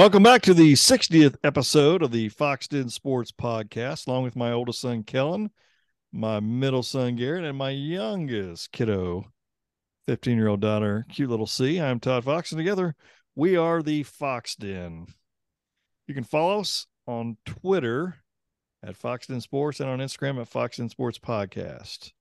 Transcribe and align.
Welcome 0.00 0.22
back 0.22 0.40
to 0.42 0.54
the 0.54 0.72
60th 0.72 1.36
episode 1.44 2.02
of 2.02 2.10
the 2.10 2.30
Fox 2.30 2.66
Den 2.66 2.88
Sports 2.88 3.32
Podcast, 3.32 4.06
along 4.06 4.22
with 4.22 4.34
my 4.34 4.50
oldest 4.50 4.80
son, 4.80 5.02
Kellen, 5.02 5.50
my 6.10 6.40
middle 6.40 6.82
son, 6.82 7.16
Garrett, 7.16 7.44
and 7.44 7.58
my 7.58 7.68
youngest 7.68 8.72
kiddo, 8.72 9.26
15 10.06 10.38
year 10.38 10.48
old 10.48 10.60
daughter, 10.60 11.04
cute 11.10 11.28
little 11.28 11.46
C. 11.46 11.78
I'm 11.78 12.00
Todd 12.00 12.24
Fox, 12.24 12.50
and 12.50 12.58
together 12.58 12.96
we 13.34 13.58
are 13.58 13.82
the 13.82 14.02
Fox 14.04 14.56
Den. 14.56 15.06
You 16.06 16.14
can 16.14 16.24
follow 16.24 16.60
us 16.60 16.86
on 17.06 17.36
Twitter 17.44 18.16
at 18.82 18.96
Fox 18.96 19.26
Den 19.26 19.42
Sports 19.42 19.80
and 19.80 19.90
on 19.90 19.98
Instagram 19.98 20.40
at 20.40 20.48
Fox 20.48 20.78
Den 20.78 20.88
Sports 20.88 21.18
Podcast. 21.18 22.12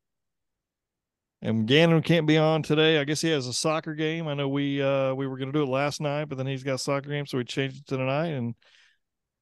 And 1.41 1.67
Gannon 1.67 2.01
can't 2.01 2.27
be 2.27 2.37
on 2.37 2.63
today. 2.63 2.99
I 2.99 3.05
guess 3.05 3.21
he 3.21 3.29
has 3.29 3.47
a 3.47 3.53
soccer 3.53 3.95
game. 3.95 4.27
I 4.27 4.33
know 4.33 4.49
we 4.49 4.81
uh 4.81 5.13
we 5.13 5.25
were 5.27 5.37
gonna 5.37 5.53
do 5.53 5.63
it 5.63 5.69
last 5.69 6.01
night, 6.01 6.25
but 6.25 6.37
then 6.37 6.47
he's 6.47 6.63
got 6.63 6.75
a 6.75 6.79
soccer 6.79 7.09
game, 7.09 7.25
so 7.25 7.37
we 7.37 7.45
changed 7.45 7.77
it 7.77 7.87
to 7.87 7.97
tonight. 7.97 8.27
And 8.27 8.55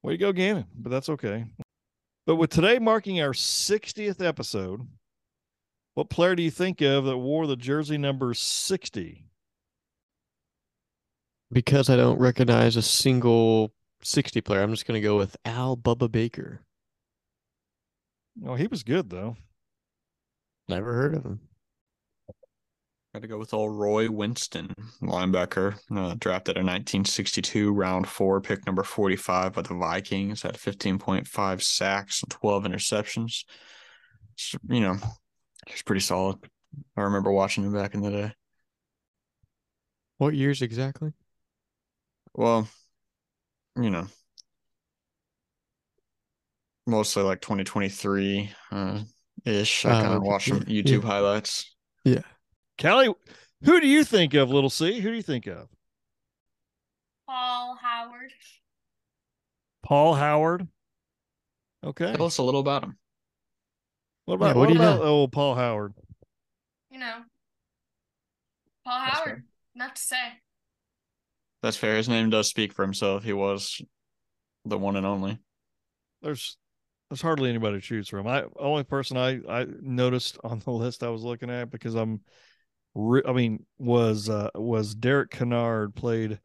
way 0.02 0.12
to 0.14 0.18
go, 0.18 0.32
Gannon. 0.32 0.66
But 0.76 0.90
that's 0.90 1.08
okay. 1.08 1.46
But 2.26 2.36
with 2.36 2.50
today 2.50 2.78
marking 2.78 3.20
our 3.20 3.32
60th 3.32 4.24
episode, 4.24 4.86
what 5.94 6.10
player 6.10 6.36
do 6.36 6.42
you 6.42 6.50
think 6.50 6.80
of 6.82 7.06
that 7.06 7.18
wore 7.18 7.46
the 7.46 7.56
jersey 7.56 7.98
number 7.98 8.34
60? 8.34 9.24
Because 11.50 11.88
I 11.88 11.96
don't 11.96 12.20
recognize 12.20 12.76
a 12.76 12.82
single 12.82 13.72
60 14.02 14.40
player, 14.42 14.62
I'm 14.62 14.70
just 14.70 14.86
going 14.86 15.00
to 15.00 15.04
go 15.04 15.16
with 15.16 15.36
Al 15.44 15.76
Bubba 15.76 16.12
Baker. 16.12 16.60
Oh, 18.46 18.54
he 18.54 18.66
was 18.66 18.82
good 18.82 19.10
though. 19.10 19.36
Never 20.68 20.92
heard 20.92 21.14
of 21.14 21.24
him. 21.24 21.40
Got 23.14 23.22
to 23.22 23.28
go 23.28 23.38
with 23.38 23.54
old 23.54 23.74
Roy 23.78 24.10
Winston, 24.10 24.74
linebacker, 25.02 25.78
uh, 25.94 26.14
drafted 26.18 26.56
in 26.58 26.66
1962, 26.66 27.72
round 27.72 28.06
four, 28.06 28.40
pick 28.40 28.66
number 28.66 28.82
45 28.82 29.54
by 29.54 29.62
the 29.62 29.74
Vikings, 29.74 30.42
had 30.42 30.58
15.5 30.58 31.62
sacks 31.62 32.22
and 32.22 32.30
12 32.30 32.64
interceptions. 32.64 33.44
So, 34.36 34.58
you 34.68 34.80
know, 34.80 34.96
he's 35.68 35.82
pretty 35.82 36.00
solid. 36.00 36.38
I 36.96 37.02
remember 37.02 37.32
watching 37.32 37.64
him 37.64 37.74
back 37.74 37.94
in 37.94 38.02
the 38.02 38.10
day. 38.10 38.32
What 40.18 40.34
years 40.34 40.62
exactly? 40.62 41.12
Well, 42.34 42.68
you 43.76 43.90
know, 43.90 44.08
mostly 46.86 47.22
like 47.22 47.40
2023 47.40 48.50
uh, 48.70 49.00
ish. 49.44 49.86
I 49.86 49.90
Oh, 49.90 49.94
kind 49.94 50.14
of 50.14 50.22
watched 50.22 50.48
some 50.48 50.60
Yeah, 50.82 50.92
YouTube 50.92 51.02
yeah. 51.02 51.08
highlights. 51.08 51.74
Callie, 52.80 53.12
who 53.64 53.80
do 53.80 53.86
you 53.86 54.04
think 54.04 54.34
of, 54.34 54.50
little 54.50 54.70
C? 54.70 55.00
Who 55.00 55.10
do 55.10 55.16
you 55.16 55.22
think 55.22 55.46
of? 55.46 55.68
Paul 57.26 57.76
Howard. 57.76 58.32
Paul 59.82 60.14
Howard. 60.14 60.68
Okay. 61.82 62.14
Tell 62.16 62.26
us 62.26 62.36
a 62.38 62.42
little 62.42 62.60
about 62.60 62.84
him. 62.84 62.98
What 64.26 64.34
about 64.36 64.46
Yeah, 64.46 64.52
what 64.54 64.66
what, 64.66 64.68
do 64.68 64.74
you 64.74 64.78
about 64.78 65.00
know? 65.00 65.02
old 65.02 65.32
Paul 65.32 65.54
Howard? 65.56 65.94
You 66.90 66.98
know, 66.98 67.24
Paul 68.84 69.00
That's 69.04 69.18
Howard. 69.18 69.20
fair. 69.20 69.44
Enough 69.76 69.94
to 69.94 70.00
say. 70.02 70.40
That's 71.62 71.76
fair. 71.76 71.96
His 71.96 72.08
name 72.08 72.30
does 72.30 72.48
speak 72.48 72.72
for 72.72 72.82
himself. 72.82 73.22
He 73.24 73.32
was 73.32 73.80
the 74.64 74.78
one 74.78 74.96
and 74.96 75.06
only. 75.06 75.40
There's 76.22 76.56
there's 77.10 77.22
hardly 77.22 77.48
anybody 77.48 77.76
who 77.76 77.80
shoots 77.80 78.08
for 78.08 78.18
him. 78.18 78.26
I 78.26 78.44
only 78.58 78.84
person 78.84 79.16
I 79.16 79.40
I 79.48 79.66
noticed 79.80 80.38
on 80.44 80.58
the 80.60 80.70
list 80.72 81.02
I 81.02 81.08
was 81.08 81.22
looking 81.22 81.50
at 81.50 81.70
because 81.70 81.94
I'm, 81.94 82.12
re- 82.14 82.20
I 82.96 83.32
mean, 83.32 83.64
was 83.78 84.28
uh 84.28 84.50
was 84.54 84.94
Derek 84.94 85.30
Kennard 85.30 85.94
played 85.94 86.40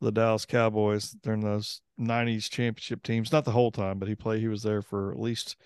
the 0.00 0.12
Dallas 0.12 0.44
Cowboys 0.44 1.10
during 1.22 1.40
those 1.40 1.80
'90s 1.98 2.50
championship 2.50 3.02
teams. 3.02 3.32
Not 3.32 3.44
the 3.44 3.52
whole 3.52 3.70
time, 3.70 3.98
but 3.98 4.08
he 4.08 4.14
played. 4.14 4.40
He 4.40 4.48
was 4.48 4.62
there 4.62 4.82
for 4.82 5.12
at 5.12 5.18
least, 5.18 5.56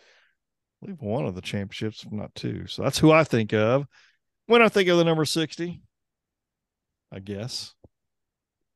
I 0.83 0.87
believe, 0.87 1.01
one 1.01 1.27
of 1.27 1.35
the 1.35 1.41
championships, 1.41 2.07
not 2.11 2.35
two. 2.35 2.67
So 2.67 2.83
that's 2.83 2.99
who 2.99 3.11
I 3.11 3.25
think 3.25 3.53
of 3.53 3.87
when 4.47 4.63
I 4.63 4.69
think 4.69 4.89
of 4.89 4.99
the 4.99 5.05
number 5.05 5.25
sixty. 5.25 5.83
I 7.13 7.19
guess. 7.19 7.75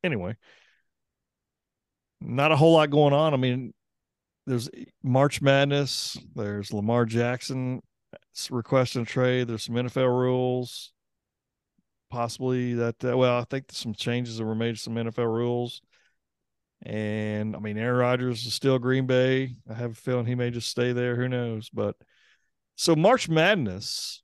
Anyway, 0.03 0.37
not 2.21 2.53
a 2.53 2.57
whole 2.57 2.75
lot 2.75 2.91
going 2.91 3.13
on. 3.13 3.33
I 3.33 3.37
mean, 3.37 3.73
there's 4.47 4.69
March 5.03 5.41
Madness. 5.41 6.19
There's 6.35 6.73
Lamar 6.73 7.05
Jackson 7.05 7.81
requesting 8.51 9.03
a 9.03 9.07
trade. 9.07 9.49
There's 9.49 9.65
some 9.65 9.77
NFL 9.77 10.09
rules, 10.09 10.93
possibly 12.15 12.75
that. 12.75 13.05
Uh, 13.05 13.17
well, 13.17 13.39
I 13.39 13.45
think 13.45 13.67
some 13.71 13.93
changes 13.93 14.39
that 14.39 14.45
were 14.45 14.55
made 14.55 14.77
to 14.77 14.81
some 14.81 14.95
NFL 14.95 15.27
rules. 15.27 15.83
And 16.87 17.57
I 17.57 17.59
mean, 17.59 17.77
Aaron 17.77 17.97
Rodgers 17.97 18.47
is 18.47 18.55
still 18.55 18.79
Green 18.79 19.07
Bay. 19.07 19.57
I 19.69 19.75
have 19.75 19.93
a 19.93 19.95
feeling 19.97 20.27
he 20.27 20.37
may 20.37 20.51
just 20.51 20.69
stay 20.69 20.93
there. 20.93 21.17
Who 21.17 21.29
knows? 21.29 21.71
But 21.71 21.97
so 22.77 22.95
March 22.95 23.29
Madness, 23.29 24.23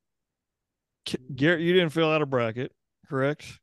Garrett, 1.35 1.63
you 1.63 1.73
didn't 1.73 1.91
fill 1.91 2.11
out 2.11 2.23
a 2.23 2.27
bracket, 2.27 2.73
correct? 3.09 3.59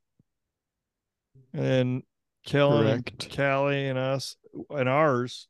And 1.54 2.02
Kellen, 2.44 2.86
and 2.86 3.06
Correct. 3.06 3.34
Callie, 3.34 3.88
and 3.88 3.98
us, 3.98 4.36
and 4.70 4.88
ours 4.88 5.48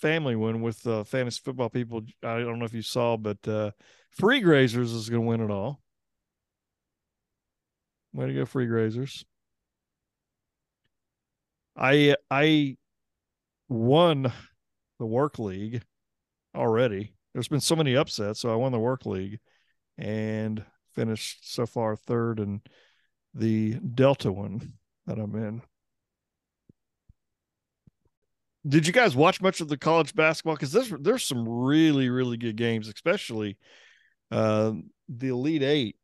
family 0.00 0.34
one 0.34 0.62
with 0.62 0.86
uh, 0.86 1.04
fantasy 1.04 1.40
football 1.44 1.68
people. 1.68 2.02
I 2.22 2.38
don't 2.38 2.58
know 2.58 2.64
if 2.64 2.72
you 2.72 2.82
saw, 2.82 3.16
but 3.16 3.46
uh, 3.46 3.72
Free 4.10 4.40
Grazers 4.40 4.94
is 4.94 5.08
going 5.08 5.22
to 5.22 5.28
win 5.28 5.40
it 5.40 5.50
all. 5.50 5.80
Way 8.12 8.26
to 8.26 8.34
go, 8.34 8.44
Free 8.44 8.66
Grazers! 8.66 9.24
I 11.76 12.16
I 12.30 12.76
won 13.68 14.32
the 14.98 15.06
work 15.06 15.38
league 15.38 15.82
already. 16.54 17.14
There's 17.32 17.48
been 17.48 17.60
so 17.60 17.76
many 17.76 17.94
upsets, 17.96 18.40
so 18.40 18.52
I 18.52 18.56
won 18.56 18.72
the 18.72 18.78
work 18.78 19.06
league 19.06 19.38
and 19.96 20.64
finished 20.94 21.54
so 21.54 21.66
far 21.66 21.94
third 21.96 22.40
in 22.40 22.60
the 23.34 23.74
Delta 23.74 24.32
one 24.32 24.74
that 25.06 25.18
I'm 25.18 25.34
in. 25.36 25.62
Did 28.68 28.86
you 28.86 28.92
guys 28.92 29.16
watch 29.16 29.40
much 29.40 29.60
of 29.60 29.68
the 29.68 29.78
college 29.78 30.14
basketball? 30.14 30.54
Because 30.54 30.72
there's 30.72 30.90
there's 31.00 31.24
some 31.24 31.48
really 31.48 32.10
really 32.10 32.36
good 32.36 32.56
games, 32.56 32.88
especially 32.88 33.56
uh, 34.30 34.72
the 35.08 35.28
Elite 35.28 35.62
Eight. 35.62 35.96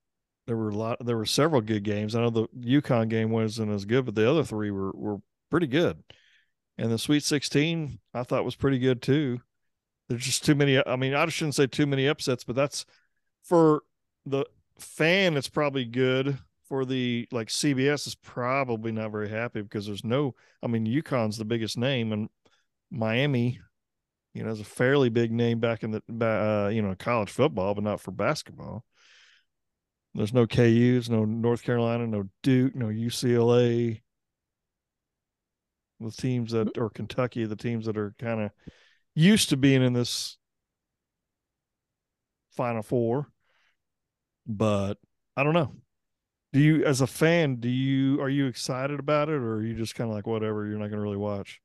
There 0.47 0.57
were 0.57 0.71
a 0.71 0.75
lot. 0.75 1.05
There 1.05 1.17
were 1.17 1.27
several 1.27 1.61
good 1.61 1.83
games. 1.83 2.15
I 2.15 2.21
know 2.21 2.31
the 2.31 2.49
UConn 2.57 3.09
game 3.09 3.31
wasn't 3.31 3.73
as 3.73 3.85
good, 3.85 4.05
but 4.05 4.15
the 4.15 4.31
other 4.31 4.45
three 4.45 4.71
were 4.71 4.93
were 4.93 5.19
pretty 5.51 5.67
good. 5.67 6.03
And 6.79 6.91
the 6.91 6.99
Sweet 6.99 7.25
Sixteen 7.25 7.99
I 8.15 8.23
thought 8.23 8.45
was 8.45 8.55
pretty 8.55 8.79
good 8.79 9.03
too. 9.03 9.41
There's 10.09 10.25
just 10.25 10.45
too 10.45 10.55
many. 10.55 10.85
I 10.87 10.97
mean, 10.97 11.15
I 11.15 11.27
shouldn't 11.29 11.57
say 11.57 11.67
too 11.67 11.87
many 11.87 12.07
upsets, 12.07 12.45
but 12.45 12.55
that's 12.55 12.87
for 13.43 13.83
the 14.25 14.45
fan. 14.79 15.37
It's 15.37 15.49
probably 15.49 15.85
good. 15.85 16.39
For 16.69 16.85
the 16.85 17.29
like 17.31 17.47
CBS 17.47 18.09
is 18.09 18.17
probably 18.17 18.91
not 18.91 19.13
very 19.13 19.29
happy 19.29 19.63
because 19.63 19.87
there's 19.87 20.05
no. 20.05 20.35
I 20.65 20.67
mean, 20.67 20.85
UConn's 20.85 21.39
the 21.39 21.45
biggest 21.45 21.79
name, 21.79 22.13
and 22.13 22.29
Miami, 22.91 23.61
you 24.35 24.43
know, 24.43 24.51
is 24.51 24.59
a 24.59 24.65
fairly 24.65 25.09
big 25.09 25.31
name 25.31 25.61
back 25.61 25.85
in 25.85 25.93
the 25.93 26.27
uh, 26.27 26.69
you 26.69 26.83
know 26.83 26.97
college 26.99 27.31
football, 27.31 27.75
but 27.75 27.85
not 27.85 28.01
for 28.01 28.11
basketball. 28.11 28.85
There's 30.17 30.33
no 30.33 30.47
KU's, 30.47 31.11
no 31.11 31.27
North 31.27 31.63
Carolina, 31.63 32.07
no 32.07 32.25
Duke, 32.43 32.75
no 32.75 32.87
UCLA. 32.87 34.01
The 36.01 36.11
teams 36.11 36.53
that 36.53 36.79
or 36.79 36.89
Kentucky, 36.89 37.45
the 37.45 37.57
teams 37.57 37.85
that 37.85 37.99
are 37.99 38.15
kind 38.19 38.41
of 38.41 38.51
used 39.15 39.51
to 39.51 39.59
being 39.59 39.83
in 39.83 39.93
this 39.93 40.39
Final 42.51 42.83
Four, 42.83 43.31
but 44.47 44.95
I 45.37 45.43
don't 45.43 45.55
know. 45.55 45.75
Do 46.53 46.61
you, 46.61 46.85
as 46.85 47.03
a 47.03 47.07
fan, 47.07 47.57
do 47.57 47.69
you 47.69 48.21
are 48.23 48.31
you 48.31 48.47
excited 48.47 48.99
about 48.99 49.29
it, 49.29 49.35
or 49.35 49.57
are 49.57 49.63
you 49.63 49.75
just 49.75 49.95
kind 49.95 50.09
of 50.09 50.17
like 50.17 50.27
whatever? 50.27 50.67
You're 50.67 50.79
not 50.79 50.89
going 50.89 50.93
to 50.93 51.01
really 51.01 51.17
watch. 51.19 51.61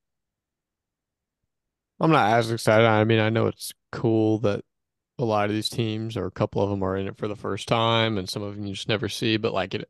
I'm 2.01 2.12
not 2.12 2.33
as 2.33 2.51
excited. 2.51 2.86
I 2.86 3.06
mean, 3.06 3.19
I 3.19 3.30
know 3.30 3.47
it's 3.47 3.71
cool 3.94 4.39
that 4.39 4.65
a 5.21 5.25
lot 5.25 5.45
of 5.45 5.51
these 5.51 5.69
teams, 5.69 6.18
or 6.18 6.25
a 6.25 6.31
couple 6.31 6.62
of 6.62 6.69
them, 6.69 6.83
are 6.83 6.97
in 6.97 7.07
it 7.07 7.18
for 7.18 7.27
the 7.27 7.35
first 7.35 7.68
time, 7.68 8.18
and 8.18 8.29
some 8.29 8.44
of 8.44 8.56
them 8.56 8.65
you 8.65 8.73
just 8.73 8.89
never 8.89 9.09
see. 9.09 9.38
But 9.38 9.53
like 9.53 9.73
it, 9.73 9.89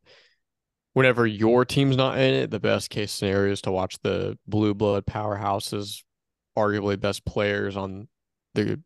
whenever 0.94 1.26
your 1.26 1.66
team's 1.66 1.98
not 1.98 2.18
in 2.18 2.34
it, 2.34 2.52
the 2.52 2.60
best 2.60 2.90
case 2.90 3.12
scenario 3.12 3.52
is 3.52 3.62
to 3.62 3.72
watch 3.72 3.98
the 4.04 4.38
blue 4.48 4.74
blood 4.74 5.06
powerhouses, 5.06 6.04
arguably 6.58 7.00
best 7.00 7.26
players 7.26 7.78
on 7.78 8.08
the, 8.54 8.80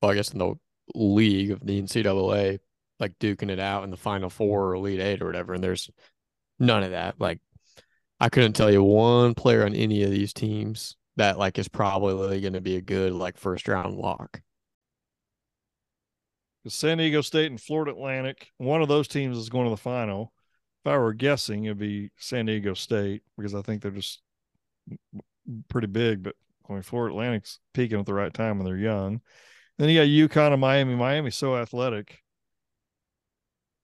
well, 0.00 0.12
I 0.12 0.14
guess 0.14 0.32
in 0.32 0.38
the 0.38 0.54
league 0.94 1.50
of 1.50 1.64
the 1.64 1.82
NCAA, 1.82 2.58
like 3.00 3.18
duking 3.18 3.50
it 3.50 3.60
out 3.60 3.84
in 3.84 3.90
the 3.90 3.96
Final 3.96 4.30
Four 4.30 4.68
or 4.68 4.74
Elite 4.74 5.00
Eight 5.00 5.22
or 5.22 5.26
whatever. 5.26 5.54
And 5.54 5.62
there's 5.62 5.90
none 6.58 6.82
of 6.82 6.92
that. 6.92 7.20
Like, 7.20 7.40
I 8.18 8.28
couldn't 8.28 8.54
tell 8.54 8.70
you 8.70 8.82
one 8.82 9.34
player 9.34 9.64
on 9.64 9.74
any 9.74 10.02
of 10.02 10.10
these 10.10 10.32
teams 10.32 10.96
that 11.16 11.38
like 11.38 11.58
is 11.58 11.68
probably 11.68 12.40
going 12.40 12.52
to 12.54 12.60
be 12.60 12.76
a 12.76 12.82
good 12.82 13.12
like 13.12 13.36
first 13.36 13.68
round 13.68 13.96
lock. 13.96 14.40
San 16.70 16.98
Diego 16.98 17.20
State 17.20 17.50
and 17.50 17.60
Florida 17.60 17.92
Atlantic, 17.92 18.50
one 18.58 18.82
of 18.82 18.88
those 18.88 19.08
teams 19.08 19.36
is 19.36 19.48
going 19.48 19.64
to 19.64 19.70
the 19.70 19.76
final. 19.76 20.32
If 20.84 20.90
I 20.90 20.98
were 20.98 21.14
guessing, 21.14 21.64
it'd 21.64 21.78
be 21.78 22.10
San 22.16 22.46
Diego 22.46 22.74
State 22.74 23.22
because 23.36 23.54
I 23.54 23.62
think 23.62 23.82
they're 23.82 23.90
just 23.90 24.20
pretty 25.68 25.86
big, 25.86 26.22
but 26.22 26.34
I 26.68 26.72
mean, 26.72 26.82
Florida 26.82 27.14
Atlantic's 27.14 27.60
peaking 27.74 28.00
at 28.00 28.06
the 28.06 28.14
right 28.14 28.32
time 28.32 28.58
when 28.58 28.64
they're 28.64 28.76
young. 28.76 29.20
Then 29.78 29.88
you 29.88 30.00
got 30.00 30.34
UConn 30.34 30.52
and 30.52 30.60
Miami. 30.60 30.94
Miami's 30.94 31.36
so 31.36 31.56
athletic. 31.56 32.22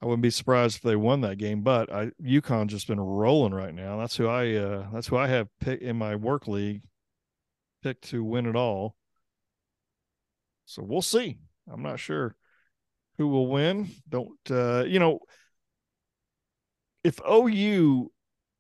I 0.01 0.07
wouldn't 0.07 0.23
be 0.23 0.31
surprised 0.31 0.77
if 0.77 0.83
they 0.83 0.97
won 0.97 1.21
that 1.21 1.39
game, 1.39 1.63
but 1.63 1.93
I 1.93 2.11
just 2.67 2.89
been 2.89 2.99
rolling 2.99 3.55
right 3.55 3.75
now. 3.75 3.99
That's 3.99 4.17
who 4.17 4.27
I 4.27 4.55
uh 4.55 4.87
that's 4.93 5.07
who 5.07 5.17
I 5.17 5.29
have 5.29 5.49
picked 5.61 5.83
in 5.83 5.97
my 5.97 6.17
work 6.17 6.49
league 6.49 6.83
picked 7.85 8.09
to 8.11 8.25
win 8.25 8.47
it 8.47 8.57
all. 8.57 8.97
So 10.65 10.83
we'll 10.83 11.03
see. 11.03 11.39
I'm 11.71 11.83
not 11.83 12.01
sure 12.01 12.35
who 13.19 13.29
will 13.29 13.47
win. 13.49 13.91
Don't 14.09 14.39
uh 14.51 14.85
you 14.87 14.99
know 14.99 15.21
if 17.05 17.21
OU 17.29 18.11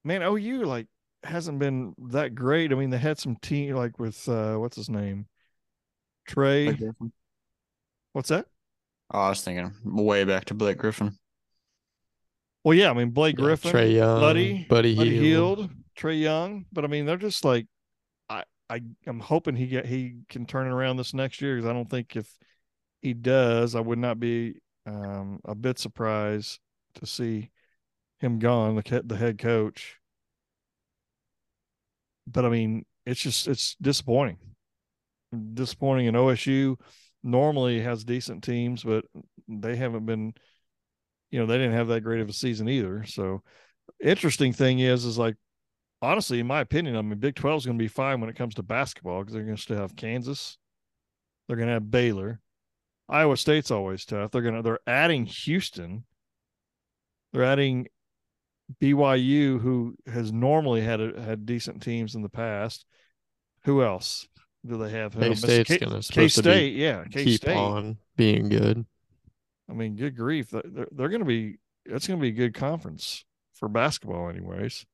man 0.04 0.22
OU 0.22 0.64
like 0.64 0.86
hasn't 1.24 1.58
been 1.58 1.94
that 2.10 2.34
great. 2.34 2.72
I 2.72 2.74
mean 2.76 2.90
they 2.90 2.98
had 2.98 3.18
some 3.18 3.36
team 3.36 3.74
like 3.76 3.98
with 3.98 4.28
uh 4.28 4.56
what's 4.56 4.76
his 4.76 4.88
name? 4.90 5.26
Trae. 6.28 6.82
What's 8.12 8.28
that? 8.30 8.46
Oh, 9.10 9.20
I 9.20 9.28
was 9.28 9.42
thinking 9.42 9.74
way 9.84 10.24
back 10.24 10.46
to 10.46 10.54
Blake 10.54 10.78
Griffin. 10.78 11.18
Well, 12.64 12.74
yeah, 12.74 12.90
I 12.90 12.94
mean 12.94 13.10
Blake 13.10 13.36
Yeah, 13.36 13.44
Griffin, 13.44 13.70
Trae 13.72 13.94
Young, 13.94 14.20
Buddy, 14.20 14.66
Buddy, 14.68 14.94
Buddy 14.94 15.10
Hield. 15.16 15.58
Hield, 15.58 15.70
Trae 15.96 16.20
Young, 16.20 16.66
but 16.72 16.84
I 16.84 16.88
mean 16.88 17.06
they're 17.06 17.16
just 17.16 17.44
like 17.44 17.66
I 18.28 18.44
I 18.70 18.82
I'm 19.06 19.20
hoping 19.20 19.56
he 19.56 19.66
get 19.66 19.86
he 19.86 20.18
can 20.28 20.46
turn 20.46 20.66
it 20.66 20.72
around 20.72 20.96
this 20.96 21.14
next 21.14 21.40
year 21.40 21.56
because 21.56 21.68
I 21.68 21.72
don't 21.72 21.90
think 21.90 22.16
if 22.16 22.28
he 23.02 23.14
does, 23.14 23.74
I 23.74 23.80
would 23.80 23.98
not 23.98 24.20
be 24.20 24.60
um 24.86 25.40
a 25.44 25.54
bit 25.54 25.78
surprised 25.78 26.60
to 26.94 27.06
see 27.06 27.50
him 28.20 28.38
gone, 28.38 28.76
the 28.76 29.02
the 29.04 29.16
head 29.16 29.38
coach. 29.38 29.98
But 32.26 32.44
I 32.44 32.48
mean, 32.48 32.84
it's 33.06 33.20
just 33.20 33.48
it's 33.48 33.76
disappointing. 33.80 34.38
Disappointing 35.54 36.06
in 36.06 36.14
OSU 36.14 36.76
normally 37.22 37.80
has 37.80 38.04
decent 38.04 38.44
teams, 38.44 38.84
but 38.84 39.04
they 39.48 39.76
haven't 39.76 40.06
been 40.06 40.34
you 41.30 41.40
know, 41.40 41.46
they 41.46 41.56
didn't 41.56 41.72
have 41.72 41.88
that 41.88 42.02
great 42.02 42.20
of 42.20 42.28
a 42.28 42.32
season 42.32 42.68
either. 42.68 43.04
So 43.04 43.42
interesting 44.00 44.52
thing 44.52 44.80
is 44.80 45.04
is 45.04 45.18
like 45.18 45.36
honestly, 46.02 46.40
in 46.40 46.46
my 46.46 46.60
opinion, 46.60 46.96
I 46.96 47.02
mean 47.02 47.18
Big 47.18 47.36
12 47.36 47.58
is 47.58 47.66
going 47.66 47.78
to 47.78 47.82
be 47.82 47.88
fine 47.88 48.20
when 48.20 48.30
it 48.30 48.36
comes 48.36 48.54
to 48.56 48.62
basketball 48.62 49.20
because 49.20 49.34
they're 49.34 49.44
going 49.44 49.56
to 49.56 49.62
still 49.62 49.78
have 49.78 49.96
Kansas. 49.96 50.58
They're 51.48 51.56
going 51.56 51.68
to 51.68 51.74
have 51.74 51.90
Baylor. 51.90 52.40
Iowa 53.08 53.36
State's 53.36 53.70
always 53.70 54.04
tough. 54.04 54.30
They're 54.30 54.42
going 54.42 54.54
to 54.54 54.62
they're 54.62 54.78
adding 54.86 55.26
Houston. 55.26 56.04
They're 57.32 57.44
adding 57.44 57.88
BYU, 58.80 59.60
who 59.60 59.96
has 60.06 60.32
normally 60.32 60.80
had 60.80 61.00
a, 61.00 61.20
had 61.20 61.46
decent 61.46 61.82
teams 61.82 62.14
in 62.14 62.22
the 62.22 62.28
past. 62.28 62.84
Who 63.64 63.82
else 63.82 64.26
do 64.66 64.76
they 64.78 64.90
have? 64.90 65.18
K 65.18 65.34
State's 65.34 65.68
K 65.68 65.78
gonna 65.78 65.96
K 65.96 66.00
supposed 66.02 66.36
to 66.36 66.42
be 66.42 66.50
State, 66.50 66.74
yeah, 66.74 67.04
K 67.10 67.24
keep 67.24 67.40
State. 67.42 67.56
on 67.56 67.98
being 68.16 68.48
good. 68.48 68.84
I 69.70 69.74
mean, 69.74 69.96
good 69.96 70.16
grief, 70.16 70.50
they're 70.50 70.62
they're, 70.64 70.88
they're 70.92 71.08
going 71.08 71.20
to 71.20 71.26
be. 71.26 71.58
That's 71.86 72.06
going 72.06 72.20
to 72.20 72.22
be 72.22 72.28
a 72.28 72.32
good 72.32 72.54
conference 72.54 73.24
for 73.54 73.68
basketball, 73.68 74.28
anyways. 74.28 74.86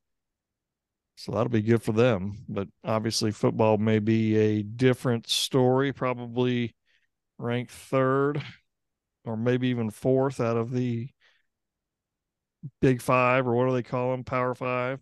So 1.16 1.32
that'll 1.32 1.48
be 1.48 1.62
good 1.62 1.82
for 1.82 1.92
them. 1.92 2.44
But 2.48 2.68
obviously, 2.84 3.30
football 3.30 3.76
may 3.76 3.98
be 3.98 4.36
a 4.36 4.62
different 4.62 5.28
story. 5.28 5.92
Probably 5.92 6.74
ranked 7.38 7.72
third, 7.72 8.42
or 9.24 9.36
maybe 9.36 9.68
even 9.68 9.90
fourth 9.90 10.40
out 10.40 10.56
of 10.56 10.72
the 10.72 11.08
Big 12.80 13.00
Five, 13.00 13.46
or 13.46 13.54
what 13.54 13.66
do 13.66 13.72
they 13.72 13.82
call 13.82 14.10
them? 14.10 14.24
Power 14.24 14.54
Five. 14.54 15.00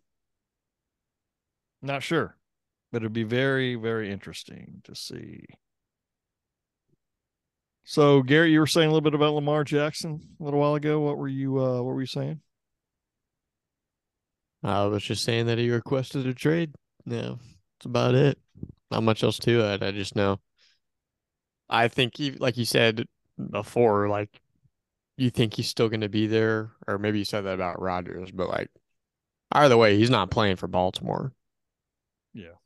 Not 1.82 2.02
sure, 2.02 2.36
but 2.92 3.02
it'd 3.02 3.12
be 3.12 3.22
very, 3.22 3.74
very 3.74 4.10
interesting 4.10 4.82
to 4.84 4.94
see. 4.94 5.46
So, 7.84 8.22
Gary, 8.22 8.50
you 8.50 8.58
were 8.58 8.66
saying 8.66 8.88
a 8.88 8.90
little 8.90 9.00
bit 9.00 9.14
about 9.14 9.34
Lamar 9.34 9.62
Jackson 9.62 10.20
a 10.40 10.44
little 10.44 10.58
while 10.58 10.74
ago. 10.74 11.00
What 11.00 11.18
were 11.18 11.28
you? 11.28 11.58
Uh, 11.58 11.82
what 11.82 11.94
were 11.94 12.00
you 12.00 12.06
saying? 12.06 12.40
I 14.62 14.84
was 14.86 15.04
just 15.04 15.22
saying 15.22 15.46
that 15.46 15.58
he 15.58 15.70
requested 15.70 16.26
a 16.26 16.34
trade. 16.34 16.74
Yeah, 17.04 17.34
that's 17.78 17.86
about 17.86 18.16
it. 18.16 18.38
Not 18.90 19.04
much 19.04 19.22
else 19.22 19.38
to 19.40 19.60
it. 19.60 19.82
I 19.82 19.92
just 19.92 20.16
know. 20.16 20.40
I 21.68 21.88
think, 21.88 22.16
he, 22.16 22.32
like 22.32 22.56
you 22.56 22.64
said 22.64 23.06
before, 23.50 24.08
like 24.08 24.40
you 25.16 25.30
think 25.30 25.54
he's 25.54 25.68
still 25.68 25.88
going 25.88 26.02
to 26.02 26.08
be 26.08 26.26
there, 26.26 26.72
or 26.86 26.98
maybe 26.98 27.18
you 27.18 27.24
said 27.24 27.42
that 27.42 27.54
about 27.54 27.80
Rodgers, 27.80 28.30
but 28.30 28.48
like 28.48 28.70
either 29.52 29.76
way, 29.76 29.96
he's 29.96 30.10
not 30.10 30.30
playing 30.30 30.56
for 30.56 30.68
Baltimore. 30.68 31.32
Yeah. 32.34 32.56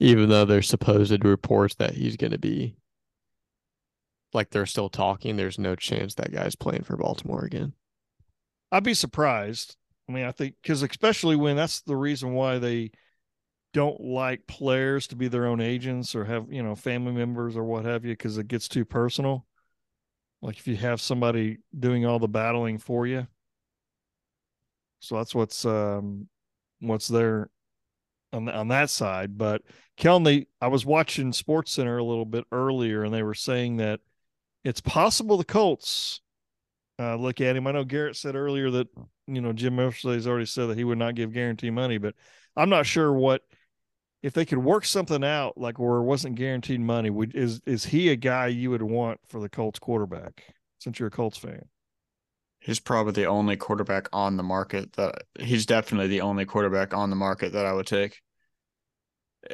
Even 0.00 0.28
though 0.28 0.44
there's 0.44 0.68
supposed 0.68 1.24
reports 1.24 1.74
that 1.76 1.94
he's 1.94 2.16
going 2.16 2.32
to 2.32 2.38
be, 2.38 2.76
like 4.32 4.50
they're 4.50 4.66
still 4.66 4.88
talking, 4.88 5.36
there's 5.36 5.58
no 5.58 5.74
chance 5.74 6.14
that 6.14 6.32
guy's 6.32 6.56
playing 6.56 6.82
for 6.82 6.96
Baltimore 6.96 7.44
again. 7.44 7.72
I'd 8.72 8.84
be 8.84 8.94
surprised. 8.94 9.76
I 10.08 10.12
mean, 10.12 10.24
I 10.24 10.32
think 10.32 10.56
because 10.62 10.82
especially 10.82 11.36
when 11.36 11.56
that's 11.56 11.80
the 11.82 11.96
reason 11.96 12.32
why 12.32 12.58
they 12.58 12.90
don't 13.76 14.00
like 14.00 14.46
players 14.46 15.06
to 15.06 15.16
be 15.16 15.28
their 15.28 15.46
own 15.46 15.60
agents 15.60 16.14
or 16.14 16.24
have 16.24 16.50
you 16.50 16.62
know 16.62 16.74
family 16.74 17.12
members 17.12 17.58
or 17.58 17.62
what 17.62 17.84
have 17.84 18.06
you 18.06 18.12
because 18.12 18.38
it 18.38 18.48
gets 18.48 18.68
too 18.68 18.86
personal. 18.86 19.44
Like 20.40 20.56
if 20.56 20.66
you 20.66 20.76
have 20.76 20.98
somebody 20.98 21.58
doing 21.78 22.06
all 22.06 22.18
the 22.18 22.26
battling 22.26 22.78
for 22.78 23.06
you. 23.06 23.26
So 25.00 25.16
that's 25.16 25.34
what's 25.34 25.66
um 25.66 26.26
what's 26.80 27.06
there 27.06 27.50
on 28.32 28.48
on 28.48 28.68
that 28.68 28.88
side. 28.88 29.36
But 29.36 29.60
they 29.98 30.46
I 30.58 30.68
was 30.68 30.86
watching 30.86 31.34
Sports 31.34 31.72
Center 31.72 31.98
a 31.98 32.04
little 32.04 32.24
bit 32.24 32.46
earlier, 32.50 33.04
and 33.04 33.12
they 33.12 33.22
were 33.22 33.34
saying 33.34 33.76
that 33.76 34.00
it's 34.64 34.80
possible 34.80 35.36
the 35.36 35.44
Colts 35.44 36.22
uh, 36.98 37.16
look 37.16 37.42
at 37.42 37.56
him. 37.56 37.66
I 37.66 37.72
know 37.72 37.84
Garrett 37.84 38.16
said 38.16 38.36
earlier 38.36 38.70
that 38.70 38.88
you 39.26 39.42
know 39.42 39.52
Jim 39.52 39.74
Mercedes 39.74 40.26
already 40.26 40.46
said 40.46 40.68
that 40.68 40.78
he 40.78 40.84
would 40.84 40.96
not 40.96 41.14
give 41.14 41.34
guarantee 41.34 41.68
money, 41.68 41.98
but 41.98 42.14
I'm 42.56 42.70
not 42.70 42.86
sure 42.86 43.12
what 43.12 43.42
if 44.22 44.32
they 44.32 44.44
could 44.44 44.58
work 44.58 44.84
something 44.84 45.24
out 45.24 45.56
like 45.56 45.78
where 45.78 45.98
it 45.98 46.04
wasn't 46.04 46.36
guaranteed 46.36 46.80
money. 46.80 47.10
Would 47.10 47.34
is 47.34 47.60
is 47.66 47.84
he 47.84 48.08
a 48.10 48.16
guy 48.16 48.48
you 48.48 48.70
would 48.70 48.82
want 48.82 49.20
for 49.28 49.40
the 49.40 49.48
Colts 49.48 49.78
quarterback? 49.78 50.44
Since 50.78 50.98
you're 50.98 51.08
a 51.08 51.10
Colts 51.10 51.38
fan, 51.38 51.62
He's 52.66 52.80
probably 52.80 53.12
the 53.12 53.26
only 53.26 53.56
quarterback 53.56 54.08
on 54.12 54.36
the 54.36 54.42
market 54.42 54.92
that 54.94 55.22
he's 55.38 55.66
definitely 55.66 56.08
the 56.08 56.22
only 56.22 56.44
quarterback 56.44 56.94
on 56.94 57.10
the 57.10 57.16
market 57.16 57.52
that 57.52 57.64
I 57.64 57.72
would 57.72 57.86
take. 57.86 58.20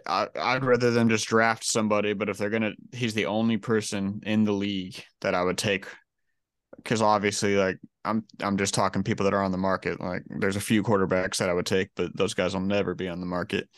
I, 0.07 0.29
I'd 0.35 0.65
rather 0.65 0.91
them 0.91 1.11
just 1.11 1.29
draft 1.29 1.63
somebody, 1.63 2.15
but 2.15 2.31
if 2.31 2.39
they're 2.39 2.49
gonna, 2.49 2.73
he's 2.93 3.13
the 3.13 3.27
only 3.27 3.59
person 3.59 4.23
in 4.25 4.45
the 4.45 4.53
league 4.53 5.05
that 5.21 5.35
I 5.35 5.43
would 5.43 5.59
take. 5.59 5.87
Because 6.77 7.03
obviously, 7.03 7.57
like 7.57 7.77
I'm, 8.03 8.25
I'm 8.41 8.57
just 8.57 8.73
talking 8.73 9.03
people 9.03 9.25
that 9.25 9.35
are 9.35 9.43
on 9.43 9.53
the 9.53 9.59
market. 9.59 10.01
Like 10.01 10.23
there's 10.31 10.57
a 10.57 10.61
few 10.61 10.83
quarterbacks 10.83 11.37
that 11.37 11.51
I 11.51 11.53
would 11.53 11.67
take, 11.67 11.91
but 11.95 12.17
those 12.17 12.33
guys 12.33 12.55
will 12.55 12.63
never 12.63 12.95
be 12.95 13.09
on 13.09 13.21
the 13.21 13.27
market. 13.27 13.69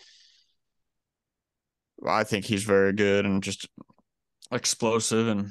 I 2.07 2.25
think 2.25 2.45
he's 2.45 2.65
very 2.65 2.93
good 2.93 3.25
and 3.25 3.43
just 3.43 3.69
explosive, 4.53 5.29
and 5.29 5.51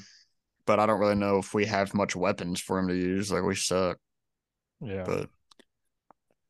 but 0.66 0.80
I 0.80 0.86
don't 0.86 1.00
really 1.00 1.16
know 1.16 1.38
if 1.38 1.54
we 1.54 1.66
have 1.66 1.94
much 1.94 2.16
weapons 2.16 2.60
for 2.60 2.80
him 2.80 2.88
to 2.88 2.96
use. 2.96 3.32
Like 3.32 3.44
we 3.44 3.56
suck, 3.56 3.98
yeah. 4.82 5.04
but 5.06 5.30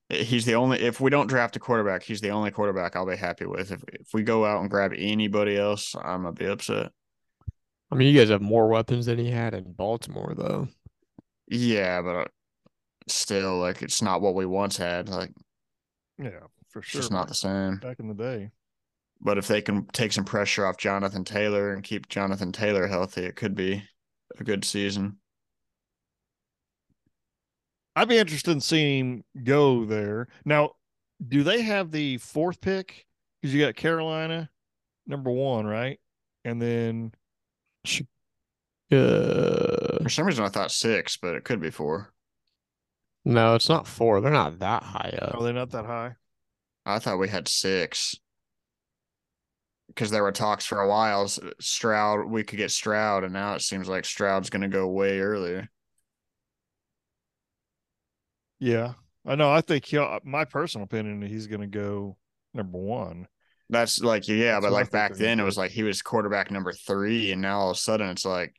he's 0.10 0.46
the 0.46 0.56
only. 0.56 0.82
If 0.82 1.00
we 1.00 1.10
don't 1.10 1.28
draft 1.28 1.56
a 1.56 1.60
quarterback, 1.60 2.04
he's 2.04 2.22
the 2.22 2.32
only 2.32 2.52
quarterback 2.52 2.96
I'll 2.96 3.06
be 3.06 3.16
happy 3.16 3.46
with. 3.46 3.72
If 3.72 3.84
if 3.88 4.14
we 4.14 4.24
go 4.24 4.46
out 4.46 4.62
and 4.62 4.70
grab 4.70 4.94
anybody 4.96 5.58
else, 5.58 5.96
I'm 5.96 6.24
gonna 6.24 6.34
be 6.34 6.46
upset. 6.46 6.92
I 7.92 7.96
mean, 7.96 8.14
you 8.14 8.20
guys 8.20 8.30
have 8.30 8.42
more 8.42 8.68
weapons 8.68 9.06
than 9.06 9.20
he 9.20 9.30
had 9.30 9.54
in 9.54 9.72
Baltimore, 9.72 10.34
though. 10.36 10.68
Yeah, 11.48 12.02
but 12.02 12.16
uh, 12.16 12.26
still, 13.08 13.60
like 13.60 13.82
it's 13.82 14.02
not 14.02 14.22
what 14.22 14.36
we 14.36 14.46
once 14.46 14.78
had. 14.78 15.10
Like 15.10 15.32
yeah, 16.18 16.40
for 16.70 16.80
it's 16.80 16.90
sure. 16.90 17.02
just 17.02 17.12
not 17.12 17.28
the 17.28 17.36
same. 17.36 17.78
back 17.78 18.00
in 18.00 18.08
the 18.08 18.14
day. 18.14 18.52
But 19.24 19.38
if 19.38 19.48
they 19.48 19.62
can 19.62 19.86
take 19.88 20.12
some 20.12 20.26
pressure 20.26 20.66
off 20.66 20.78
Jonathan 20.78 21.24
Taylor 21.24 21.74
and 21.74 21.84
keep 21.84 22.10
Jonathan 22.10 22.52
Taylor 22.52 22.88
healthy, 22.88 23.24
it 23.24 23.36
could 23.38 23.56
be 23.56 23.84
a 24.38 24.44
good 24.44 24.66
season. 24.66 25.18
I'd 27.96 28.10
be 28.10 28.18
interested 28.18 28.52
in 28.52 28.60
seeing 28.62 29.00
him 29.00 29.24
go 29.44 29.86
there. 29.86 30.28
Now, 30.46 30.72
do 31.26 31.44
they 31.44 31.62
have 31.62 31.92
the 31.92 32.18
fourth 32.18 32.60
pick? 32.60 33.06
Because 33.42 33.54
you 33.54 33.64
got 33.64 33.76
Carolina, 33.76 34.50
number 35.08 35.32
one, 35.32 35.66
right? 35.66 36.00
And 36.44 36.62
then 36.62 37.14
Uh, 38.92 40.00
For 40.04 40.10
some 40.10 40.26
reason, 40.26 40.44
I 40.44 40.50
thought 40.50 40.72
six, 40.72 41.18
but 41.18 41.36
it 41.36 41.44
could 41.46 41.60
be 41.62 41.72
four. 41.72 42.14
no, 43.26 43.56
it's 43.56 43.70
not 43.70 43.88
four. 43.88 44.22
They're 44.22 44.32
not 44.32 44.60
that 44.60 44.84
high 44.84 45.18
up. 45.22 45.36
are 45.36 45.44
they 45.44 45.54
not 45.54 45.70
that 45.72 45.86
high? 45.86 46.16
I 46.86 47.00
thought 47.00 47.20
we 47.20 47.30
had 47.30 47.48
six 47.48 48.16
because 49.88 50.12
there 50.12 50.24
were 50.24 50.32
talks 50.32 50.66
for 50.66 50.82
a 50.82 50.88
while. 50.88 51.28
Stroud, 51.60 52.26
we 52.26 52.44
could 52.44 52.58
get 52.58 52.72
Stroud, 52.72 53.24
and 53.24 53.34
now 53.34 53.56
it 53.56 53.62
seems 53.62 53.88
like 53.88 54.06
Stroud's 54.06 54.50
going 54.50 54.62
to 54.62 54.68
go 54.68 54.88
way 54.88 55.20
earlier. 55.20 55.70
Yeah, 58.60 58.94
I 59.26 59.36
know. 59.36 59.52
I 59.52 59.62
think 59.62 59.86
he. 59.86 59.98
Uh, 59.98 60.20
my 60.24 60.46
personal 60.46 60.86
opinion, 60.86 61.22
he's 61.22 61.48
going 61.48 61.62
to 61.62 61.68
go 61.68 62.18
number 62.54 62.78
one. 62.78 63.28
That's 63.70 64.02
like 64.02 64.28
yeah, 64.28 64.54
That's 64.54 64.66
but 64.66 64.72
like 64.72 64.92
back 64.92 65.16
then 65.16 65.40
it 65.40 65.44
was 65.44 65.58
like 65.58 65.72
he 65.72 65.84
was 65.84 66.02
quarterback 66.02 66.52
number 66.52 66.74
three, 66.74 67.32
and 67.32 67.42
now 67.42 67.60
all 67.60 67.72
of 67.72 67.78
a 67.78 67.80
sudden 67.80 68.10
it's 68.10 68.26
like 68.26 68.54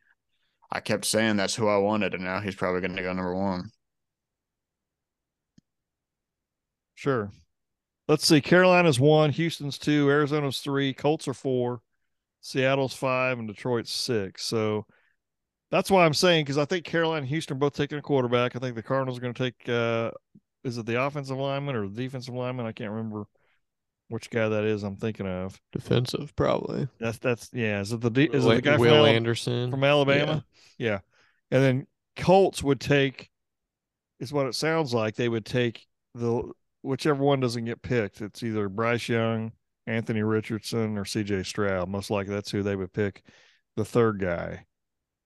I 0.73 0.81
kept 0.81 1.04
saying 1.04 1.37
that's 1.37 1.54
who 1.54 1.69
I 1.69 1.76
wanted, 1.76 2.14
and 2.14 2.25
now 2.25 2.40
he's 2.40 2.57
probably 2.57 2.81
going 2.81 2.97
to 2.97 3.02
go 3.02 3.12
number 3.12 3.35
one. 3.35 3.71
Sure. 6.95 7.31
Let's 8.06 8.26
see. 8.26 8.40
Carolina's 8.40 9.00
one, 9.00 9.30
Houston's 9.30 9.78
two, 9.78 10.11
Arizona's 10.11 10.58
three, 10.58 10.92
Colts 10.92 11.26
are 11.26 11.34
four, 11.34 11.80
Seattle's 12.40 12.94
five, 12.94 13.38
and 13.38 13.49
Detroit's 13.49 13.92
six. 13.92 14.44
So 14.44 14.87
that's 15.70 15.90
why 15.90 16.04
I'm 16.04 16.14
saying 16.14 16.44
because 16.44 16.58
I 16.58 16.66
think 16.66 16.84
Carolina 16.84 17.20
and 17.23 17.28
Houston 17.28 17.56
are 17.56 17.61
both 17.61 17.75
taking 17.75 17.99
a 17.99 18.02
quarterback. 18.02 18.54
I 18.54 18.58
think 18.58 18.75
the 18.76 18.82
Cardinals 18.82 19.18
are 19.18 19.23
going 19.23 19.34
to 19.34 19.42
take. 19.42 19.68
uh 19.68 20.11
Is 20.64 20.78
it 20.78 20.87
the 20.87 21.02
offensive 21.02 21.38
lineman 21.38 21.76
or 21.76 21.88
the 21.88 21.94
defensive 22.02 22.34
lineman? 22.34 22.66
I 22.66 22.73
can't 22.73 22.90
remember 22.90 23.25
which 24.08 24.30
guy 24.30 24.49
that 24.49 24.64
is. 24.64 24.82
I'm 24.82 24.96
thinking 24.96 25.26
of. 25.26 25.58
Defensive, 25.73 26.37
probably. 26.37 26.88
That's 27.00 27.18
that's 27.18 27.50
yeah. 27.52 27.80
Is 27.80 27.92
it 27.92 28.00
the 28.00 28.11
de- 28.11 28.30
is 28.30 28.44
it 28.44 28.54
the 28.54 28.62
guy 28.62 28.76
Will 28.76 29.04
from, 29.04 29.14
Anderson 29.14 29.70
from 29.70 29.84
Alabama? 29.84 30.44
Yeah. 30.78 31.00
And 31.50 31.62
then 31.62 31.87
Colts 32.16 32.62
would 32.62 32.80
take 32.80 33.30
is 34.20 34.32
what 34.32 34.46
it 34.46 34.54
sounds 34.54 34.92
like. 34.92 35.14
They 35.14 35.28
would 35.28 35.46
take 35.46 35.87
the 36.14 36.52
whichever 36.84 37.22
one 37.22 37.40
doesn't 37.40 37.64
get 37.64 37.82
picked. 37.82 38.20
It's 38.20 38.42
either 38.42 38.68
Bryce 38.68 39.08
Young, 39.08 39.52
Anthony 39.86 40.22
Richardson, 40.22 40.96
or 40.98 41.04
CJ 41.04 41.46
Stroud. 41.46 41.88
Most 41.88 42.10
likely 42.10 42.34
that's 42.34 42.50
who 42.50 42.62
they 42.62 42.76
would 42.76 42.92
pick 42.92 43.22
the 43.76 43.84
third 43.84 44.20
guy. 44.20 44.66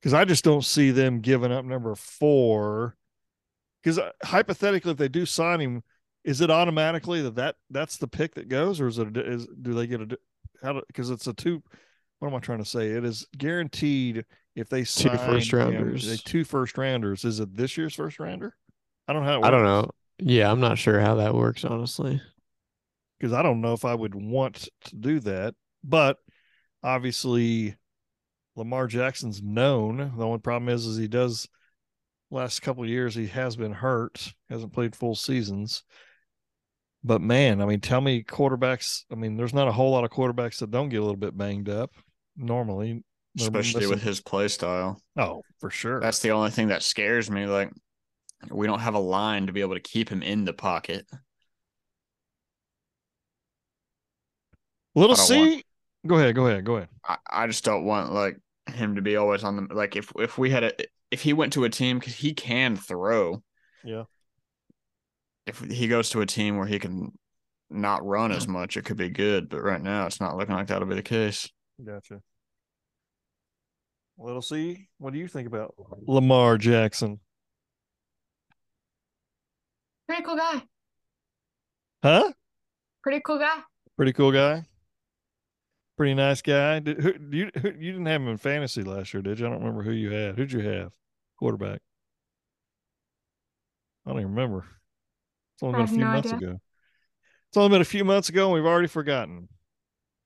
Because 0.01 0.15
I 0.15 0.25
just 0.25 0.45
don't 0.45 0.65
see 0.65 0.93
them 0.93 1.21
giving 1.21 1.53
up 1.53 1.65
number 1.65 1.95
four. 1.97 2.97
Because 3.83 3.99
uh, 3.99 4.11
hypothetically, 4.23 4.93
if 4.93 4.97
they 4.97 5.09
do 5.09 5.27
sign 5.27 5.61
him, 5.61 5.83
is 6.25 6.41
it 6.41 6.51
automatically 6.51 7.23
that, 7.23 7.35
that 7.37 7.57
that's 7.71 7.97
the 7.97 8.09
pick 8.09 8.35
that 8.35 8.49
goes, 8.49 8.81
or 8.81 8.87
is 8.89 8.99
it 8.99 9.17
is 9.17 9.47
do 9.61 9.75
they 9.75 9.87
get 9.87 10.01
a 10.01 10.19
how 10.63 10.81
because 10.87 11.11
it's 11.11 11.27
a 11.27 11.33
two? 11.33 11.63
What 12.19 12.29
am 12.29 12.35
I 12.35 12.41
trying 12.41 12.59
to 12.59 12.65
say? 12.65 12.89
It 12.89 13.05
is 13.05 13.27
guaranteed 13.37 14.25
if 14.57 14.69
they 14.69 14.81
Two 14.81 14.85
sign 14.85 15.19
first 15.19 15.53
him, 15.53 15.59
rounders. 15.59 16.09
they- 16.09 16.17
two 16.17 16.45
first 16.45 16.77
rounders. 16.77 17.25
Is 17.25 17.39
it 17.41 17.57
this 17.57 17.77
year's 17.77 17.95
first 17.95 18.19
rounder? 18.19 18.55
I 19.07 19.13
don't 19.13 19.25
know 19.25 19.31
how. 19.31 19.41
It 19.41 19.45
I 19.45 19.51
don't 19.51 19.63
know. 19.65 19.91
Yeah, 20.19 20.51
I'm 20.51 20.61
not 20.61 20.79
sure 20.79 21.01
how 21.01 21.17
that 21.17 21.35
works, 21.35 21.65
honestly. 21.65 22.21
because 23.19 23.33
I 23.33 23.43
don't 23.43 23.61
know 23.61 23.73
if 23.73 23.85
I 23.85 23.95
would 23.95 24.15
want 24.15 24.69
to 24.87 24.97
do 24.97 25.21
that. 25.21 25.55
But 25.85 26.17
obviously, 26.83 27.77
Lamar 28.57 28.87
Jackson's 28.87 29.43
known. 29.43 30.13
The 30.17 30.25
only 30.27 30.39
problem 30.39 30.69
is, 30.69 30.87
is 30.87 30.97
he 30.97 31.09
does 31.09 31.49
last 32.31 32.61
couple 32.61 32.83
of 32.83 32.89
years 32.89 33.15
he 33.15 33.27
has 33.29 33.57
been 33.57 33.73
hurt, 33.73 34.35
hasn't 34.51 34.73
played 34.73 34.95
full 34.95 35.15
seasons. 35.15 35.83
But 37.05 37.21
man, 37.21 37.63
I 37.63 37.67
mean, 37.67 37.81
tell 37.81 38.01
me 38.01 38.25
quarterbacks. 38.25 39.05
I 39.11 39.15
mean, 39.15 39.37
there's 39.37 39.55
not 39.55 39.69
a 39.69 39.73
whole 39.73 39.93
lot 39.93 40.05
of 40.05 40.11
quarterbacks 40.11 40.59
that 40.59 40.71
don't 40.71 40.89
get 40.89 40.99
a 40.99 41.05
little 41.05 41.17
bit 41.17 41.37
banged 41.37 41.69
up 41.69 41.93
normally, 42.37 43.03
especially 43.39 43.87
with 43.87 44.03
his 44.03 44.21
play 44.21 44.49
style. 44.49 45.01
Oh, 45.17 45.43
for 45.61 45.71
sure. 45.71 46.01
That's 46.01 46.19
the 46.19 46.33
only 46.33 46.51
thing 46.51 46.69
that 46.69 46.83
scares 46.83 47.31
me. 47.31 47.47
Like 47.47 47.71
we 48.51 48.67
don't 48.67 48.81
have 48.81 48.95
a 48.95 49.01
line 49.01 49.47
to 49.47 49.53
be 49.53 49.61
able 49.61 49.75
to 49.75 49.81
keep 49.81 50.09
him 50.09 50.23
in 50.23 50.45
the 50.45 50.53
pocket. 50.53 51.07
Little 54.95 55.15
I 55.15 55.17
don't 55.17 55.27
C. 55.27 55.65
Go 56.07 56.17
ahead. 56.17 56.35
Go 56.35 56.47
ahead. 56.47 56.65
Go 56.65 56.77
ahead. 56.77 56.89
I, 57.05 57.17
I 57.29 57.47
just 57.47 57.65
don't 57.65 57.85
want 57.85 58.13
like 58.13 58.39
him 58.75 58.97
to 58.97 59.03
be 59.03 59.17
always 59.17 59.45
on 59.45 59.57
the 59.57 59.75
like 59.75 59.97
if 59.97 60.13
if 60.19 60.39
we 60.39 60.51
had 60.51 60.65
a 60.65 60.73
if 61.11 61.23
he 61.23 61.33
went 61.33 61.53
to 61.55 61.65
a 61.65 61.71
team 61.71 61.99
because 61.99 62.15
he 62.15 62.35
can 62.35 62.77
throw. 62.77 63.43
Yeah. 63.85 64.05
If 65.47 65.61
he 65.61 65.89
goes 65.89 66.11
to 66.11 66.21
a 66.21 66.27
team 66.27 66.57
where 66.57 66.67
he 66.67 66.79
can 66.79 67.13
not 67.71 68.05
run 68.05 68.33
as 68.33 68.47
much, 68.49 68.77
it 68.77 68.85
could 68.85 68.97
be 68.97 69.09
good. 69.09 69.49
But 69.49 69.63
right 69.63 69.83
now, 69.83 70.07
it's 70.07 70.21
not 70.21 70.37
looking 70.37 70.55
like 70.55 70.69
that'll 70.69 70.89
be 70.89 70.95
the 70.95 71.03
case. 71.03 71.51
Gotcha. 71.85 72.21
Little 74.19 74.43
C. 74.43 74.89
What 74.99 75.13
do 75.13 75.19
you 75.19 75.29
think 75.29 75.47
about 75.47 75.75
Lamar 76.07 76.59
Jackson? 76.59 77.21
Pretty 80.09 80.23
cool 80.23 80.37
guy. 80.37 80.63
Huh? 82.03 82.33
Pretty 83.03 83.21
cool 83.25 83.39
guy. 83.39 83.59
Pretty 83.97 84.13
cool 84.15 84.33
guy. 84.33 84.65
Pretty 85.99 86.15
nice 86.15 86.41
guy. 86.41 86.79
Did, 86.79 87.01
who, 87.01 87.13
you 87.31 87.51
who, 87.61 87.69
you 87.79 87.93
didn't 87.93 88.07
have 88.07 88.23
him 88.23 88.29
in 88.29 88.39
fantasy 88.39 88.83
last 88.83 89.13
year, 89.13 89.23
did 89.23 89.39
you? 89.39 89.47
I 89.47 89.51
don't 89.51 89.59
remember 89.59 89.83
who 89.83 89.93
you 89.93 90.11
had. 90.11 90.37
Who'd 90.37 90.53
you 90.53 90.61
have? 90.61 90.93
Quarterback. 91.39 91.81
I 94.07 94.11
don't 94.11 94.21
even 94.21 94.35
remember. 94.35 94.65
It's 95.55 95.63
only 95.63 95.75
I 95.75 95.79
been 95.79 95.85
a 95.85 95.89
few 95.89 95.99
no 95.99 96.07
months 96.07 96.33
idea. 96.33 96.49
ago. 96.49 96.61
It's 97.51 97.57
only 97.57 97.71
been 97.71 97.83
a 97.83 97.85
few 97.85 98.05
months 98.05 98.29
ago, 98.29 98.47
and 98.47 98.55
we've 98.55 98.65
already 98.65 98.89
forgotten. 98.89 99.49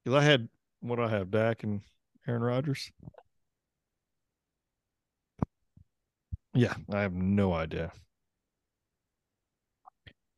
Because 0.04 0.22
I 0.22 0.24
had 0.24 0.48
what 0.80 0.96
do 0.96 1.02
I 1.02 1.08
have, 1.08 1.30
Dak 1.30 1.62
and 1.64 1.80
Aaron 2.28 2.42
Rodgers. 2.42 2.92
Yeah, 6.54 6.74
I 6.92 7.00
have 7.00 7.14
no 7.14 7.52
idea. 7.52 7.92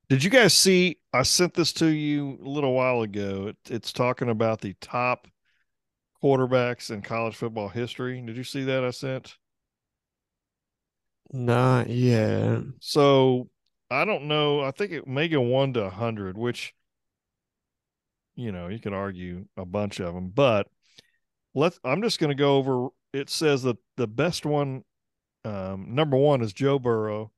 Did 0.08 0.22
you 0.22 0.30
guys 0.30 0.54
see? 0.54 0.98
I 1.12 1.22
sent 1.22 1.54
this 1.54 1.72
to 1.74 1.86
you 1.86 2.38
a 2.44 2.48
little 2.48 2.74
while 2.74 3.02
ago. 3.02 3.48
It, 3.48 3.56
it's 3.72 3.92
talking 3.92 4.28
about 4.28 4.60
the 4.60 4.74
top 4.80 5.26
quarterbacks 6.22 6.90
in 6.90 7.02
college 7.02 7.36
football 7.36 7.68
history. 7.68 8.20
Did 8.20 8.36
you 8.36 8.44
see 8.44 8.64
that 8.64 8.84
I 8.84 8.90
sent? 8.90 9.36
Not 11.32 11.88
yet. 11.88 12.62
So 12.80 13.48
I 13.90 14.04
don't 14.04 14.24
know. 14.28 14.60
I 14.60 14.70
think 14.70 14.92
it 14.92 15.06
may 15.06 15.28
go 15.28 15.40
one 15.40 15.72
to 15.74 15.84
a 15.84 15.90
hundred, 15.90 16.36
which 16.36 16.74
you 18.36 18.52
know 18.52 18.68
you 18.68 18.78
could 18.78 18.92
argue 18.92 19.46
a 19.56 19.64
bunch 19.64 20.00
of 20.00 20.14
them, 20.14 20.30
but 20.34 20.68
let's. 21.54 21.78
I'm 21.84 22.02
just 22.02 22.18
going 22.18 22.30
to 22.30 22.34
go 22.34 22.56
over. 22.56 22.88
It 23.12 23.30
says 23.30 23.62
that 23.62 23.78
the 23.96 24.06
best 24.06 24.44
one, 24.44 24.84
um, 25.44 25.94
number 25.94 26.16
one 26.16 26.42
is 26.42 26.52
Joe 26.52 26.78
Burrow, 26.78 27.30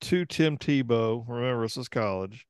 two 0.00 0.24
Tim 0.24 0.58
Tebow. 0.58 1.24
Remember, 1.28 1.62
this 1.62 1.76
is 1.76 1.88
college. 1.88 2.46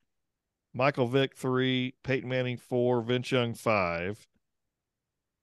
Michael 0.72 1.06
Vick 1.06 1.36
three, 1.36 1.94
Peyton 2.02 2.28
Manning 2.28 2.56
four, 2.56 3.00
Vince 3.00 3.30
Young 3.30 3.54
five, 3.54 4.26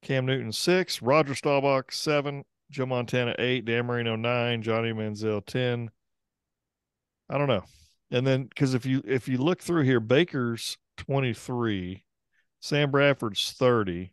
Cam 0.01 0.25
Newton 0.25 0.51
six, 0.51 1.01
Roger 1.01 1.35
Staubach 1.35 1.91
seven, 1.91 2.43
Joe 2.69 2.85
Montana 2.85 3.35
eight, 3.39 3.65
Dan 3.65 3.85
Marino 3.85 4.15
nine, 4.15 4.61
Johnny 4.61 4.91
Manziel 4.91 5.45
ten. 5.45 5.89
I 7.29 7.37
don't 7.37 7.47
know. 7.47 7.63
And 8.11 8.27
then 8.27 8.43
because 8.43 8.73
if 8.73 8.85
you 8.85 9.01
if 9.05 9.29
you 9.29 9.37
look 9.37 9.61
through 9.61 9.83
here, 9.83 10.01
Baker's 10.01 10.77
23, 10.97 12.03
Sam 12.59 12.91
Bradford's 12.91 13.51
30, 13.53 14.11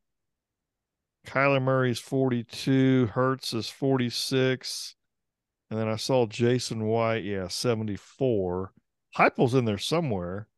Kyler 1.26 1.60
Murray's 1.60 1.98
42, 1.98 3.08
Hurts 3.12 3.52
is 3.52 3.68
46, 3.68 4.94
and 5.70 5.78
then 5.78 5.88
I 5.88 5.96
saw 5.96 6.26
Jason 6.26 6.84
White, 6.84 7.24
yeah, 7.24 7.48
74. 7.48 8.72
Heupel's 9.16 9.54
in 9.54 9.64
there 9.64 9.78
somewhere. 9.78 10.48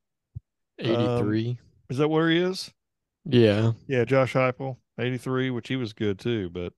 Um, 0.83 0.91
83. 0.91 1.59
Is 1.91 1.99
that 1.99 2.09
where 2.09 2.31
he 2.31 2.39
is? 2.39 2.71
yeah. 3.25 3.73
Yeah, 3.87 4.05
Josh 4.05 4.35
Heupel, 4.35 4.77
83, 4.99 5.51
which 5.51 5.69
he 5.69 5.77
was 5.77 5.93
good 5.93 6.19
too. 6.19 6.51
But 6.51 6.73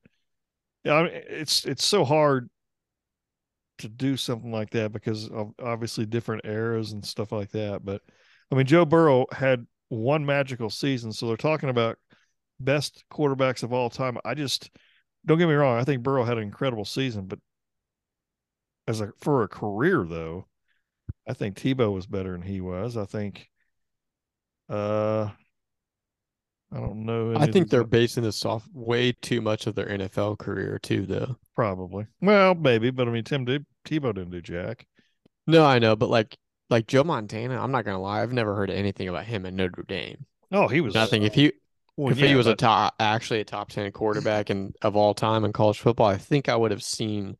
yeah, 0.83 0.95
I 0.95 1.03
mean, 1.03 1.11
it's 1.13 1.65
it's 1.65 1.85
so 1.85 2.03
hard 2.03 2.49
to 3.79 3.89
do 3.89 4.17
something 4.17 4.51
like 4.51 4.71
that 4.71 4.91
because 4.91 5.29
of 5.29 5.53
obviously 5.61 6.05
different 6.05 6.45
eras 6.45 6.91
and 6.91 7.05
stuff 7.05 7.31
like 7.31 7.51
that. 7.51 7.83
But 7.83 8.01
I 8.51 8.55
mean, 8.55 8.65
Joe 8.65 8.85
Burrow 8.85 9.25
had 9.31 9.65
one 9.89 10.25
magical 10.25 10.69
season, 10.69 11.11
so 11.11 11.27
they're 11.27 11.37
talking 11.37 11.69
about 11.69 11.97
best 12.59 13.03
quarterbacks 13.11 13.63
of 13.63 13.73
all 13.73 13.89
time. 13.89 14.17
I 14.25 14.33
just 14.33 14.69
don't 15.25 15.37
get 15.37 15.47
me 15.47 15.53
wrong. 15.53 15.79
I 15.79 15.83
think 15.83 16.03
Burrow 16.03 16.23
had 16.23 16.37
an 16.37 16.43
incredible 16.43 16.85
season, 16.85 17.25
but 17.27 17.39
as 18.87 19.01
a 19.01 19.11
for 19.19 19.43
a 19.43 19.47
career 19.47 20.03
though, 20.03 20.47
I 21.27 21.33
think 21.33 21.55
Tebow 21.55 21.93
was 21.93 22.05
better 22.05 22.31
than 22.31 22.41
he 22.41 22.61
was. 22.61 22.97
I 22.97 23.05
think. 23.05 23.49
Uh, 24.69 25.29
I 26.71 26.77
don't 26.77 27.05
know. 27.05 27.35
I 27.35 27.45
think 27.45 27.69
they're 27.69 27.83
basing 27.83 28.23
this 28.23 28.45
off 28.45 28.67
way 28.73 29.11
too 29.11 29.41
much 29.41 29.67
of 29.67 29.75
their 29.75 29.85
NFL 29.85 30.39
career 30.39 30.79
too, 30.81 31.05
though. 31.05 31.35
probably 31.55 32.07
well, 32.21 32.55
maybe, 32.55 32.89
but 32.89 33.07
I 33.07 33.11
mean, 33.11 33.23
Tim 33.23 33.45
did 33.45 33.65
Tebow 33.85 34.13
didn't 34.13 34.31
do 34.31 34.41
jack. 34.41 34.87
No, 35.45 35.65
I 35.65 35.79
know, 35.79 35.95
but 35.95 36.09
like 36.09 36.35
like 36.69 36.87
Joe 36.87 37.03
Montana, 37.03 37.61
I'm 37.61 37.71
not 37.71 37.85
gonna 37.85 38.01
lie, 38.01 38.21
I've 38.21 38.33
never 38.33 38.55
heard 38.55 38.71
anything 38.71 39.07
about 39.07 39.25
him 39.25 39.45
at 39.45 39.53
Notre 39.53 39.83
Dame. 39.83 40.25
Oh, 40.51 40.67
he 40.67 40.81
was. 40.81 40.95
Nothing. 40.95 41.23
If 41.23 41.35
he 41.35 41.53
well, 41.95 42.11
if 42.11 42.19
yeah, 42.19 42.27
he 42.27 42.35
was 42.35 42.47
a 42.47 42.55
top 42.55 42.95
actually 42.99 43.41
a 43.41 43.45
top 43.45 43.69
ten 43.69 43.91
quarterback 43.91 44.49
and 44.49 44.75
of 44.81 44.95
all 44.95 45.13
time 45.13 45.45
in 45.45 45.53
college 45.53 45.79
football, 45.79 46.07
I 46.07 46.17
think 46.17 46.49
I 46.49 46.55
would 46.55 46.71
have 46.71 46.83
seen 46.83 47.37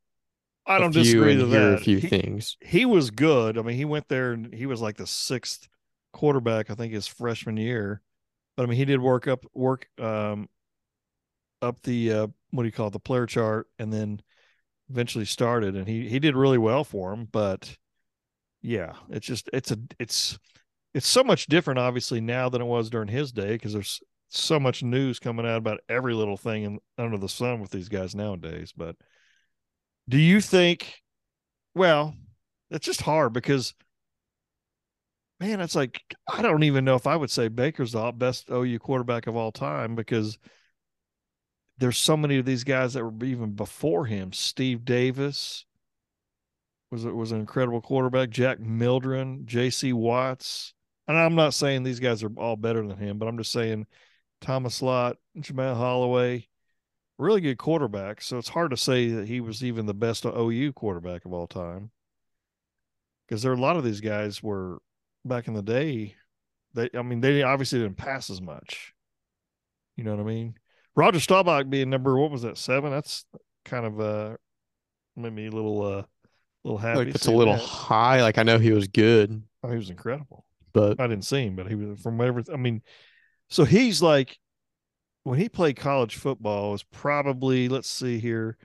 I 0.65 0.79
don't 0.79 0.93
disagree 0.93 1.37
with 1.37 1.51
that. 1.51 1.73
a 1.73 1.77
few 1.77 1.97
he, 1.97 2.07
things. 2.07 2.57
he 2.61 2.85
was 2.85 3.11
good. 3.11 3.57
I 3.57 3.61
mean, 3.61 3.75
he 3.75 3.85
went 3.85 4.07
there 4.07 4.31
and 4.31 4.53
he 4.53 4.65
was 4.65 4.81
like 4.81 4.97
the 4.97 5.07
sixth 5.07 5.67
quarterback, 6.13 6.69
I 6.69 6.75
think, 6.75 6.93
his 6.93 7.07
freshman 7.07 7.57
year. 7.57 8.01
But 8.55 8.63
I 8.63 8.65
mean, 8.67 8.77
he 8.77 8.85
did 8.85 9.01
work 9.01 9.27
up 9.27 9.45
work 9.53 9.87
um 9.99 10.47
up 11.61 11.81
the 11.83 12.13
uh 12.13 12.27
what 12.51 12.63
do 12.63 12.67
you 12.67 12.71
call 12.71 12.87
it, 12.87 12.93
the 12.93 12.99
player 12.99 13.25
chart, 13.25 13.67
and 13.79 13.91
then 13.91 14.21
eventually 14.89 15.25
started, 15.25 15.75
and 15.75 15.87
he 15.87 16.07
he 16.07 16.19
did 16.19 16.35
really 16.35 16.57
well 16.57 16.83
for 16.83 17.11
him. 17.11 17.27
But 17.31 17.77
yeah, 18.61 18.93
it's 19.09 19.25
just 19.25 19.49
it's 19.51 19.71
a 19.71 19.77
it's 19.99 20.39
it's 20.93 21.07
so 21.07 21.23
much 21.23 21.47
different, 21.47 21.79
obviously, 21.79 22.21
now 22.21 22.49
than 22.49 22.61
it 22.61 22.65
was 22.65 22.89
during 22.89 23.07
his 23.07 23.31
day 23.31 23.53
because 23.53 23.73
there's 23.73 24.01
so 24.29 24.59
much 24.59 24.83
news 24.83 25.19
coming 25.19 25.45
out 25.45 25.57
about 25.57 25.79
every 25.89 26.13
little 26.13 26.37
thing 26.37 26.63
in, 26.63 26.79
under 26.97 27.17
the 27.17 27.29
sun 27.29 27.59
with 27.59 27.71
these 27.71 27.89
guys 27.89 28.15
nowadays. 28.15 28.71
But 28.75 28.95
do 30.09 30.17
you 30.17 30.41
think? 30.41 31.01
Well, 31.75 32.15
it's 32.69 32.85
just 32.85 33.01
hard 33.01 33.33
because, 33.33 33.73
man, 35.39 35.61
it's 35.61 35.75
like 35.75 36.01
I 36.27 36.41
don't 36.41 36.63
even 36.63 36.85
know 36.85 36.95
if 36.95 37.07
I 37.07 37.15
would 37.15 37.31
say 37.31 37.47
Baker's 37.47 37.93
the 37.93 38.11
best 38.11 38.49
OU 38.49 38.79
quarterback 38.79 39.27
of 39.27 39.35
all 39.35 39.51
time 39.51 39.95
because 39.95 40.37
there's 41.77 41.97
so 41.97 42.15
many 42.15 42.37
of 42.37 42.45
these 42.45 42.63
guys 42.63 42.93
that 42.93 43.03
were 43.03 43.25
even 43.25 43.51
before 43.53 44.05
him. 44.05 44.31
Steve 44.33 44.85
Davis 44.85 45.65
was 46.91 47.05
was 47.05 47.31
an 47.31 47.39
incredible 47.39 47.81
quarterback. 47.81 48.29
Jack 48.29 48.59
Mildren, 48.59 49.43
J.C. 49.45 49.93
Watts. 49.93 50.73
And 51.07 51.17
I'm 51.17 51.35
not 51.35 51.53
saying 51.53 51.83
these 51.83 51.99
guys 51.99 52.23
are 52.23 52.31
all 52.37 52.55
better 52.55 52.85
than 52.85 52.97
him, 52.97 53.17
but 53.17 53.27
I'm 53.27 53.37
just 53.37 53.51
saying 53.51 53.87
Thomas 54.39 54.81
Lott, 54.81 55.17
Jamelle 55.37 55.75
Holieway, 55.75 56.47
really 57.17 57.41
good 57.41 57.57
quarterback. 57.57 58.21
So 58.21 58.37
it's 58.37 58.49
hard 58.49 58.71
to 58.71 58.77
say 58.77 59.09
that 59.09 59.27
he 59.27 59.41
was 59.41 59.63
even 59.63 59.85
the 59.85 59.93
best 59.93 60.25
OU 60.25 60.73
quarterback 60.73 61.25
of 61.25 61.33
all 61.33 61.47
time. 61.47 61.91
Because 63.27 63.41
there 63.41 63.51
are 63.51 63.55
a 63.55 63.61
lot 63.61 63.77
of 63.77 63.83
these 63.83 64.01
guys 64.01 64.43
were 64.43 64.79
back 65.25 65.47
in 65.47 65.53
the 65.53 65.61
day, 65.61 66.15
they 66.73 66.89
I 66.97 67.01
mean, 67.01 67.21
they 67.21 67.43
obviously 67.43 67.79
didn't 67.79 67.97
pass 67.97 68.29
as 68.29 68.41
much. 68.41 68.93
You 69.95 70.03
know 70.03 70.11
what 70.15 70.21
I 70.21 70.25
mean? 70.27 70.55
Roger 70.95 71.19
Staubach 71.19 71.69
being 71.69 71.89
number 71.89 72.17
what 72.17 72.31
was 72.31 72.41
that, 72.43 72.57
seven? 72.57 72.91
That's 72.91 73.25
kind 73.65 73.85
of 73.85 73.99
uh 73.99 74.35
made 75.15 75.33
me 75.33 75.47
a 75.47 75.51
little 75.51 75.81
uh 75.81 76.03
little 76.63 76.77
happy. 76.77 76.99
Like 76.99 77.07
it's 77.15 77.27
a 77.27 77.31
little 77.31 77.53
that. 77.53 77.63
high. 77.63 78.21
Like 78.21 78.37
I 78.37 78.43
know 78.43 78.59
he 78.59 78.71
was 78.71 78.87
good, 78.87 79.41
Oh, 79.63 79.69
he 79.69 79.77
was 79.77 79.89
incredible. 79.89 80.45
but 80.73 80.99
I 80.99 81.07
didn't 81.07 81.25
see 81.25 81.45
him, 81.45 81.55
but 81.55 81.67
he 81.67 81.75
was 81.75 82.01
from 82.01 82.17
whatever. 82.17 82.43
I 82.51 82.57
mean, 82.57 82.81
so 83.49 83.63
he's 83.63 84.01
like 84.01 84.37
when 85.23 85.39
he 85.39 85.49
played 85.49 85.77
college 85.77 86.15
football 86.15 86.71
was 86.71 86.83
probably 86.83 87.69
let's 87.69 87.89
see 87.89 88.19
here. 88.19 88.57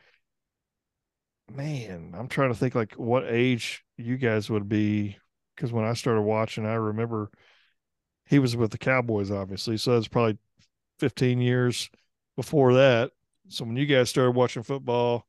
Man, 1.51 2.15
I'm 2.17 2.29
trying 2.29 2.51
to 2.51 2.55
think 2.55 2.75
like 2.75 2.95
what 2.95 3.25
age 3.27 3.85
you 3.97 4.17
guys 4.19 4.51
would 4.51 4.69
be 4.69 5.17
because 5.57 5.73
when 5.73 5.85
I 5.85 5.95
started 5.95 6.23
watching, 6.23 6.67
I 6.67 6.75
remember 6.75 7.31
he 8.27 8.39
was 8.39 8.57
with 8.57 8.71
the 8.71 8.79
Cowboys, 8.79 9.31
obviously. 9.31 9.77
So 9.79 9.95
that's 9.95 10.09
probably 10.09 10.39
15 10.99 11.41
years 11.41 11.89
before 12.37 12.75
that. 12.75 13.13
So 13.49 13.65
when 13.65 13.77
you 13.77 13.87
guys 13.87 14.11
started 14.11 14.33
watching 14.33 14.63
football, 14.63 15.27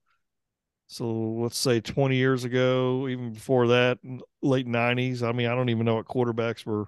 so 0.88 1.06
let's 1.42 1.58
say 1.58 1.80
20 1.80 2.16
years 2.16 2.44
ago, 2.44 3.08
even 3.08 3.32
before 3.32 3.68
that, 3.68 4.00
late 4.42 4.68
90s. 4.68 5.24
I 5.24 5.32
mean, 5.32 5.48
I 5.48 5.56
don't 5.56 5.70
even 5.70 5.86
know 5.86 5.96
what 5.96 6.08
quarterbacks 6.08 6.66
were 6.66 6.88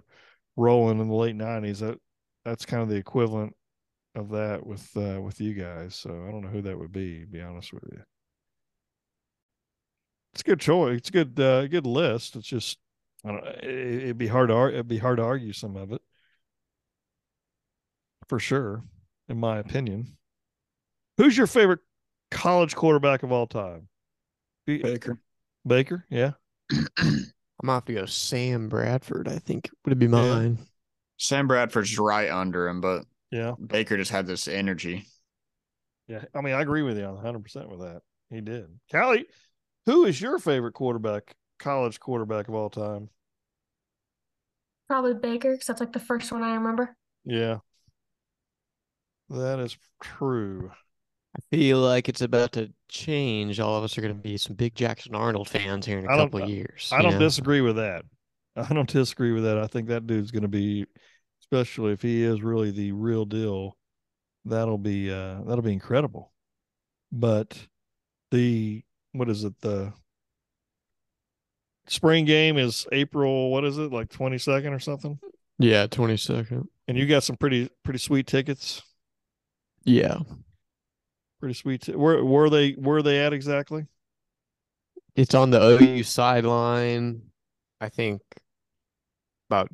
rolling 0.57 0.99
in 0.99 1.07
the 1.07 1.15
late 1.15 1.35
90s. 1.35 1.79
That 1.79 1.99
that's 2.43 2.65
kind 2.65 2.81
of 2.83 2.89
the 2.89 2.95
equivalent 2.95 3.55
of 4.15 4.29
that 4.29 4.65
with 4.65 4.89
uh, 4.97 5.21
with 5.21 5.39
you 5.39 5.53
guys. 5.53 5.95
So 5.95 6.09
I 6.09 6.31
don't 6.31 6.41
know 6.41 6.49
who 6.49 6.61
that 6.63 6.77
would 6.77 6.91
be. 6.91 7.21
To 7.21 7.27
be 7.27 7.41
honest 7.41 7.73
with 7.73 7.83
you, 7.91 8.01
it's 10.33 10.41
a 10.41 10.45
good 10.45 10.59
choice. 10.59 10.97
It's 10.97 11.09
a 11.09 11.13
good 11.13 11.39
uh, 11.39 11.67
good 11.67 11.85
list. 11.85 12.35
It's 12.35 12.47
just 12.47 12.77
I 13.25 13.29
don't. 13.31 13.45
It, 13.63 14.03
it'd 14.03 14.17
be 14.17 14.27
hard 14.27 14.49
to 14.49 14.55
ar- 14.55 14.69
it'd 14.69 14.87
be 14.87 14.97
hard 14.97 15.17
to 15.17 15.23
argue 15.23 15.53
some 15.53 15.75
of 15.75 15.91
it 15.91 16.01
for 18.27 18.39
sure, 18.39 18.83
in 19.29 19.37
my 19.37 19.57
opinion. 19.59 20.17
Who's 21.17 21.37
your 21.37 21.47
favorite 21.47 21.81
college 22.31 22.75
quarterback 22.75 23.23
of 23.23 23.31
all 23.31 23.47
time? 23.47 23.87
Baker. 24.65 25.19
Baker, 25.67 26.05
yeah. 26.09 26.31
I'm 26.97 27.67
gonna 27.67 27.73
have 27.73 27.85
to 27.85 27.93
go 27.93 28.05
Sam 28.05 28.69
Bradford. 28.69 29.27
I 29.27 29.37
think 29.37 29.69
would 29.85 29.99
be 29.99 30.05
Yeah. 30.05 30.11
mine. 30.11 30.57
Sam 31.17 31.47
Bradford's 31.47 31.99
right 31.99 32.29
under 32.31 32.67
him, 32.67 32.81
but 32.81 33.03
Yeah. 33.31 33.53
Baker 33.65 33.97
just 33.97 34.11
had 34.11 34.27
this 34.27 34.47
energy. 34.47 35.07
Yeah. 36.07 36.25
I 36.35 36.41
mean, 36.41 36.53
I 36.53 36.61
agree 36.61 36.81
with 36.83 36.97
you 36.97 37.05
on 37.05 37.15
100% 37.15 37.69
with 37.69 37.79
that. 37.79 38.01
He 38.29 38.41
did. 38.41 38.67
Callie, 38.91 39.25
who 39.85 40.05
is 40.05 40.21
your 40.21 40.37
favorite 40.39 40.73
quarterback, 40.73 41.35
college 41.59 41.99
quarterback 41.99 42.47
of 42.47 42.55
all 42.55 42.69
time? 42.69 43.09
Probably 44.87 45.13
Baker, 45.13 45.53
because 45.53 45.67
that's 45.67 45.79
like 45.79 45.93
the 45.93 45.99
first 45.99 46.31
one 46.31 46.43
I 46.43 46.55
remember. 46.55 46.95
Yeah. 47.23 47.57
That 49.29 49.59
is 49.59 49.77
true. 50.03 50.71
I 51.35 51.39
feel 51.55 51.77
like 51.77 52.09
it's 52.09 52.21
about 52.21 52.51
to 52.53 52.73
change. 52.89 53.61
All 53.61 53.77
of 53.77 53.85
us 53.85 53.97
are 53.97 54.01
going 54.01 54.13
to 54.13 54.21
be 54.21 54.35
some 54.35 54.55
big 54.57 54.75
Jackson 54.75 55.15
Arnold 55.15 55.47
fans 55.47 55.85
here 55.85 55.99
in 55.99 56.05
a 56.05 56.09
couple 56.09 56.43
of 56.43 56.49
years. 56.49 56.89
I 56.91 57.01
don't 57.01 57.13
know? 57.13 57.19
disagree 57.19 57.61
with 57.61 57.77
that. 57.77 58.03
I 58.57 58.73
don't 58.73 58.89
disagree 58.89 59.31
with 59.31 59.45
that. 59.45 59.57
I 59.57 59.67
think 59.67 59.87
that 59.87 60.05
dude's 60.05 60.31
going 60.31 60.41
to 60.41 60.49
be, 60.49 60.85
especially 61.51 61.91
if 61.93 62.01
he 62.01 62.23
is 62.23 62.41
really 62.41 62.71
the 62.71 62.91
real 62.91 63.25
deal, 63.25 63.77
that'll 64.45 64.77
be 64.77 65.11
uh 65.11 65.41
that'll 65.45 65.61
be 65.61 65.73
incredible. 65.73 66.31
But 67.11 67.67
the 68.31 68.83
what 69.11 69.29
is 69.29 69.43
it 69.43 69.59
the 69.61 69.91
spring 71.87 72.23
game 72.25 72.57
is 72.57 72.87
April 72.91 73.51
what 73.51 73.65
is 73.65 73.77
it 73.77 73.91
like 73.91 74.09
22nd 74.09 74.73
or 74.73 74.79
something? 74.79 75.19
Yeah, 75.59 75.87
22nd. 75.87 76.67
And 76.87 76.97
you 76.97 77.05
got 77.05 77.23
some 77.23 77.35
pretty 77.35 77.69
pretty 77.83 77.99
sweet 77.99 78.27
tickets. 78.27 78.81
Yeah. 79.83 80.19
Pretty 81.39 81.55
sweet. 81.55 81.81
T- 81.81 81.95
where 81.95 82.23
where 82.23 82.49
they 82.49 82.71
where 82.71 83.01
they 83.01 83.19
at 83.19 83.33
exactly? 83.33 83.87
It's 85.15 85.35
on 85.35 85.49
the 85.49 85.61
OU 85.61 86.03
sideline. 86.03 87.23
I 87.81 87.89
think 87.89 88.21
about 89.49 89.69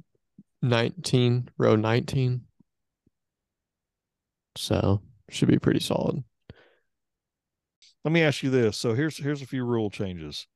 19, 0.67 1.49
row 1.57 1.75
19. 1.75 2.41
So 4.57 5.01
should 5.29 5.47
be 5.47 5.59
pretty 5.59 5.79
solid. 5.79 6.23
Let 8.03 8.11
me 8.11 8.23
ask 8.23 8.41
you 8.43 8.49
this. 8.49 8.77
So 8.77 8.93
here's 8.93 9.17
here's 9.17 9.41
a 9.41 9.47
few 9.47 9.65
rule 9.65 9.89
changes. 9.89 10.47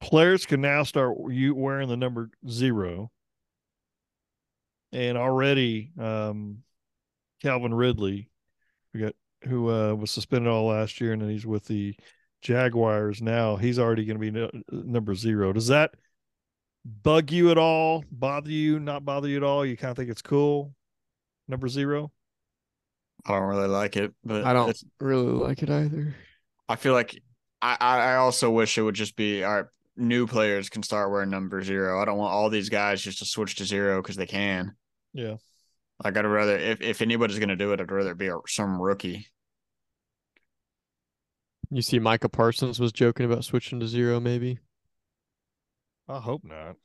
Players 0.00 0.46
can 0.46 0.60
now 0.60 0.82
start 0.82 1.16
you 1.30 1.54
wearing 1.54 1.88
the 1.88 1.96
number 1.96 2.30
zero. 2.48 3.10
And 4.92 5.16
already 5.16 5.92
um 5.98 6.58
Calvin 7.42 7.72
Ridley, 7.72 8.30
we 8.92 9.00
got 9.00 9.14
who 9.44 9.70
uh 9.70 9.94
was 9.94 10.10
suspended 10.10 10.52
all 10.52 10.66
last 10.66 11.00
year 11.00 11.12
and 11.12 11.22
then 11.22 11.30
he's 11.30 11.46
with 11.46 11.64
the 11.64 11.94
Jaguars 12.42 13.20
now. 13.22 13.56
He's 13.56 13.78
already 13.78 14.04
going 14.04 14.18
to 14.18 14.20
be 14.20 14.30
no, 14.30 14.50
number 14.70 15.14
zero. 15.14 15.52
Does 15.52 15.68
that 15.68 15.94
bug 16.84 17.30
you 17.30 17.50
at 17.50 17.58
all? 17.58 18.04
Bother 18.10 18.50
you? 18.50 18.80
Not 18.80 19.04
bother 19.04 19.28
you 19.28 19.38
at 19.38 19.42
all? 19.42 19.64
You 19.64 19.76
kind 19.76 19.90
of 19.90 19.96
think 19.96 20.10
it's 20.10 20.22
cool? 20.22 20.74
Number 21.48 21.68
zero? 21.68 22.12
I 23.26 23.32
don't 23.32 23.48
really 23.48 23.68
like 23.68 23.96
it, 23.96 24.14
but 24.24 24.44
I 24.44 24.52
don't 24.52 24.82
really 24.98 25.32
like 25.32 25.62
it 25.62 25.70
either. 25.70 26.14
I 26.68 26.76
feel 26.76 26.94
like 26.94 27.20
I, 27.60 27.76
I 27.80 27.98
I 27.98 28.16
also 28.16 28.50
wish 28.50 28.78
it 28.78 28.82
would 28.82 28.94
just 28.94 29.16
be 29.16 29.44
all 29.44 29.56
right. 29.56 29.64
New 29.96 30.26
players 30.26 30.70
can 30.70 30.82
start 30.82 31.10
wearing 31.10 31.28
number 31.28 31.62
zero. 31.62 32.00
I 32.00 32.06
don't 32.06 32.16
want 32.16 32.32
all 32.32 32.48
these 32.48 32.70
guys 32.70 33.02
just 33.02 33.18
to 33.18 33.26
switch 33.26 33.56
to 33.56 33.66
zero 33.66 34.00
because 34.00 34.16
they 34.16 34.26
can. 34.26 34.74
Yeah. 35.12 35.36
Like 36.02 36.16
I'd 36.16 36.24
rather 36.24 36.56
if 36.56 36.80
if 36.80 37.02
anybody's 37.02 37.38
gonna 37.38 37.56
do 37.56 37.72
it, 37.72 37.80
I'd 37.80 37.90
rather 37.90 38.12
it 38.12 38.18
be 38.18 38.28
a, 38.28 38.36
some 38.46 38.80
rookie. 38.80 39.26
You 41.70 41.82
see, 41.82 41.98
Micah 41.98 42.28
Parsons 42.28 42.80
was 42.80 42.92
joking 42.92 43.26
about 43.26 43.44
switching 43.44 43.78
to 43.80 43.86
zero, 43.86 44.18
maybe. 44.18 44.58
I 46.10 46.18
hope 46.18 46.42
not. 46.44 46.76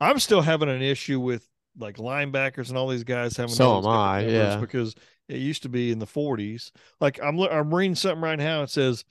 I'm 0.00 0.18
still 0.18 0.42
having 0.42 0.68
an 0.68 0.82
issue 0.82 1.20
with 1.20 1.48
like 1.78 1.96
linebackers 1.96 2.68
and 2.68 2.76
all 2.76 2.88
these 2.88 3.04
guys 3.04 3.36
having 3.36 3.54
So 3.54 3.78
am 3.78 3.86
I, 3.86 4.20
yeah. 4.20 4.56
because 4.56 4.94
it 5.28 5.38
used 5.38 5.62
to 5.62 5.68
be 5.68 5.90
in 5.90 5.98
the 5.98 6.06
40s. 6.06 6.70
Like 7.00 7.20
I'm 7.22 7.38
I'm 7.40 7.72
reading 7.72 7.94
something 7.94 8.20
right 8.20 8.38
now. 8.38 8.62
It 8.62 8.70
says 8.70 9.04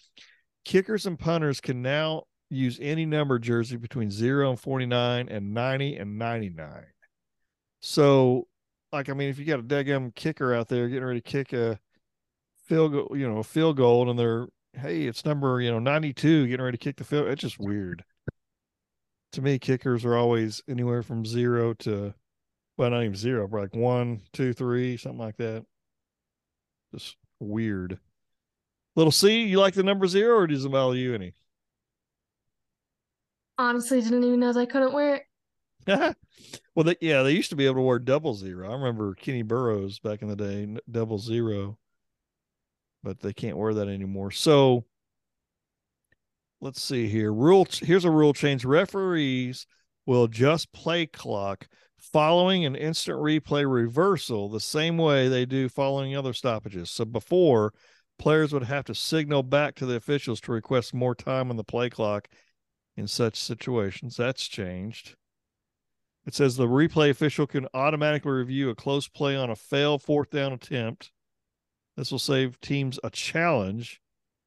kickers 0.65 1.05
and 1.05 1.17
punters 1.17 1.61
can 1.61 1.81
now 1.81 2.23
use 2.49 2.79
any 2.81 3.05
number 3.05 3.39
jersey 3.39 3.77
between 3.77 4.11
0 4.11 4.51
and 4.51 4.59
49 4.59 5.29
and 5.29 5.53
90 5.53 5.97
and 5.97 6.19
99. 6.19 6.85
So 7.81 8.47
like 8.91 9.09
I 9.09 9.13
mean 9.13 9.29
if 9.29 9.39
you 9.39 9.45
got 9.45 9.59
a 9.59 9.63
daggum 9.63 10.13
kicker 10.15 10.53
out 10.53 10.67
there 10.67 10.89
getting 10.89 11.05
ready 11.05 11.21
to 11.21 11.29
kick 11.29 11.53
a 11.53 11.79
field 12.65 12.91
goal, 12.91 13.11
you 13.15 13.27
know, 13.27 13.39
a 13.39 13.43
field 13.43 13.77
goal 13.77 14.09
and 14.09 14.19
they're 14.19 14.47
hey, 14.73 15.03
it's 15.03 15.23
number, 15.23 15.61
you 15.61 15.71
know, 15.71 15.79
92 15.79 16.47
getting 16.47 16.63
ready 16.63 16.77
to 16.77 16.83
kick 16.83 16.97
the 16.97 17.03
field. 17.03 17.27
It's 17.27 17.41
just 17.41 17.59
weird 17.59 18.03
to 19.33 19.41
me, 19.41 19.59
kickers 19.59 20.05
are 20.05 20.15
always 20.15 20.63
anywhere 20.67 21.03
from 21.03 21.25
zero 21.25 21.73
to, 21.73 22.13
well, 22.77 22.89
not 22.91 23.03
even 23.03 23.15
zero, 23.15 23.47
but 23.47 23.61
like 23.61 23.75
one, 23.75 24.21
two, 24.31 24.53
three, 24.53 24.95
something 24.97 25.19
like 25.19 25.37
that. 25.37 25.65
Just 26.93 27.17
weird. 27.39 27.99
Little 28.95 29.11
C, 29.11 29.43
you 29.43 29.59
like 29.59 29.73
the 29.73 29.83
number 29.83 30.07
zero 30.07 30.37
or 30.37 30.47
does 30.47 30.65
it 30.65 30.71
bother 30.71 30.95
you 30.95 31.15
any? 31.15 31.33
Honestly, 33.57 34.01
didn't 34.01 34.23
even 34.23 34.39
know 34.39 34.53
they 34.53 34.65
couldn't 34.65 34.93
wear 34.93 35.15
it. 35.15 35.25
well, 36.75 36.85
they, 36.85 36.95
yeah, 37.01 37.23
they 37.23 37.31
used 37.31 37.49
to 37.49 37.55
be 37.55 37.65
able 37.65 37.75
to 37.75 37.81
wear 37.81 37.99
double 37.99 38.35
zero. 38.35 38.69
I 38.69 38.73
remember 38.73 39.15
Kenny 39.15 39.41
Burrough 39.41 39.91
back 40.03 40.21
in 40.21 40.27
the 40.27 40.35
day, 40.35 40.77
double 40.89 41.17
zero, 41.17 41.77
but 43.03 43.19
they 43.19 43.33
can't 43.33 43.57
wear 43.57 43.73
that 43.73 43.87
anymore. 43.87 44.31
So 44.31 44.85
let's 46.63 46.81
see 46.81 47.09
here. 47.09 47.33
Rule 47.33 47.67
here's 47.81 48.05
a 48.05 48.09
rule 48.09 48.33
change. 48.33 48.63
Referees 48.63 49.67
will 50.05 50.23
adjust 50.23 50.71
play 50.71 51.05
clock 51.05 51.67
following 51.99 52.63
an 52.63 52.75
instant 52.75 53.17
replay 53.17 53.69
reversal 53.69 54.49
the 54.49 54.59
same 54.59 54.97
way 54.97 55.27
they 55.27 55.45
do 55.45 55.67
following 55.67 56.15
other 56.15 56.31
stoppages. 56.33 56.89
So 56.89 57.03
before, 57.03 57.73
players 58.17 58.53
would 58.53 58.63
have 58.63 58.85
to 58.85 58.95
signal 58.95 59.43
back 59.43 59.75
to 59.75 59.85
the 59.85 59.95
officials 59.95 60.39
to 60.41 60.53
request 60.53 60.93
more 60.93 61.13
time 61.13 61.49
on 61.49 61.57
the 61.57 61.63
play 61.65 61.89
clock 61.89 62.29
in 62.95 63.07
such 63.07 63.35
situations. 63.35 64.15
That's 64.15 64.47
changed. 64.47 65.15
It 66.25 66.33
says 66.33 66.55
the 66.55 66.67
replay 66.67 67.09
official 67.09 67.45
can 67.45 67.67
automatically 67.73 68.31
review 68.31 68.69
a 68.69 68.75
close 68.75 69.09
play 69.09 69.35
on 69.35 69.49
a 69.49 69.55
failed 69.57 70.01
fourth 70.01 70.29
down 70.29 70.53
attempt. 70.53 71.11
This 71.97 72.09
will 72.09 72.19
save 72.19 72.61
teams 72.61 72.99
a 73.03 73.09
challenge 73.09 73.99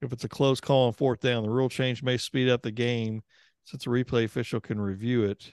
if 0.02 0.12
it's 0.12 0.24
a 0.24 0.28
close 0.28 0.60
call 0.60 0.86
on 0.86 0.92
fourth 0.92 1.20
down. 1.20 1.42
The 1.42 1.50
rule 1.50 1.68
change 1.68 2.02
may 2.02 2.16
speed 2.16 2.48
up 2.48 2.62
the 2.62 2.70
game 2.70 3.22
since 3.64 3.84
the 3.84 3.90
replay 3.90 4.24
official 4.24 4.60
can 4.60 4.80
review 4.80 5.24
it, 5.24 5.52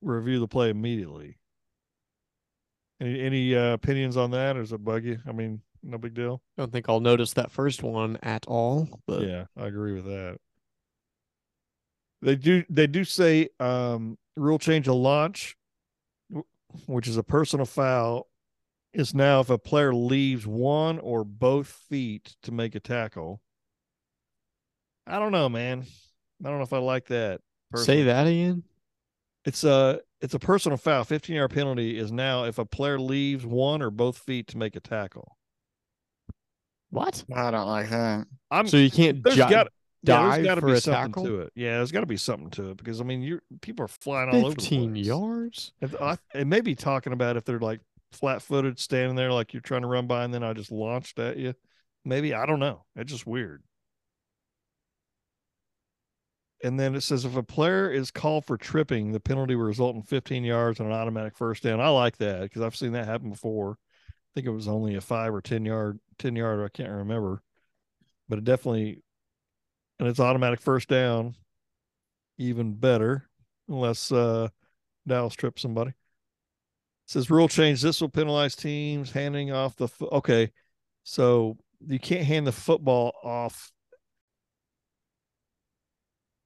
review 0.00 0.40
the 0.40 0.48
play 0.48 0.70
immediately. 0.70 1.38
Any 3.00 3.20
any 3.20 3.54
uh, 3.54 3.72
opinions 3.72 4.16
on 4.16 4.30
that, 4.32 4.56
or 4.56 4.62
is 4.62 4.72
it 4.72 4.84
buggy? 4.84 5.18
I 5.26 5.32
mean, 5.32 5.60
no 5.82 5.98
big 5.98 6.14
deal. 6.14 6.42
I 6.56 6.62
don't 6.62 6.72
think 6.72 6.88
I'll 6.88 7.00
notice 7.00 7.32
that 7.34 7.50
first 7.50 7.82
one 7.82 8.18
at 8.22 8.46
all. 8.46 8.88
But 9.06 9.22
Yeah, 9.22 9.44
I 9.56 9.66
agree 9.66 9.92
with 9.92 10.04
that. 10.06 10.38
They 12.22 12.36
do 12.36 12.64
they 12.70 12.86
do 12.86 13.04
say 13.04 13.50
um 13.60 14.16
rule 14.36 14.58
change 14.58 14.88
a 14.88 14.94
launch, 14.94 15.56
which 16.86 17.06
is 17.06 17.16
a 17.16 17.22
personal 17.22 17.66
foul, 17.66 18.28
is 18.94 19.14
now 19.14 19.40
if 19.40 19.50
a 19.50 19.58
player 19.58 19.94
leaves 19.94 20.46
one 20.46 20.98
or 20.98 21.24
both 21.24 21.66
feet 21.68 22.36
to 22.42 22.52
make 22.52 22.74
a 22.74 22.80
tackle. 22.80 23.40
I 25.06 25.18
don't 25.18 25.32
know, 25.32 25.48
man. 25.48 25.84
I 26.44 26.48
don't 26.48 26.58
know 26.58 26.64
if 26.64 26.72
I 26.72 26.78
like 26.78 27.06
that. 27.06 27.40
say 27.76 28.04
that 28.04 28.26
again. 28.26 28.62
It's 29.44 29.64
a 29.64 30.00
it's 30.20 30.32
a 30.34 30.38
personal 30.38 30.78
foul. 30.78 31.04
15 31.04 31.36
yard 31.36 31.50
penalty 31.50 31.98
is 31.98 32.10
now 32.10 32.44
if 32.44 32.58
a 32.58 32.64
player 32.64 32.98
leaves 32.98 33.44
one 33.44 33.82
or 33.82 33.90
both 33.90 34.16
feet 34.18 34.46
to 34.48 34.58
make 34.58 34.74
a 34.76 34.80
tackle. 34.80 35.36
What? 36.90 37.24
I 37.34 37.50
don't 37.50 37.66
like 37.66 37.90
that. 37.90 38.26
I'm 38.50 38.68
So 38.68 38.76
you 38.76 38.90
can't 38.90 39.22
there's 39.22 39.36
ju- 39.36 39.42
got 39.42 39.68
yeah, 40.02 40.16
dive 40.16 40.32
there's 40.34 40.46
got 40.46 40.54
to 40.56 40.60
for 40.60 40.66
be 40.68 40.72
a 40.74 40.80
something 40.80 41.12
tackle? 41.12 41.24
to 41.24 41.40
it. 41.40 41.52
Yeah, 41.54 41.76
there's 41.76 41.92
got 41.92 42.00
to 42.00 42.06
be 42.06 42.16
something 42.16 42.50
to 42.50 42.70
it 42.70 42.76
because 42.76 43.00
I 43.00 43.04
mean, 43.04 43.22
you 43.22 43.40
people 43.60 43.84
are 43.84 43.88
flying 43.88 44.30
all 44.30 44.46
over 44.46 44.54
the 44.54 44.62
fifteen 44.62 44.94
yards. 44.96 45.72
If 45.80 46.00
I, 46.00 46.16
it 46.34 46.46
may 46.46 46.60
be 46.60 46.74
talking 46.74 47.12
about 47.12 47.36
if 47.36 47.44
they're 47.44 47.58
like 47.58 47.80
flat 48.14 48.42
footed, 48.42 48.78
standing 48.78 49.16
there 49.16 49.32
like 49.32 49.52
you're 49.52 49.62
trying 49.62 49.82
to 49.82 49.88
run 49.88 50.06
by, 50.06 50.24
and 50.24 50.32
then 50.32 50.42
I 50.42 50.52
just 50.52 50.72
launched 50.72 51.18
at 51.18 51.36
you. 51.36 51.54
Maybe 52.04 52.34
I 52.34 52.46
don't 52.46 52.60
know. 52.60 52.84
It's 52.96 53.12
just 53.12 53.26
weird. 53.26 53.62
And 56.62 56.80
then 56.80 56.94
it 56.94 57.02
says 57.02 57.24
if 57.26 57.36
a 57.36 57.42
player 57.42 57.90
is 57.90 58.10
called 58.10 58.46
for 58.46 58.56
tripping, 58.56 59.12
the 59.12 59.20
penalty 59.20 59.54
will 59.54 59.66
result 59.66 59.96
in 59.96 60.02
15 60.02 60.44
yards 60.44 60.80
and 60.80 60.88
an 60.88 60.94
automatic 60.94 61.36
first 61.36 61.62
down. 61.62 61.80
I 61.80 61.88
like 61.88 62.16
that 62.18 62.42
because 62.42 62.62
I've 62.62 62.76
seen 62.76 62.92
that 62.92 63.06
happen 63.06 63.30
before. 63.30 63.72
I 64.08 64.30
think 64.34 64.46
it 64.46 64.50
was 64.50 64.66
only 64.66 64.94
a 64.94 65.00
five 65.00 65.34
or 65.34 65.42
10 65.42 65.64
yard, 65.66 66.00
10 66.18 66.36
yard. 66.36 66.64
I 66.64 66.68
can't 66.74 66.90
remember, 66.90 67.42
but 68.28 68.38
it 68.38 68.44
definitely, 68.44 69.02
and 69.98 70.08
it's 70.08 70.20
automatic 70.20 70.60
first 70.60 70.88
down, 70.88 71.36
even 72.38 72.72
better, 72.72 73.28
unless 73.68 74.10
uh, 74.10 74.48
Dallas 75.06 75.34
trips 75.34 75.60
somebody. 75.60 75.92
Says 77.06 77.30
rule 77.30 77.48
change. 77.48 77.82
This 77.82 78.00
will 78.00 78.08
penalize 78.08 78.56
teams 78.56 79.10
handing 79.12 79.52
off 79.52 79.76
the. 79.76 79.88
Fo- 79.88 80.08
okay, 80.08 80.50
so 81.02 81.58
you 81.86 81.98
can't 81.98 82.24
hand 82.24 82.46
the 82.46 82.52
football 82.52 83.12
off. 83.22 83.70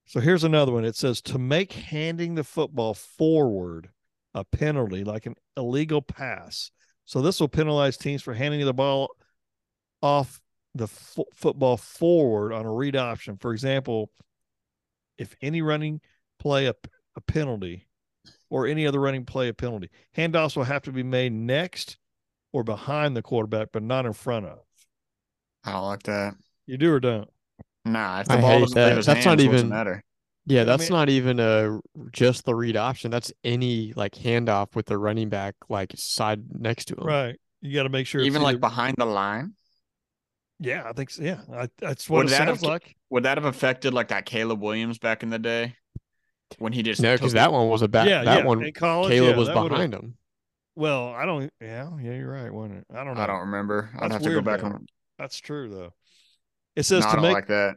So 0.07 0.21
here's 0.21 0.45
another 0.45 0.73
one. 0.73 0.85
It 0.85 0.97
says 0.97 1.21
to 1.23 1.39
make 1.39 1.73
handing 1.73 2.35
the 2.35 2.45
football 2.45 2.95
forward 2.95 3.91
a 4.35 4.45
penalty, 4.45 5.05
like 5.05 5.27
an 5.27 5.35
illegal 5.57 6.03
pass. 6.03 6.71
So 7.05 7.23
this 7.23 7.41
will 7.41 7.49
penalize 7.49 7.97
teams 7.97 8.23
for 8.23 8.35
handing 8.35 8.65
the 8.65 8.75
ball 8.75 9.11
off 10.03 10.41
the 10.75 10.87
fo- 10.87 11.27
football 11.35 11.77
forward 11.77 12.53
on 12.53 12.67
a 12.67 12.73
read 12.73 12.97
option. 12.97 13.37
For 13.37 13.53
example, 13.53 14.11
if 15.19 15.35
any 15.41 15.63
running 15.63 16.01
play 16.39 16.67
a, 16.67 16.75
a 17.17 17.21
penalty 17.21 17.88
or 18.51 18.67
any 18.67 18.87
other 18.87 19.01
running 19.01 19.25
play 19.25 19.49
a 19.49 19.55
penalty, 19.55 19.91
handoffs 20.17 20.57
will 20.57 20.65
have 20.65 20.83
to 20.83 20.93
be 20.93 21.03
made 21.03 21.33
next 21.33 21.99
or 22.53 22.63
behind 22.65 23.17
the 23.17 23.23
quarterback, 23.23 23.69
but 23.73 23.83
not 23.83 24.07
in 24.07 24.13
front 24.13 24.47
of. 24.47 24.59
I 25.65 25.73
don't 25.73 25.85
like 25.85 26.03
that. 26.05 26.35
You 26.67 26.79
do 26.79 26.93
or 26.93 27.01
don't? 27.01 27.29
Nah, 27.85 28.21
if 28.21 28.29
the 28.29 28.35
I 28.35 28.41
ball 28.41 28.51
hate 28.51 28.61
doesn't 28.61 28.75
that. 28.77 28.87
leave 28.89 28.97
his 28.99 29.07
That's 29.07 29.25
not 29.25 29.39
hands, 29.39 29.47
what's 29.49 29.55
it 29.55 29.59
even- 29.59 29.69
matter. 29.71 30.05
Yeah, 30.47 30.63
I 30.63 30.65
that's 30.65 30.85
mean- 30.85 30.99
not 30.99 31.09
even 31.11 31.41
a 31.41 31.79
just 32.13 32.47
the 32.47 32.55
read 32.55 32.77
option. 32.77 33.11
That's 33.11 33.31
any 33.45 33.93
like 33.97 34.15
handoff 34.15 34.75
with 34.75 34.87
the 34.87 34.97
running 34.97 35.29
back 35.29 35.55
like 35.69 35.93
side 35.97 36.43
next 36.59 36.87
to 36.87 36.95
him. 36.95 37.05
Right. 37.07 37.37
You 37.61 37.75
got 37.75 37.83
to 37.83 37.89
make 37.91 38.07
sure. 38.07 38.21
it's 38.23 38.27
Even 38.29 38.41
like 38.41 38.53
either- 38.55 38.61
behind 38.61 38.95
the 38.99 39.05
line. 39.05 39.55
Yeah, 40.61 40.85
I 40.87 40.93
think 40.95 41.11
so. 41.11 41.23
Yeah, 41.23 41.41
I, 41.53 41.69
that's 41.79 42.09
what 42.09 42.19
Would 42.19 42.27
it 42.27 42.31
that 42.31 42.47
sounds 42.47 42.61
have- 42.61 42.63
like. 42.63 42.97
Would 43.11 43.25
that 43.25 43.37
have 43.37 43.45
affected 43.45 43.93
like 43.95 44.09
that 44.09 44.25
Caleb 44.27 44.61
Williams 44.63 44.99
back 44.99 45.23
in 45.23 45.29
the 45.31 45.39
day 45.39 45.77
when 46.59 46.73
he 46.73 46.83
just 46.83 47.01
No, 47.01 47.15
because 47.15 47.35
that 47.35 47.53
one 47.53 47.69
was 47.69 47.83
a 47.83 47.89
back. 47.89 48.09
yeah, 48.09 48.25
that 48.25 48.39
yeah. 48.41 48.45
one, 48.45 48.63
in 48.65 48.73
college, 48.73 49.11
Caleb 49.13 49.31
yeah, 49.31 49.37
was 49.37 49.49
behind 49.49 49.93
him. 49.95 50.17
Well, 50.75 51.09
I 51.09 51.25
don't. 51.27 51.53
Yeah, 51.61 51.91
yeah, 52.01 52.13
you're 52.15 52.31
right. 52.31 52.53
Wasn't 52.53 52.79
it? 52.79 52.87
I 52.95 53.05
don't 53.05 53.17
know. 53.17 53.23
I 53.23 53.27
don't 53.27 53.41
remember. 53.41 53.91
I'd 53.99 54.11
That's 54.11 54.15
have 54.15 54.23
to 54.23 54.31
go 54.31 54.41
back 54.41 54.61
though. 54.61 54.67
and 54.67 54.89
That's 55.19 55.39
true 55.39 55.69
though. 55.69 55.93
It 56.77 56.89
no, 56.91 57.01
says 57.01 57.05
I 57.05 57.11
to 57.11 57.17
don't 57.17 57.23
make 57.23 57.35
like 57.35 57.47
that. 57.49 57.77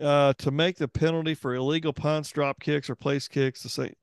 uh 0.00 0.32
to 0.34 0.50
make 0.50 0.76
the 0.78 0.88
penalty 0.88 1.34
for 1.34 1.54
illegal 1.54 1.92
punts, 1.92 2.30
drop 2.30 2.60
kicks, 2.60 2.88
or 2.88 2.94
place 2.94 3.28
kicks 3.28 3.62
the 3.62 3.68
same 3.68 3.94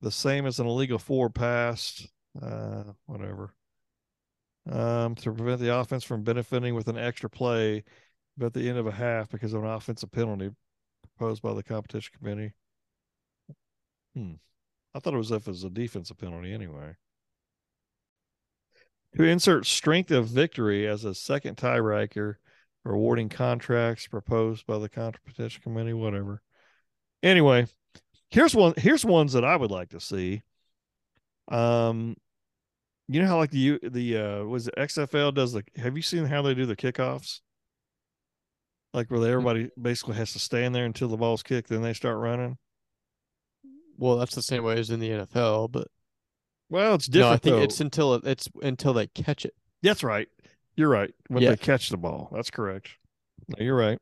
the 0.00 0.10
same 0.10 0.46
as 0.46 0.60
an 0.60 0.66
illegal 0.66 0.98
forward 0.98 1.34
pass. 1.34 2.06
Uh, 2.40 2.84
whatever. 3.06 3.54
Um, 4.70 5.14
to 5.16 5.32
prevent 5.32 5.60
the 5.60 5.76
offense 5.76 6.04
from 6.04 6.22
benefiting 6.22 6.74
with 6.74 6.88
an 6.88 6.96
extra 6.96 7.28
play 7.28 7.84
at 8.40 8.54
the 8.54 8.68
end 8.68 8.78
of 8.78 8.86
a 8.86 8.92
half 8.92 9.28
because 9.30 9.52
of 9.52 9.62
an 9.62 9.70
offensive 9.70 10.10
penalty 10.10 10.50
proposed 11.02 11.42
by 11.42 11.52
the 11.52 11.62
competition 11.62 12.12
committee. 12.18 12.52
Hmm. 14.14 14.34
I 14.94 15.00
thought 15.00 15.14
it 15.14 15.18
was 15.18 15.32
if 15.32 15.46
it 15.46 15.50
was 15.50 15.64
a 15.64 15.70
defensive 15.70 16.18
penalty 16.18 16.52
anyway. 16.52 16.96
To 19.16 19.24
insert 19.24 19.66
strength 19.66 20.10
of 20.10 20.26
victory 20.28 20.86
as 20.86 21.04
a 21.04 21.14
second 21.14 21.56
tiebreaker, 21.56 22.36
rewarding 22.84 23.28
contracts 23.28 24.06
proposed 24.06 24.66
by 24.66 24.78
the 24.78 24.88
competition 24.88 25.62
committee, 25.62 25.92
whatever. 25.92 26.42
Anyway, 27.22 27.66
here's 28.30 28.54
one. 28.54 28.74
Here's 28.76 29.04
ones 29.04 29.32
that 29.32 29.44
I 29.44 29.56
would 29.56 29.70
like 29.70 29.90
to 29.90 30.00
see. 30.00 30.42
Um, 31.48 32.16
you 33.08 33.20
know 33.20 33.28
how 33.28 33.36
like 33.36 33.50
the 33.50 33.58
U 33.58 33.78
the 33.82 34.16
uh 34.16 34.44
was 34.44 34.68
it 34.68 34.74
XFL 34.76 35.34
does 35.34 35.52
the 35.52 35.62
have 35.76 35.96
you 35.96 36.02
seen 36.02 36.24
how 36.24 36.42
they 36.42 36.54
do 36.54 36.66
the 36.66 36.76
kickoffs? 36.76 37.40
Like 38.92 39.10
where 39.10 39.20
they, 39.20 39.30
everybody 39.30 39.70
basically 39.80 40.16
has 40.16 40.32
to 40.32 40.38
stand 40.38 40.74
there 40.74 40.84
until 40.84 41.08
the 41.08 41.16
ball's 41.16 41.42
kicked, 41.42 41.68
then 41.68 41.82
they 41.82 41.92
start 41.94 42.18
running. 42.18 42.58
Well, 43.96 44.16
that's 44.16 44.34
the 44.34 44.42
same 44.42 44.64
way 44.64 44.78
as 44.78 44.90
in 44.90 45.00
the 45.00 45.10
NFL, 45.10 45.70
but 45.70 45.88
Well, 46.68 46.94
it's 46.94 47.08
no, 47.08 47.12
different. 47.12 47.32
I 47.32 47.36
think 47.38 47.56
though. 47.56 47.62
it's 47.62 47.80
until 47.80 48.14
it- 48.14 48.24
it's 48.26 48.48
until 48.62 48.92
they 48.92 49.06
catch 49.08 49.44
it. 49.44 49.54
That's 49.82 50.02
right. 50.02 50.28
You're 50.76 50.88
right. 50.88 51.14
When 51.28 51.42
Yeah. 51.42 51.50
they 51.50 51.56
catch 51.56 51.88
the 51.90 51.96
ball, 51.96 52.30
that's 52.32 52.50
correct. 52.50 52.90
No, 53.48 53.62
you're 53.64 53.76
right. 53.76 53.98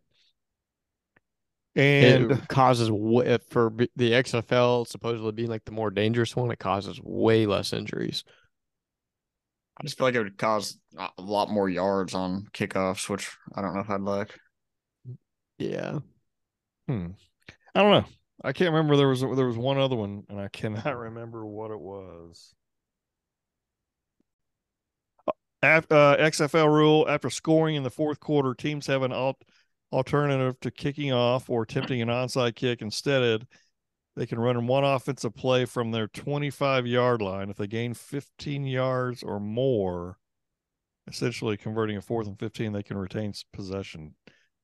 And 1.74 2.32
it 2.32 2.48
causes 2.48 2.88
for 2.88 3.72
the 3.96 4.12
XFL 4.14 4.84
supposedly 4.86 5.32
being 5.32 5.48
like 5.48 5.64
the 5.64 5.72
more 5.72 5.90
dangerous 5.90 6.36
one. 6.36 6.50
It 6.50 6.58
causes 6.58 7.00
way 7.02 7.46
less 7.46 7.72
injuries. 7.72 8.24
I 9.78 9.84
just 9.84 9.96
feel 9.96 10.06
like 10.06 10.14
it 10.14 10.22
would 10.22 10.36
cause 10.36 10.78
a 10.98 11.08
a 11.16 11.22
lot 11.22 11.48
more 11.50 11.68
yards 11.70 12.12
on 12.14 12.46
kickoffs, 12.52 13.08
which 13.08 13.30
I 13.54 13.62
don't 13.62 13.74
know 13.74 13.80
if 13.80 13.88
I'd 13.90 14.02
like. 14.02 14.38
Yeah, 15.58 16.00
Hmm. 16.88 17.12
I 17.74 17.82
don't 17.82 17.90
know. 17.92 18.04
I 18.44 18.52
can't 18.52 18.72
remember. 18.72 18.96
There 18.96 19.08
was 19.08 19.20
there 19.20 19.46
was 19.46 19.56
one 19.56 19.78
other 19.78 19.96
one, 19.96 20.24
and 20.28 20.40
I 20.40 20.48
cannot 20.48 20.96
remember 20.98 21.46
what 21.46 21.70
it 21.70 21.80
was. 21.80 22.54
Af- 25.62 25.90
uh, 25.90 26.16
XFL 26.16 26.72
rule: 26.72 27.06
After 27.08 27.30
scoring 27.30 27.76
in 27.76 27.82
the 27.82 27.90
fourth 27.90 28.20
quarter, 28.20 28.54
teams 28.54 28.86
have 28.88 29.02
an 29.02 29.12
alt- 29.12 29.42
alternative 29.92 30.58
to 30.60 30.70
kicking 30.70 31.12
off 31.12 31.48
or 31.48 31.62
attempting 31.62 32.02
an 32.02 32.08
onside 32.08 32.56
kick. 32.56 32.82
Instead, 32.82 33.46
they 34.16 34.26
can 34.26 34.40
run 34.40 34.66
one 34.66 34.84
offensive 34.84 35.34
play 35.34 35.64
from 35.64 35.92
their 35.92 36.08
25 36.08 36.86
yard 36.86 37.22
line. 37.22 37.48
If 37.48 37.56
they 37.56 37.68
gain 37.68 37.94
15 37.94 38.66
yards 38.66 39.22
or 39.22 39.38
more, 39.38 40.18
essentially 41.06 41.56
converting 41.56 41.96
a 41.96 42.02
fourth 42.02 42.26
and 42.26 42.38
15, 42.38 42.72
they 42.72 42.82
can 42.82 42.96
retain 42.96 43.32
possession. 43.52 44.14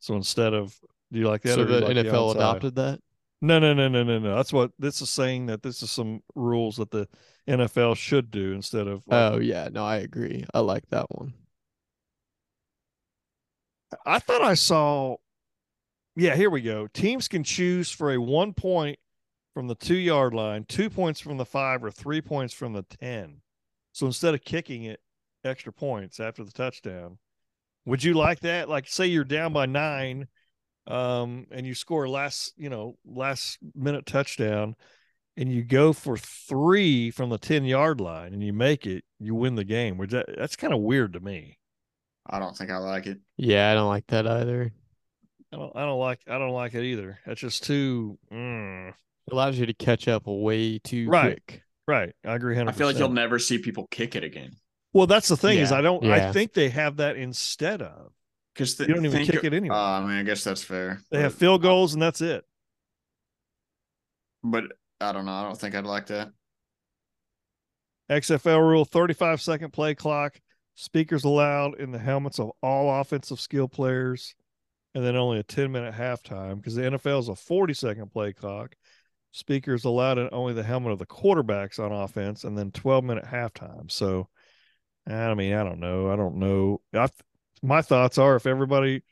So 0.00 0.16
instead 0.16 0.52
of, 0.52 0.78
do 1.12 1.18
you 1.20 1.28
like 1.28 1.42
that? 1.42 1.54
so 1.54 1.62
or 1.62 1.64
the 1.64 1.80
like 1.80 1.96
NFL 1.96 2.34
onside? 2.34 2.36
adopted 2.36 2.74
that. 2.76 3.00
No, 3.40 3.58
no, 3.60 3.72
no, 3.72 3.88
no, 3.88 4.02
no, 4.02 4.18
no. 4.18 4.34
That's 4.36 4.52
what 4.52 4.72
this 4.78 5.00
is 5.00 5.10
saying 5.10 5.46
that 5.46 5.62
this 5.62 5.82
is 5.82 5.90
some 5.90 6.22
rules 6.34 6.76
that 6.76 6.90
the 6.90 7.06
NFL 7.48 7.96
should 7.96 8.30
do 8.30 8.52
instead 8.52 8.88
of. 8.88 9.04
like- 9.06 9.32
Oh 9.34 9.38
yeah, 9.38 9.68
no, 9.70 9.84
I 9.84 9.96
agree. 9.98 10.44
I 10.52 10.58
like 10.60 10.88
that 10.90 11.06
one. 11.10 11.34
I 14.04 14.18
thought 14.18 14.42
I 14.42 14.54
saw. 14.54 15.16
Yeah, 16.16 16.34
here 16.34 16.50
we 16.50 16.60
go. 16.62 16.88
Teams 16.88 17.28
can 17.28 17.44
choose 17.44 17.90
for 17.90 18.12
a 18.12 18.20
one 18.20 18.52
point 18.52 18.98
from 19.54 19.68
the 19.68 19.74
two 19.76 19.96
yard 19.96 20.34
line, 20.34 20.64
two 20.64 20.90
points 20.90 21.20
from 21.20 21.36
the 21.36 21.44
five, 21.44 21.82
or 21.84 21.90
three 21.90 22.20
points 22.20 22.52
from 22.52 22.72
the 22.72 22.82
10. 23.00 23.40
So 23.92 24.06
instead 24.06 24.34
of 24.34 24.42
kicking 24.44 24.84
it 24.84 25.00
extra 25.44 25.72
points 25.72 26.20
after 26.20 26.44
the 26.44 26.52
touchdown, 26.52 27.18
would 27.86 28.02
you 28.02 28.14
like 28.14 28.40
that? 28.40 28.68
Like, 28.68 28.88
say 28.88 29.06
you're 29.06 29.24
down 29.24 29.52
by 29.52 29.66
nine 29.66 30.26
um, 30.88 31.46
and 31.50 31.66
you 31.66 31.74
score 31.74 32.08
last, 32.08 32.54
you 32.56 32.70
know, 32.70 32.96
last 33.04 33.58
minute 33.74 34.06
touchdown 34.06 34.74
and 35.36 35.52
you 35.52 35.62
go 35.62 35.92
for 35.92 36.16
three 36.16 37.10
from 37.10 37.30
the 37.30 37.38
10 37.38 37.64
yard 37.64 38.00
line 38.00 38.32
and 38.32 38.42
you 38.42 38.52
make 38.52 38.86
it, 38.86 39.04
you 39.20 39.34
win 39.34 39.54
the 39.54 39.64
game. 39.64 39.98
Which 39.98 40.10
that, 40.10 40.26
that's 40.36 40.56
kind 40.56 40.72
of 40.72 40.80
weird 40.80 41.12
to 41.12 41.20
me. 41.20 41.58
I 42.26 42.38
don't 42.38 42.56
think 42.56 42.70
I 42.70 42.78
like 42.78 43.06
it. 43.06 43.18
Yeah, 43.36 43.70
I 43.70 43.74
don't 43.74 43.88
like 43.88 44.06
that 44.08 44.26
either. 44.26 44.72
I 45.52 45.56
don't, 45.56 45.76
I 45.76 45.80
don't 45.84 45.98
like, 46.00 46.20
I 46.26 46.38
don't 46.38 46.50
like 46.50 46.74
it 46.74 46.84
either. 46.84 47.18
That's 47.26 47.40
just 47.40 47.64
too, 47.64 48.18
mm. 48.32 48.88
It 48.88 49.32
allows 49.32 49.58
you 49.58 49.66
to 49.66 49.74
catch 49.74 50.08
up 50.08 50.22
way 50.26 50.78
too 50.78 51.08
Right. 51.08 51.40
quick. 51.46 51.62
right. 51.86 52.14
I 52.24 52.34
agree. 52.34 52.56
100%. 52.56 52.68
I 52.68 52.72
feel 52.72 52.86
like 52.86 52.98
you'll 52.98 53.10
never 53.10 53.38
see 53.38 53.58
people 53.58 53.86
kick 53.90 54.16
it 54.16 54.24
again 54.24 54.52
well, 54.92 55.06
that's 55.06 55.28
the 55.28 55.36
thing 55.36 55.58
is 55.58 55.70
I 55.70 55.80
don't, 55.80 56.04
I 56.06 56.32
think 56.32 56.54
they 56.54 56.70
have 56.70 56.96
that 56.96 57.16
instead 57.16 57.82
of, 57.82 58.12
because 58.58 58.78
you 58.80 58.94
don't 58.94 59.06
even 59.06 59.24
kick 59.24 59.44
it 59.44 59.54
anyway. 59.54 59.74
Uh, 59.74 59.78
I 59.78 60.00
mean, 60.00 60.18
I 60.18 60.22
guess 60.24 60.42
that's 60.42 60.62
fair. 60.64 61.00
they 61.10 61.20
have 61.20 61.34
field 61.34 61.62
goals 61.62 61.94
and 61.94 62.02
that's 62.02 62.20
it. 62.20 62.44
but 64.42 64.64
I 65.00 65.12
don't 65.12 65.26
know. 65.26 65.32
I 65.32 65.44
don't 65.44 65.58
think 65.58 65.74
I'd 65.76 65.84
like 65.84 66.06
that. 66.08 66.32
XFL 68.10 68.60
rule 68.60 68.84
35 68.84 69.40
second 69.40 69.72
play 69.72 69.94
clock, 69.94 70.40
speakers 70.74 71.24
allowed 71.24 71.78
in 71.78 71.92
the 71.92 71.98
helmets 71.98 72.40
of 72.40 72.50
all 72.62 73.00
offensive 73.00 73.38
skill 73.38 73.68
players, 73.68 74.34
and 74.94 75.04
then 75.04 75.14
only 75.14 75.38
a 75.38 75.42
10 75.42 75.70
minute 75.70 75.94
halftime 75.94 76.56
because 76.56 76.74
the 76.74 76.82
NFL 76.82 77.20
is 77.20 77.28
a 77.28 77.36
40 77.36 77.74
second 77.74 78.10
play 78.10 78.32
clock. 78.32 78.74
Speakers 79.32 79.84
allowed 79.84 80.18
in 80.18 80.30
only 80.32 80.54
the 80.54 80.62
helmet 80.62 80.92
of 80.92 80.98
the 80.98 81.06
quarterbacks 81.06 81.78
on 81.78 81.92
offense, 81.92 82.44
and 82.44 82.56
then 82.58 82.72
12 82.72 83.04
minute 83.04 83.24
halftime. 83.24 83.90
So, 83.90 84.28
I 85.06 85.34
mean, 85.34 85.52
I 85.52 85.62
don't 85.62 85.78
know. 85.80 86.10
I 86.10 86.16
don't 86.16 86.36
know. 86.36 86.80
I, 86.94 87.08
my 87.62 87.82
thoughts 87.82 88.18
are 88.18 88.36
if 88.36 88.46
everybody, 88.46 89.02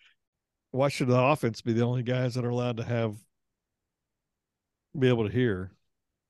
why 0.71 0.89
should 0.89 1.09
the 1.09 1.19
offense 1.21 1.61
be 1.63 1.73
the 1.73 1.85
only 1.85 2.03
guys 2.03 2.35
that 2.35 2.45
are 2.45 2.51
allowed 2.51 2.77
to 2.79 2.85
have, 2.85 3.17
be 4.99 5.09
able 5.09 5.27
to 5.27 5.33
hear? 5.33 5.71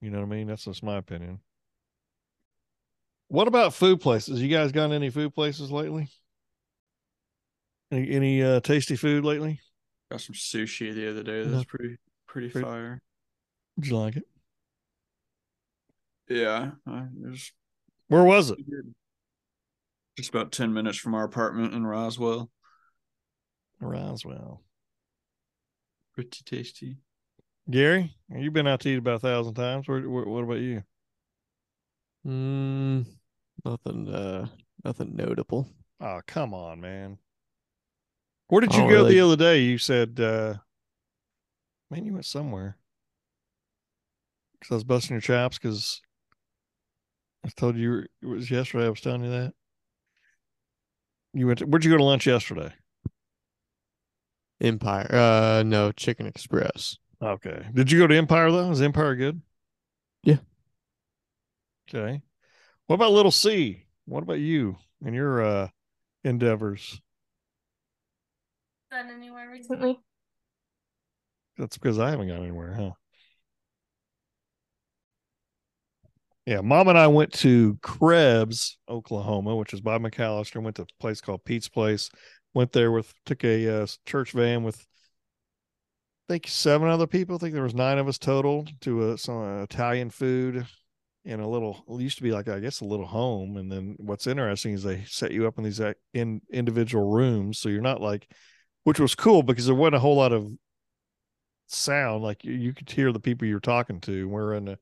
You 0.00 0.10
know 0.10 0.18
what 0.18 0.26
I 0.26 0.28
mean? 0.36 0.46
That's 0.46 0.64
just 0.64 0.82
my 0.82 0.96
opinion. 0.96 1.40
What 3.28 3.48
about 3.48 3.74
food 3.74 4.00
places? 4.00 4.40
You 4.40 4.48
guys 4.48 4.72
gone 4.72 4.92
any 4.92 5.10
food 5.10 5.34
places 5.34 5.72
lately? 5.72 6.08
Any 7.90 8.10
any 8.10 8.42
uh, 8.42 8.60
tasty 8.60 8.96
food 8.96 9.24
lately? 9.24 9.60
Got 10.10 10.20
some 10.20 10.34
sushi 10.34 10.94
the 10.94 11.10
other 11.10 11.22
day. 11.22 11.44
That's 11.44 11.64
pretty 11.64 11.96
pretty 12.28 12.50
Pretty- 12.50 12.64
fire. 12.66 13.00
Did 13.78 13.88
you 13.88 13.96
like 13.98 14.16
it? 14.16 14.24
Yeah, 16.28 16.72
I, 16.86 16.98
it 17.22 17.30
was 17.30 17.52
Where 18.08 18.24
was 18.24 18.50
it? 18.50 18.58
Just 20.16 20.30
about 20.30 20.52
ten 20.52 20.72
minutes 20.72 20.98
from 20.98 21.14
our 21.14 21.24
apartment 21.24 21.74
in 21.74 21.86
Roswell. 21.86 22.50
Roswell. 23.80 24.62
Pretty 26.14 26.42
tasty. 26.44 26.96
Gary, 27.70 28.14
you've 28.30 28.52
been 28.52 28.66
out 28.66 28.80
to 28.80 28.88
eat 28.88 28.98
about 28.98 29.16
a 29.16 29.18
thousand 29.18 29.54
times. 29.54 29.88
Where, 29.88 30.00
where, 30.08 30.24
what 30.24 30.44
about 30.44 30.60
you? 30.60 30.82
Mm, 32.26 33.06
nothing. 33.64 34.08
Uh, 34.08 34.46
nothing 34.84 35.16
notable. 35.16 35.68
Oh, 36.00 36.20
come 36.26 36.54
on, 36.54 36.80
man. 36.80 37.18
Where 38.48 38.60
did 38.60 38.74
you 38.74 38.82
go 38.82 38.86
really- 38.86 39.14
the 39.14 39.20
other 39.20 39.36
day? 39.36 39.60
You 39.60 39.78
said, 39.78 40.20
uh, 40.20 40.54
man, 41.90 42.04
you 42.04 42.12
went 42.12 42.24
somewhere. 42.24 42.78
Because 44.52 44.70
I 44.70 44.74
was 44.74 44.84
busting 44.84 45.14
your 45.14 45.20
chops 45.20 45.58
because 45.58 46.00
I 47.44 47.50
told 47.56 47.76
you 47.76 48.06
it 48.22 48.26
was 48.26 48.50
yesterday. 48.50 48.86
I 48.86 48.90
was 48.90 49.00
telling 49.00 49.24
you 49.24 49.30
that. 49.30 49.52
You 51.36 51.48
went. 51.48 51.58
To, 51.58 51.66
where'd 51.66 51.84
you 51.84 51.90
go 51.90 51.98
to 51.98 52.04
lunch 52.04 52.26
yesterday? 52.26 52.72
Empire. 54.58 55.06
Uh, 55.10 55.62
no, 55.64 55.92
Chicken 55.92 56.26
Express. 56.26 56.96
Okay. 57.22 57.66
Did 57.74 57.92
you 57.92 57.98
go 57.98 58.06
to 58.06 58.16
Empire 58.16 58.50
though? 58.50 58.70
Is 58.70 58.80
Empire 58.80 59.14
good? 59.14 59.42
Yeah. 60.22 60.38
Okay. 61.88 62.22
What 62.86 62.94
about 62.94 63.12
Little 63.12 63.30
C? 63.30 63.84
What 64.06 64.22
about 64.22 64.38
you 64.38 64.76
and 65.04 65.14
your 65.14 65.42
uh 65.42 65.68
endeavors? 66.24 67.02
Done 68.90 69.10
anywhere 69.14 69.50
recently? 69.50 70.00
That's 71.58 71.76
because 71.76 71.98
I 71.98 72.10
haven't 72.10 72.28
gone 72.28 72.42
anywhere, 72.42 72.74
huh? 72.74 72.90
Yeah, 76.46 76.60
mom 76.60 76.86
and 76.86 76.96
I 76.96 77.08
went 77.08 77.32
to 77.34 77.76
Krebs, 77.82 78.78
Oklahoma, 78.88 79.56
which 79.56 79.74
is 79.74 79.80
by 79.80 79.98
McAlester. 79.98 80.62
Went 80.62 80.76
to 80.76 80.82
a 80.82 80.86
place 81.00 81.20
called 81.20 81.44
Pete's 81.44 81.68
Place. 81.68 82.08
Went 82.54 82.72
there 82.72 82.92
with 82.92 83.12
took 83.24 83.44
a 83.44 83.82
uh, 83.82 83.86
church 84.06 84.30
van 84.30 84.62
with 84.62 84.86
I 86.28 86.34
think 86.34 86.46
seven 86.46 86.88
other 86.88 87.06
people. 87.08 87.36
I 87.36 87.38
think 87.38 87.54
there 87.54 87.64
was 87.64 87.74
nine 87.74 87.98
of 87.98 88.06
us 88.06 88.18
total 88.18 88.64
to 88.82 89.12
a, 89.12 89.18
some 89.18 89.42
uh, 89.42 89.62
Italian 89.64 90.10
food 90.10 90.66
in 91.24 91.40
a 91.40 91.48
little. 91.48 91.84
It 91.88 92.00
used 92.00 92.18
to 92.18 92.22
be 92.22 92.30
like 92.32 92.48
I 92.48 92.60
guess 92.60 92.80
a 92.80 92.84
little 92.84 93.06
home. 93.06 93.56
And 93.56 93.70
then 93.70 93.96
what's 93.98 94.28
interesting 94.28 94.72
is 94.72 94.84
they 94.84 95.02
set 95.04 95.32
you 95.32 95.48
up 95.48 95.58
in 95.58 95.64
these 95.64 95.80
uh, 95.80 95.94
in 96.14 96.42
individual 96.52 97.10
rooms, 97.10 97.58
so 97.58 97.68
you're 97.68 97.80
not 97.80 98.00
like, 98.00 98.30
which 98.84 99.00
was 99.00 99.16
cool 99.16 99.42
because 99.42 99.66
there 99.66 99.74
wasn't 99.74 99.96
a 99.96 100.00
whole 100.00 100.16
lot 100.16 100.32
of 100.32 100.48
sound. 101.66 102.22
Like 102.22 102.44
you, 102.44 102.52
you 102.52 102.72
could 102.72 102.90
hear 102.90 103.12
the 103.12 103.20
people 103.20 103.48
you're 103.48 103.60
talking 103.60 104.00
to. 104.02 104.28
We're 104.28 104.54
in 104.54 104.68
a 104.68 104.78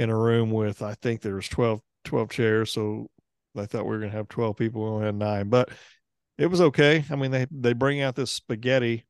in 0.00 0.10
a 0.10 0.18
room 0.18 0.50
with 0.50 0.82
I 0.82 0.94
think 0.94 1.20
there 1.20 1.34
was 1.34 1.48
12, 1.48 1.82
12 2.04 2.30
chairs, 2.30 2.72
so 2.72 3.08
I 3.56 3.66
thought 3.66 3.84
we 3.84 3.90
were 3.90 3.98
gonna 4.00 4.12
have 4.12 4.28
twelve 4.28 4.56
people. 4.56 4.82
We 4.82 4.88
only 4.90 5.06
had 5.06 5.14
nine, 5.16 5.48
but 5.50 5.70
it 6.38 6.46
was 6.46 6.60
okay. 6.60 7.04
I 7.10 7.16
mean, 7.16 7.30
they 7.32 7.46
they 7.50 7.74
bring 7.74 8.02
out 8.02 8.16
this 8.16 8.32
spaghetti, 8.32 9.06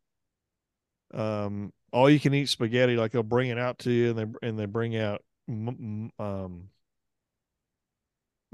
um, 1.12 1.72
all 1.92 2.09
you 2.09 2.20
can 2.20 2.35
eat 2.35 2.48
spaghetti. 2.48 2.96
Like 2.96 3.12
they'll 3.12 3.22
bring 3.22 3.50
it 3.50 3.59
out 3.59 3.79
to 3.81 3.90
you, 3.90 4.11
and 4.11 4.18
they 4.18 4.48
and 4.48 4.59
they 4.59 4.66
bring 4.66 4.96
out 4.96 5.22
um 5.48 6.70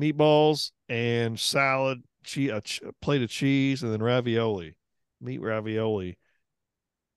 meatballs 0.01 0.73
and 0.89 1.39
salad, 1.39 2.03
che- 2.25 2.49
a, 2.49 2.63
a 2.85 2.93
plate 3.01 3.23
of 3.23 3.31
cheese, 3.31 3.83
and 3.83 3.93
then 3.93 4.03
ravioli, 4.03 4.75
meat 5.21 5.41
ravioli, 5.41 6.19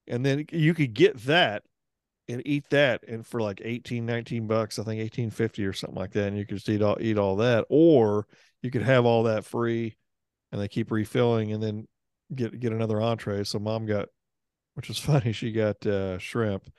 and 0.08 0.26
then 0.26 0.46
you 0.52 0.74
could 0.74 0.94
get 0.94 1.18
that 1.20 1.64
and 2.30 2.42
eat 2.46 2.64
that 2.70 3.04
and 3.08 3.26
for 3.26 3.42
like 3.42 3.62
18 3.64 4.06
19 4.06 4.48
bucks 4.48 4.80
i 4.80 4.84
think 4.84 5.00
1850 5.00 5.66
or 5.66 5.74
something 5.74 5.98
like 5.98 6.12
that 6.12 6.28
and 6.28 6.38
you 6.38 6.46
could 6.46 6.58
just 6.58 6.70
eat 6.70 6.82
all 6.82 6.98
eat 7.02 7.18
all 7.18 7.36
that 7.38 7.66
or 7.70 8.28
you 8.62 8.72
could 8.72 8.84
have 8.84 9.06
all 9.06 9.24
that 9.24 9.46
free 9.46 9.96
and 10.52 10.62
they 10.62 10.68
keep 10.68 10.92
refilling 10.92 11.52
and 11.52 11.62
then 11.62 11.88
get 12.34 12.60
get 12.60 12.74
another 12.74 13.02
entree. 13.02 13.44
So 13.44 13.60
mom 13.60 13.86
got 13.86 14.10
which 14.76 14.90
is 14.90 15.00
funny 15.00 15.32
she 15.32 15.52
got 15.52 15.86
uh 15.86 16.18
shrimp 16.18 16.70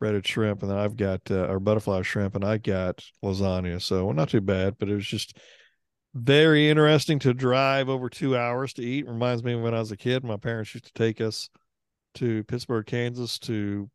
breaded 0.00 0.26
shrimp 0.26 0.62
and 0.62 0.70
then 0.70 0.78
i've 0.78 0.96
got 0.96 1.20
uh, 1.28 1.46
or 1.46 1.58
butterfly 1.58 2.02
shrimp 2.02 2.36
and 2.36 2.44
i 2.44 2.58
got 2.58 3.02
lasagna. 3.24 3.80
So 3.82 4.06
well, 4.06 4.14
not 4.14 4.28
too 4.28 4.40
bad 4.40 4.76
but 4.78 4.88
it 4.88 4.94
was 4.94 5.06
just 5.06 5.36
very 6.14 6.70
interesting 6.70 7.18
to 7.20 7.34
drive 7.34 7.88
over 7.88 8.08
two 8.08 8.36
hours 8.36 8.72
to 8.72 8.82
eat. 8.82 9.06
Reminds 9.06 9.44
me 9.44 9.54
when 9.54 9.74
i 9.74 9.78
was 9.78 9.92
a 9.92 9.96
kid 9.96 10.24
my 10.24 10.36
parents 10.36 10.74
used 10.74 10.86
to 10.86 10.92
take 10.92 11.20
us 11.20 11.48
to 12.14 12.42
pittsburg 12.44 12.86
kansas 12.86 13.38
to 13.38 13.90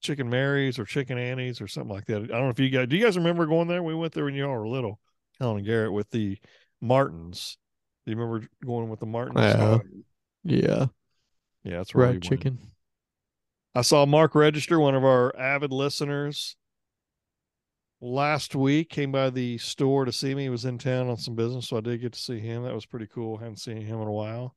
Chicken 0.00 0.30
Mary's 0.30 0.78
or 0.78 0.84
Chicken 0.84 1.18
Annie's 1.18 1.60
or 1.60 1.68
something 1.68 1.94
like 1.94 2.06
that. 2.06 2.22
I 2.22 2.26
don't 2.26 2.44
know 2.44 2.50
if 2.50 2.60
you 2.60 2.70
guys 2.70 2.88
do 2.88 2.96
you 2.96 3.04
guys 3.04 3.16
remember 3.16 3.46
going 3.46 3.68
there? 3.68 3.82
We 3.82 3.94
went 3.94 4.12
there 4.12 4.24
when 4.24 4.34
y'all 4.34 4.50
were 4.50 4.68
little, 4.68 5.00
Kellen 5.38 5.58
and 5.58 5.66
Garrett 5.66 5.92
with 5.92 6.10
the 6.10 6.38
Martins. 6.80 7.58
Do 8.06 8.12
you 8.12 8.18
remember 8.18 8.46
going 8.64 8.88
with 8.88 9.00
the 9.00 9.06
Martins? 9.06 9.38
Yeah. 9.38 9.78
Yeah, 10.44 10.86
yeah, 11.64 11.76
that's 11.78 11.94
right. 11.94 12.06
we 12.06 12.12
fried 12.12 12.14
went. 12.14 12.22
chicken. 12.24 12.58
I 13.74 13.82
saw 13.82 14.06
Mark 14.06 14.34
Register, 14.34 14.80
one 14.80 14.94
of 14.94 15.04
our 15.04 15.36
avid 15.38 15.72
listeners, 15.72 16.56
last 18.00 18.54
week. 18.54 18.88
Came 18.88 19.12
by 19.12 19.30
the 19.30 19.58
store 19.58 20.04
to 20.04 20.12
see 20.12 20.34
me. 20.34 20.44
He 20.44 20.48
was 20.48 20.64
in 20.64 20.78
town 20.78 21.08
on 21.08 21.16
some 21.16 21.34
business, 21.34 21.68
so 21.68 21.76
I 21.76 21.80
did 21.80 22.00
get 22.00 22.12
to 22.14 22.18
see 22.18 22.38
him. 22.38 22.62
That 22.62 22.74
was 22.74 22.86
pretty 22.86 23.08
cool. 23.12 23.36
Hadn't 23.36 23.58
seen 23.58 23.82
him 23.82 24.00
in 24.00 24.08
a 24.08 24.12
while. 24.12 24.54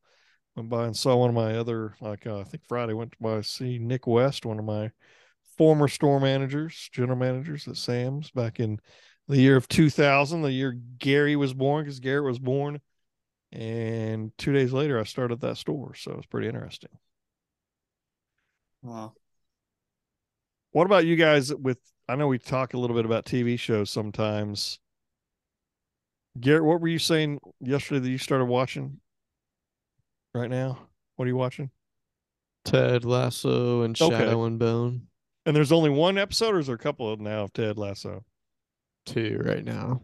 Went 0.55 0.69
by 0.69 0.85
and 0.85 0.95
saw 0.95 1.15
one 1.15 1.29
of 1.29 1.35
my 1.35 1.57
other, 1.57 1.95
like 1.99 2.25
uh, 2.27 2.39
I 2.39 2.43
think 2.43 2.63
Friday 2.67 2.93
went 2.93 3.13
by 3.19 3.41
see 3.41 3.77
Nick 3.79 4.07
West, 4.07 4.45
one 4.45 4.59
of 4.59 4.65
my 4.65 4.91
former 5.57 5.87
store 5.87 6.19
managers, 6.19 6.89
general 6.91 7.17
managers 7.17 7.67
at 7.67 7.77
Sam's 7.77 8.31
back 8.31 8.59
in 8.59 8.79
the 9.27 9.37
year 9.37 9.55
of 9.55 9.67
2000, 9.67 10.41
the 10.41 10.51
year 10.51 10.77
Gary 10.97 11.35
was 11.35 11.53
born, 11.53 11.83
because 11.83 11.99
Garrett 11.99 12.25
was 12.25 12.39
born. 12.39 12.81
And 13.51 14.31
two 14.37 14.53
days 14.53 14.71
later, 14.71 14.99
I 14.99 15.03
started 15.03 15.41
that 15.41 15.57
store. 15.57 15.93
So 15.95 16.11
it 16.11 16.17
was 16.17 16.25
pretty 16.25 16.47
interesting. 16.47 16.91
Wow. 18.81 19.13
What 20.71 20.85
about 20.85 21.05
you 21.05 21.15
guys 21.17 21.53
with 21.53 21.77
I 22.07 22.15
know 22.15 22.27
we 22.27 22.39
talk 22.39 22.73
a 22.73 22.77
little 22.77 22.95
bit 22.95 23.05
about 23.05 23.25
TV 23.25 23.57
shows 23.59 23.89
sometimes. 23.89 24.79
Garrett, 26.39 26.63
what 26.63 26.81
were 26.81 26.87
you 26.87 26.99
saying 26.99 27.39
yesterday 27.59 27.99
that 27.99 28.09
you 28.09 28.17
started 28.17 28.45
watching 28.45 28.99
right 30.33 30.49
now? 30.49 30.79
What 31.15 31.25
are 31.25 31.29
you 31.29 31.35
watching? 31.35 31.69
Ted 32.63 33.05
Lasso 33.05 33.81
and 33.81 33.99
Okay. 33.99 34.17
Shadow 34.17 34.45
and 34.45 34.57
Bone. 34.59 35.07
And 35.45 35.55
there's 35.55 35.71
only 35.71 35.89
one 35.89 36.17
episode, 36.17 36.55
or 36.55 36.59
is 36.59 36.67
there 36.67 36.75
a 36.75 36.79
couple 36.79 37.11
of 37.11 37.19
now 37.19 37.43
of 37.43 37.53
Ted 37.53 37.77
Lasso? 37.77 38.23
Two 39.05 39.41
right 39.43 39.65
now. 39.65 40.01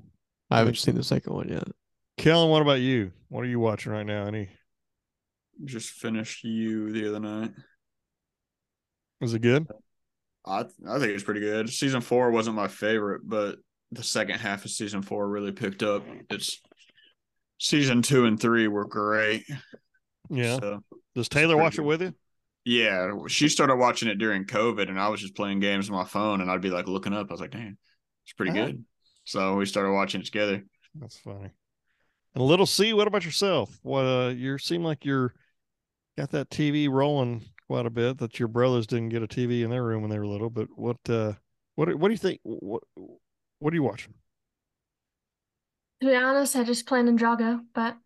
I 0.50 0.60
haven't 0.60 0.78
seen 0.78 0.96
the 0.96 1.04
second 1.04 1.34
one 1.34 1.50
yet. 1.50 1.68
Kellen, 2.18 2.50
what 2.50 2.62
about 2.64 2.80
you? 2.80 3.12
What 3.30 3.42
are 3.42 3.48
you 3.48 3.60
watching 3.60 3.92
right 3.92 4.06
now? 4.06 4.26
Any? 4.26 4.50
Just 5.64 5.92
finished 5.92 6.44
you 6.44 6.92
the 6.92 7.08
other 7.10 7.20
night. 7.20 7.52
Was 9.22 9.34
it 9.34 9.42
good? 9.42 9.68
I 10.46 10.62
I 10.62 11.00
think 11.00 11.10
it 11.10 11.14
was 11.14 11.24
pretty 11.24 11.42
good. 11.42 11.70
Season 11.70 12.02
four 12.02 12.32
wasn't 12.32 12.56
my 12.56 12.68
favorite, 12.68 13.22
but 13.26 13.58
the 13.92 14.04
second 14.04 14.40
half 14.40 14.66
of 14.66 14.72
season 14.72 15.02
four 15.02 15.28
really 15.28 15.52
picked 15.52 15.84
up. 15.84 16.04
It's 16.30 16.62
season 17.60 18.02
two 18.02 18.26
and 18.26 18.40
three 18.40 18.68
were 18.68 18.86
great. 18.86 19.44
Yeah. 20.30 20.60
So, 20.60 20.84
Does 21.16 21.30
Taylor 21.30 21.56
pretty 21.56 21.64
watch 21.64 21.78
it 21.78 21.84
with 21.84 22.02
you? 22.02 22.14
Yeah, 22.68 23.12
she 23.28 23.50
started 23.50 23.78
watching 23.78 24.10
it 24.10 24.18
during 24.18 24.46
COVID, 24.46 24.90
and 24.90 25.00
I 25.00 25.10
was 25.10 25.22
just 25.22 25.36
playing 25.36 25.60
games 25.62 25.90
on 25.90 25.96
my 25.96 26.04
phone, 26.06 26.42
and 26.42 26.52
I'd 26.52 26.62
be 26.62 26.70
like 26.70 26.88
looking 26.88 27.14
up. 27.14 27.28
I 27.30 27.34
was 27.34 27.42
like, 27.42 27.52
"Damn, 27.52 27.78
it's 28.26 28.34
pretty 28.34 28.52
Uh-huh. 28.52 28.54
good." 28.54 28.84
So 29.26 29.56
we 29.56 29.66
started 29.66 29.94
watching 29.94 30.22
it 30.22 30.26
together. 30.26 30.64
That's 30.96 31.18
funny. 31.18 31.52
And 32.36 32.44
little 32.46 32.66
C, 32.66 32.94
what 32.94 33.08
about 33.08 33.26
yourself? 33.26 33.80
What 33.84 34.04
uh 34.06 34.30
you 34.30 34.58
seem 34.58 34.84
like 34.84 35.06
you're 35.06 35.34
got 36.18 36.32
that 36.32 36.50
TV 36.52 36.88
rolling 36.90 37.46
quite 37.68 37.86
a 37.88 37.92
bit 37.92 38.20
that 38.20 38.40
your 38.40 38.50
brothers 38.50 38.88
didn't 38.88 39.10
get 39.10 39.24
a 39.24 39.28
TV 39.28 39.64
in 39.64 39.72
their 39.72 39.84
room 39.84 40.02
when 40.02 40.12
they 40.12 40.20
were 40.20 40.28
little, 40.28 40.50
but 40.52 40.70
what 40.78 40.98
uh 41.10 41.34
what 41.76 41.94
what 41.98 42.10
do 42.10 42.14
you 42.14 42.20
think 42.20 42.42
what 42.44 42.84
what 43.60 43.74
are 43.74 43.78
you 43.78 43.84
watching? 43.84 44.16
To 46.02 46.08
be 46.08 46.16
honest, 46.16 46.56
I 46.56 46.64
just 46.64 46.88
play 46.88 47.02
Ninjago, 47.04 47.64
but 47.74 47.98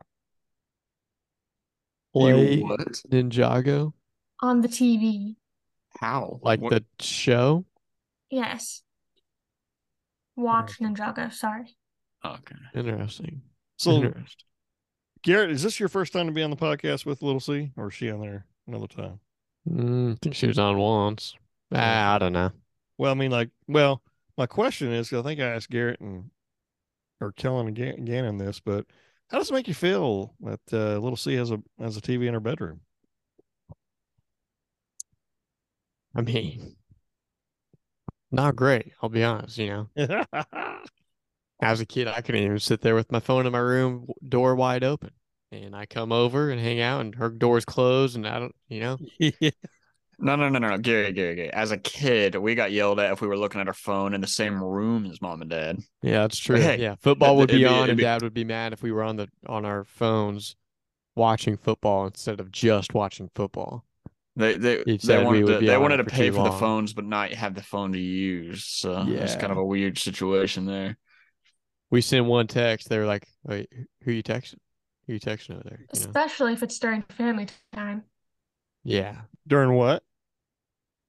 Play 2.14 2.34
You 2.34 2.48
what? 2.56 3.04
Ninjago, 3.10 3.94
on 4.42 4.62
the 4.62 4.68
TV. 4.68 5.36
How? 6.00 6.40
like 6.42 6.60
What- 6.62 6.72
the 6.72 6.86
show. 7.04 7.66
Yes. 8.30 8.84
Watch 10.36 10.80
Ninjago, 10.80 11.32
sorry. 11.34 11.76
Okay. 12.24 12.56
Interesting. 12.74 13.42
So 13.78 13.96
Interesting. 13.96 14.46
Garrett, 15.24 15.52
is 15.52 15.62
this 15.64 15.80
your 15.80 15.90
first 15.90 16.14
time 16.14 16.26
to 16.28 16.32
be 16.32 16.42
on 16.42 16.50
the 16.50 16.56
podcast 16.56 17.06
with 17.06 17.22
Little 17.22 17.40
C, 17.40 17.72
or 17.78 17.90
is 17.90 17.94
she 17.94 18.10
on 18.10 18.22
there 18.22 18.46
another 18.68 18.88
time? 18.88 19.20
Mm, 19.70 20.14
I 20.14 20.18
think 20.22 20.36
she 20.36 20.48
was 20.48 20.58
on 20.58 20.78
once. 20.78 21.36
Ah, 21.74 22.16
I 22.16 22.18
don't 22.18 22.34
know. 22.34 22.52
Well, 22.98 23.12
I 23.12 23.16
mean, 23.16 23.32
like, 23.32 23.50
well, 23.68 24.02
my 24.38 24.46
question 24.48 24.92
is, 24.92 25.10
'cause 25.10 25.20
I 25.20 25.24
think 25.28 25.40
I 25.40 25.46
asked 25.46 25.70
Garrett 25.70 26.00
and 26.00 26.32
or 27.20 27.32
Kellen 27.34 27.68
and 27.68 27.76
Gan- 27.76 28.04
Gannon 28.06 28.38
this, 28.38 28.60
but 28.60 28.88
how 29.30 29.38
does 29.38 29.52
it 29.52 29.54
make 29.54 29.68
you 29.68 29.76
feel 29.76 30.34
that 30.40 30.60
uh, 30.74 30.98
Little 30.98 31.16
C 31.18 31.36
has 31.36 31.52
a 31.52 31.62
has 31.80 31.98
a 31.98 32.02
TV 32.02 32.28
in 32.28 32.34
her 32.34 32.40
bedroom? 32.40 32.82
I 36.16 36.22
mean, 36.22 36.76
not 38.32 38.56
great. 38.56 38.92
I'll 39.02 39.10
be 39.10 39.24
honest. 39.24 39.58
You 39.58 39.88
know, 39.96 40.40
as 41.62 41.80
a 41.82 41.86
kid, 41.86 42.08
I 42.08 42.22
couldn't 42.22 42.44
even 42.44 42.60
sit 42.60 42.82
there 42.82 42.96
with 42.96 43.12
my 43.12 43.20
phone 43.20 43.46
in 43.46 43.52
my 43.52 43.60
room, 43.60 44.08
door 44.28 44.56
wide 44.56 44.84
open, 44.84 45.12
and 45.52 45.76
I 45.76 45.86
come 45.86 46.12
over 46.12 46.50
and 46.50 46.60
hang 46.60 46.80
out, 46.82 47.02
and 47.02 47.16
her 47.16 47.30
door's 47.30 47.66
closed, 47.66 48.16
and 48.16 48.28
I 48.28 48.40
don't, 48.40 48.56
you 48.68 48.80
know, 48.82 48.98
No, 50.24 50.36
no, 50.36 50.50
no, 50.50 50.60
no, 50.60 50.70
no, 50.70 50.78
Gary, 50.78 51.12
Gary, 51.14 51.36
Gary. 51.36 51.52
As 51.52 51.72
a 51.72 51.78
kid, 51.78 52.36
we 52.36 52.54
got 52.54 52.72
yelled 52.72 53.00
at 53.00 53.12
if 53.12 53.22
we 53.22 53.28
were 53.28 53.38
looking 53.38 53.60
at 53.60 53.68
our 53.68 53.74
phone 53.74 54.14
in 54.14 54.22
the 54.22 54.28
same 54.28 54.64
room 54.64 55.08
as 55.08 55.20
mom 55.20 55.42
and 55.42 55.50
dad. 55.50 55.80
yeah, 56.04 56.22
that's 56.22 56.38
true. 56.38 56.58
Hey, 56.58 56.80
yeah, 56.80 56.96
football 57.02 57.38
would 57.38 57.48
be 57.50 57.58
be- 57.58 57.66
on, 57.66 57.90
and 57.90 57.98
be- 57.98 58.04
dad 58.04 58.22
would 58.22 58.34
be 58.34 58.44
mad 58.44 58.72
if 58.72 58.84
we 58.84 58.92
were 58.92 59.02
on 59.02 59.16
the 59.16 59.30
on 59.48 59.66
our 59.66 59.84
phones 59.84 60.56
watching 61.16 61.58
football 61.58 62.06
instead 62.06 62.40
of 62.40 62.52
just 62.52 62.94
watching 62.94 63.32
football. 63.34 63.84
They 64.36 64.56
they 64.56 64.84
He 64.86 64.98
they 64.98 65.24
wanted 65.24 65.46
to 65.48 65.60
they 65.60 65.78
wanted 65.78 65.98
to 65.98 66.06
pay 66.06 66.30
too 66.30 66.36
for 66.36 66.44
the 66.44 66.52
phones 66.52 66.94
but 66.94 67.06
not 67.06 67.32
have 67.34 67.54
the 67.54 67.64
phone 67.64 67.92
to 67.94 68.00
use. 68.00 68.66
So 68.66 69.06
it's 69.08 69.36
kind 69.36 69.52
of 69.52 69.58
a 69.58 69.66
weird 69.66 69.98
situation 69.98 70.66
there. 70.66 70.98
We 71.90 72.02
send 72.02 72.28
one 72.28 72.48
text, 72.48 72.88
they're 72.88 73.06
like, 73.06 73.28
"Wait, 73.44 73.70
who 74.04 74.12
you 74.14 74.24
texting? 74.24 74.60
Who 75.08 75.14
you 75.14 75.20
texting 75.20 75.56
over 75.56 75.64
there?" 75.66 75.80
You 75.94 76.00
know? 76.00 76.06
Especially 76.06 76.54
if 76.54 76.64
it's 76.64 76.80
during 76.80 77.02
family 77.04 77.48
time. 77.74 78.04
Yeah, 78.84 79.22
During 79.46 79.74
what? 79.74 80.04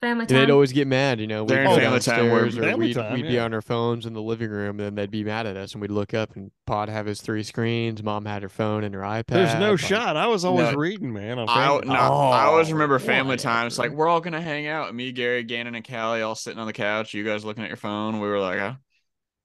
Family 0.03 0.27
time. 0.27 0.37
they'd 0.37 0.51
always 0.51 0.73
get 0.73 0.89
mad, 0.89 1.21
you 1.21 1.29
know. 1.29 1.45
We'd 1.45 1.55
During 1.55 1.69
go 1.69 1.77
family 1.77 2.01
time, 2.01 2.25
we're- 2.25 2.43
downstairs 2.43 2.59
or 2.59 2.63
Family 2.63 2.87
we'd, 2.89 2.95
time, 2.95 3.13
we'd 3.15 3.23
be 3.29 3.35
yeah. 3.35 3.45
on 3.45 3.55
our 3.55 3.63
phones 3.63 4.05
in 4.05 4.15
the 4.15 4.21
living 4.21 4.51
room, 4.51 4.71
and 4.71 4.81
then 4.81 4.95
they'd 4.97 5.13
be 5.13 5.23
mad 5.23 5.47
at 5.47 5.57
us, 5.57 5.73
and 5.75 5.81
we'd 5.81 5.93
look 5.93 6.13
up, 6.13 6.35
and 6.35 6.51
Pod 6.67 6.89
have 6.89 7.07
his 7.07 7.21
three 7.21 7.45
screens, 7.45 8.03
Mom 8.03 8.25
had 8.25 8.43
her 8.43 8.49
phone 8.49 8.83
and 8.83 8.95
her 8.97 9.03
iPad. 9.03 9.27
There's 9.29 9.55
no 9.55 9.71
like- 9.73 9.79
shot. 9.81 10.17
I 10.17 10.27
was 10.27 10.45
always 10.45 10.73
No. 10.73 10.77
reading, 10.77 11.13
man. 11.13 11.39
On 11.39 11.49
I 11.49 11.55
family. 11.69 11.87
no, 11.87 11.95
I 11.95 12.09
oh, 12.09 12.13
always 12.51 12.69
Oh, 12.69 12.73
remember 12.73 12.99
family 12.99 13.37
time. 13.37 13.69
It's 13.69 13.79
like 13.79 13.93
we're 13.93 14.09
all 14.09 14.21
gonna 14.21 14.41
hang 14.43 14.67
out. 14.67 14.93
Me, 14.93 15.13
Gary, 15.13 15.45
Gannon, 15.45 15.77
and 15.77 15.87
Callie 15.87 16.23
all 16.23 16.35
sitting 16.35 16.59
on 16.59 16.67
the 16.67 16.73
couch. 16.73 17.15
You 17.15 17.25
guys 17.25 17.45
looking 17.45 17.63
at 17.63 17.71
your 17.71 17.77
phone. 17.77 18.19
We 18.19 18.27
were 18.27 18.41
like, 18.41 18.59
huh, 18.59 18.75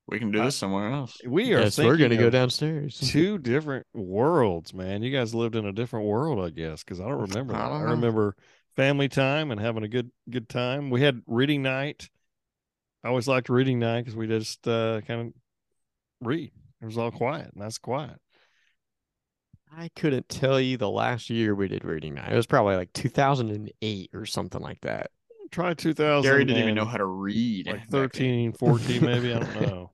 we 0.08 0.18
can 0.18 0.32
do 0.32 0.42
this 0.44 0.56
somewhere 0.56 0.90
else. 0.92 1.20
we 1.28 1.54
are. 1.54 1.60
Yes, 1.60 1.78
we're 1.78 1.98
gonna 1.98 2.10
thinking 2.10 2.20
go 2.22 2.26
of 2.28 2.32
downstairs. 2.34 3.00
Two 3.12 3.38
different 3.38 3.86
worlds, 3.94 4.74
man. 4.74 5.04
You 5.04 5.12
guys 5.16 5.36
lived 5.36 5.56
in 5.56 5.68
a 5.68 5.72
different 5.74 6.08
world, 6.08 6.44
I 6.44 6.50
guess, 6.50 6.84
because 6.84 7.00
I 7.00 7.04
don't 7.04 7.30
remember 7.30 7.54
I 7.54 7.60
that. 7.60 7.68
don't 7.68 7.82
I 7.82 7.86
know. 7.86 7.92
remember 7.92 8.36
family 8.78 9.10
time 9.10 9.52
and 9.52 9.60
having 9.60 9.84
a 9.84 9.88
good 9.90 10.12
good 10.30 10.48
time. 10.48 10.90
We 10.90 11.02
had 11.02 11.22
reading 11.28 11.62
night. 11.64 12.10
I 13.04 13.10
always 13.10 13.28
liked 13.28 13.50
reading 13.50 13.80
night 13.80 14.02
because 14.02 14.16
we 14.16 14.28
just 14.28 14.66
uh, 14.68 15.02
kind 15.02 15.22
of 15.22 15.34
read. 16.22 16.52
It 16.82 16.86
was 16.86 16.98
all 16.98 17.12
quiet, 17.12 17.52
and 17.54 17.62
that's 17.62 17.80
quiet. 17.80 18.22
I 19.76 19.90
couldn't 19.96 20.30
tell 20.30 20.62
you 20.62 20.78
the 20.78 20.90
last 20.90 21.30
year 21.30 21.54
we 21.54 21.68
did 21.68 21.84
reading 21.84 22.14
night. 22.14 22.32
It 22.32 22.36
was 22.36 22.48
probably 22.48 22.76
like 22.76 22.94
2008 22.94 24.10
or 24.14 24.26
something 24.26 24.62
like 24.62 24.80
that. 24.82 25.12
Try 25.52 25.74
2000. 25.74 26.30
Gary 26.30 26.46
didn't 26.46 26.62
even 26.62 26.76
know 26.76 26.86
how 26.86 26.98
to 26.98 27.06
read. 27.06 27.68
like 27.68 27.82
back 27.82 27.90
13, 27.90 28.54
14, 28.54 29.04
maybe. 29.04 29.34
I 29.34 29.40
don't 29.40 29.62
know. 29.68 29.92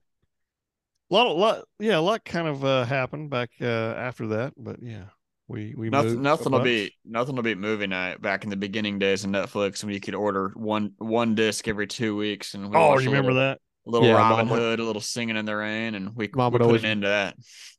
A 1.10 1.14
lot, 1.14 1.26
of, 1.26 1.36
lot, 1.36 1.64
yeah, 1.78 1.98
a 1.98 2.00
lot 2.00 2.24
kind 2.24 2.48
of 2.48 2.64
uh, 2.64 2.84
happened 2.84 3.30
back 3.30 3.50
uh, 3.60 3.64
after 3.64 4.26
that, 4.28 4.54
but 4.56 4.82
yeah, 4.82 5.04
we 5.48 5.74
we 5.76 5.90
Nothing, 5.90 6.08
moved 6.10 6.20
a 6.20 6.22
nothing 6.22 6.52
will 6.52 6.58
bunch. 6.60 6.64
beat 6.64 6.92
nothing 7.04 7.36
will 7.36 7.42
be 7.42 7.54
movie 7.54 7.86
night 7.86 8.20
back 8.22 8.44
in 8.44 8.50
the 8.50 8.56
beginning 8.56 8.98
days 8.98 9.24
of 9.24 9.30
Netflix 9.30 9.84
when 9.84 9.92
you 9.92 10.00
could 10.00 10.14
order 10.14 10.52
one 10.54 10.92
one 10.98 11.34
disc 11.34 11.68
every 11.68 11.86
two 11.86 12.16
weeks 12.16 12.54
and 12.54 12.70
we 12.70 12.76
Oh, 12.76 12.98
you 12.98 13.08
a 13.08 13.10
remember 13.10 13.32
little, 13.32 13.48
that? 13.50 13.60
little 13.86 14.08
Yeah, 14.08 14.14
Robin 14.14 14.46
Mom 14.46 14.48
would- 14.50 14.58
Hood, 14.58 14.80
a 14.80 14.84
little 14.84 15.02
singing 15.02 15.36
in 15.36 15.44
the 15.44 15.54
rain, 15.54 15.94
and 15.94 16.16
we, 16.16 16.30
Mom 16.34 16.52
we 16.52 16.54
would 16.54 16.60
put 16.62 16.66
always- 16.66 16.84
an 16.84 16.90
end 16.90 17.02
to 17.02 17.08
that. 17.08 17.36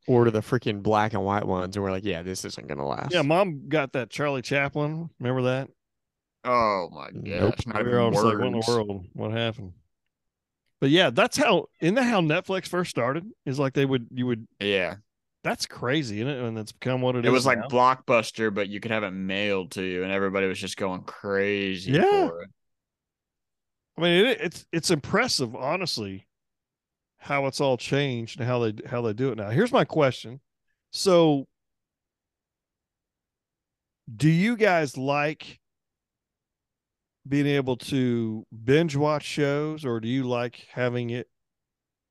Order 0.08 0.30
the 0.30 0.42
freaking 0.42 0.84
black 0.84 1.14
and 1.14 1.26
white 1.26 1.46
ones, 1.48 1.76
and 1.76 1.84
we're 1.84 1.90
like, 1.90 2.04
yeah, 2.06 2.22
this 2.22 2.46
isn't 2.46 2.68
gonna 2.68 2.86
last. 2.86 3.12
Yeah, 3.12 3.24
mom 3.24 3.68
got 3.70 3.94
that 3.94 4.12
Charlie 4.12 4.44
Chaplin. 4.44 5.10
Remember 5.20 5.42
that? 5.44 5.70
Oh 6.44 6.90
my 6.92 7.08
gosh! 7.10 7.24
Nope. 7.24 7.56
Not 7.66 7.84
we 7.86 7.90
were 7.92 8.00
all 8.00 8.12
even 8.14 8.24
like, 8.24 8.38
what 8.38 8.46
in 8.46 8.52
the 8.54 8.64
world? 8.68 9.06
What 9.14 9.32
happened? 9.32 9.74
But 10.80 10.92
yeah, 10.92 11.10
that's 11.10 11.38
how. 11.38 11.66
Isn't 11.82 11.96
that 11.96 12.04
how 12.04 12.22
Netflix 12.22 12.68
first 12.68 12.92
started? 12.92 13.26
Is 13.48 13.58
like 13.58 13.74
they 13.74 13.86
would, 13.86 14.06
you 14.14 14.28
would. 14.28 14.48
Yeah, 14.60 14.98
That's 15.46 15.68
crazy, 15.68 16.22
isn't 16.22 16.28
it? 16.28 16.40
And 16.44 16.58
it's 16.58 16.72
become 16.72 17.02
what 17.02 17.16
it 17.16 17.20
it 17.20 17.26
is 17.26 17.30
It 17.30 17.32
was 17.32 17.46
like 17.46 17.60
now. 17.60 17.68
Blockbuster, 17.68 18.52
but 18.52 18.68
you 18.68 18.80
could 18.80 18.90
have 18.90 19.04
it 19.04 19.12
mailed 19.12 19.74
to 19.74 19.84
you, 19.84 20.02
and 20.04 20.12
everybody 20.12 20.48
was 20.48 20.58
just 20.60 20.76
going 20.76 21.04
crazy 21.04 21.92
Yeah. 21.92 22.02
for 22.30 22.42
it. 22.42 22.50
I 23.96 24.02
mean, 24.02 24.26
it, 24.26 24.42
it's 24.42 24.66
it's 24.72 24.90
impressive, 24.90 25.56
honestly, 25.56 26.28
how 27.20 27.46
it's 27.46 27.62
all 27.62 27.78
changed 27.78 28.40
and 28.40 28.50
how 28.50 28.58
they 28.58 28.74
how 28.88 29.04
they 29.04 29.14
do 29.14 29.32
it 29.32 29.38
now. 29.38 29.52
Here's 29.52 29.72
my 29.72 29.86
question: 29.86 30.42
So, 30.92 31.46
do 34.14 34.30
you 34.30 34.58
guys 34.58 34.98
like 34.98 35.60
being 37.30 37.46
able 37.46 37.78
to 37.78 38.48
binge 38.64 38.96
watch 38.96 39.24
shows, 39.26 39.86
or 39.86 40.00
do 40.00 40.08
you 40.08 40.24
like 40.24 40.66
having 40.72 41.12
it 41.12 41.28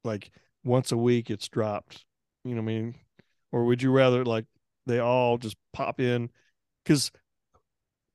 like 0.04 0.30
once 0.62 0.92
a 0.92 0.96
week? 0.96 1.30
It's 1.30 1.48
dropped. 1.48 2.04
You 2.44 2.54
know 2.54 2.62
what 2.62 2.70
I 2.70 2.74
mean? 2.74 2.94
Or 3.54 3.64
would 3.66 3.82
you 3.82 3.92
rather 3.92 4.24
like 4.24 4.46
they 4.84 4.98
all 4.98 5.38
just 5.38 5.56
pop 5.72 6.00
in? 6.00 6.28
Because 6.82 7.12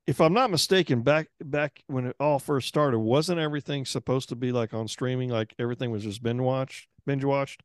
if 0.05 0.19
I'm 0.19 0.33
not 0.33 0.51
mistaken, 0.51 1.01
back 1.01 1.29
back 1.39 1.81
when 1.87 2.07
it 2.07 2.17
all 2.19 2.39
first 2.39 2.67
started, 2.67 2.99
wasn't 2.99 3.39
everything 3.39 3.85
supposed 3.85 4.27
to 4.29 4.35
be 4.35 4.51
like 4.51 4.73
on 4.73 4.89
streaming? 4.89 5.29
Like 5.29 5.55
everything 5.57 5.91
was 5.91 6.03
just 6.03 6.21
binge 6.21 6.41
watched, 6.41 6.89
binge 7.05 7.23
watched. 7.23 7.63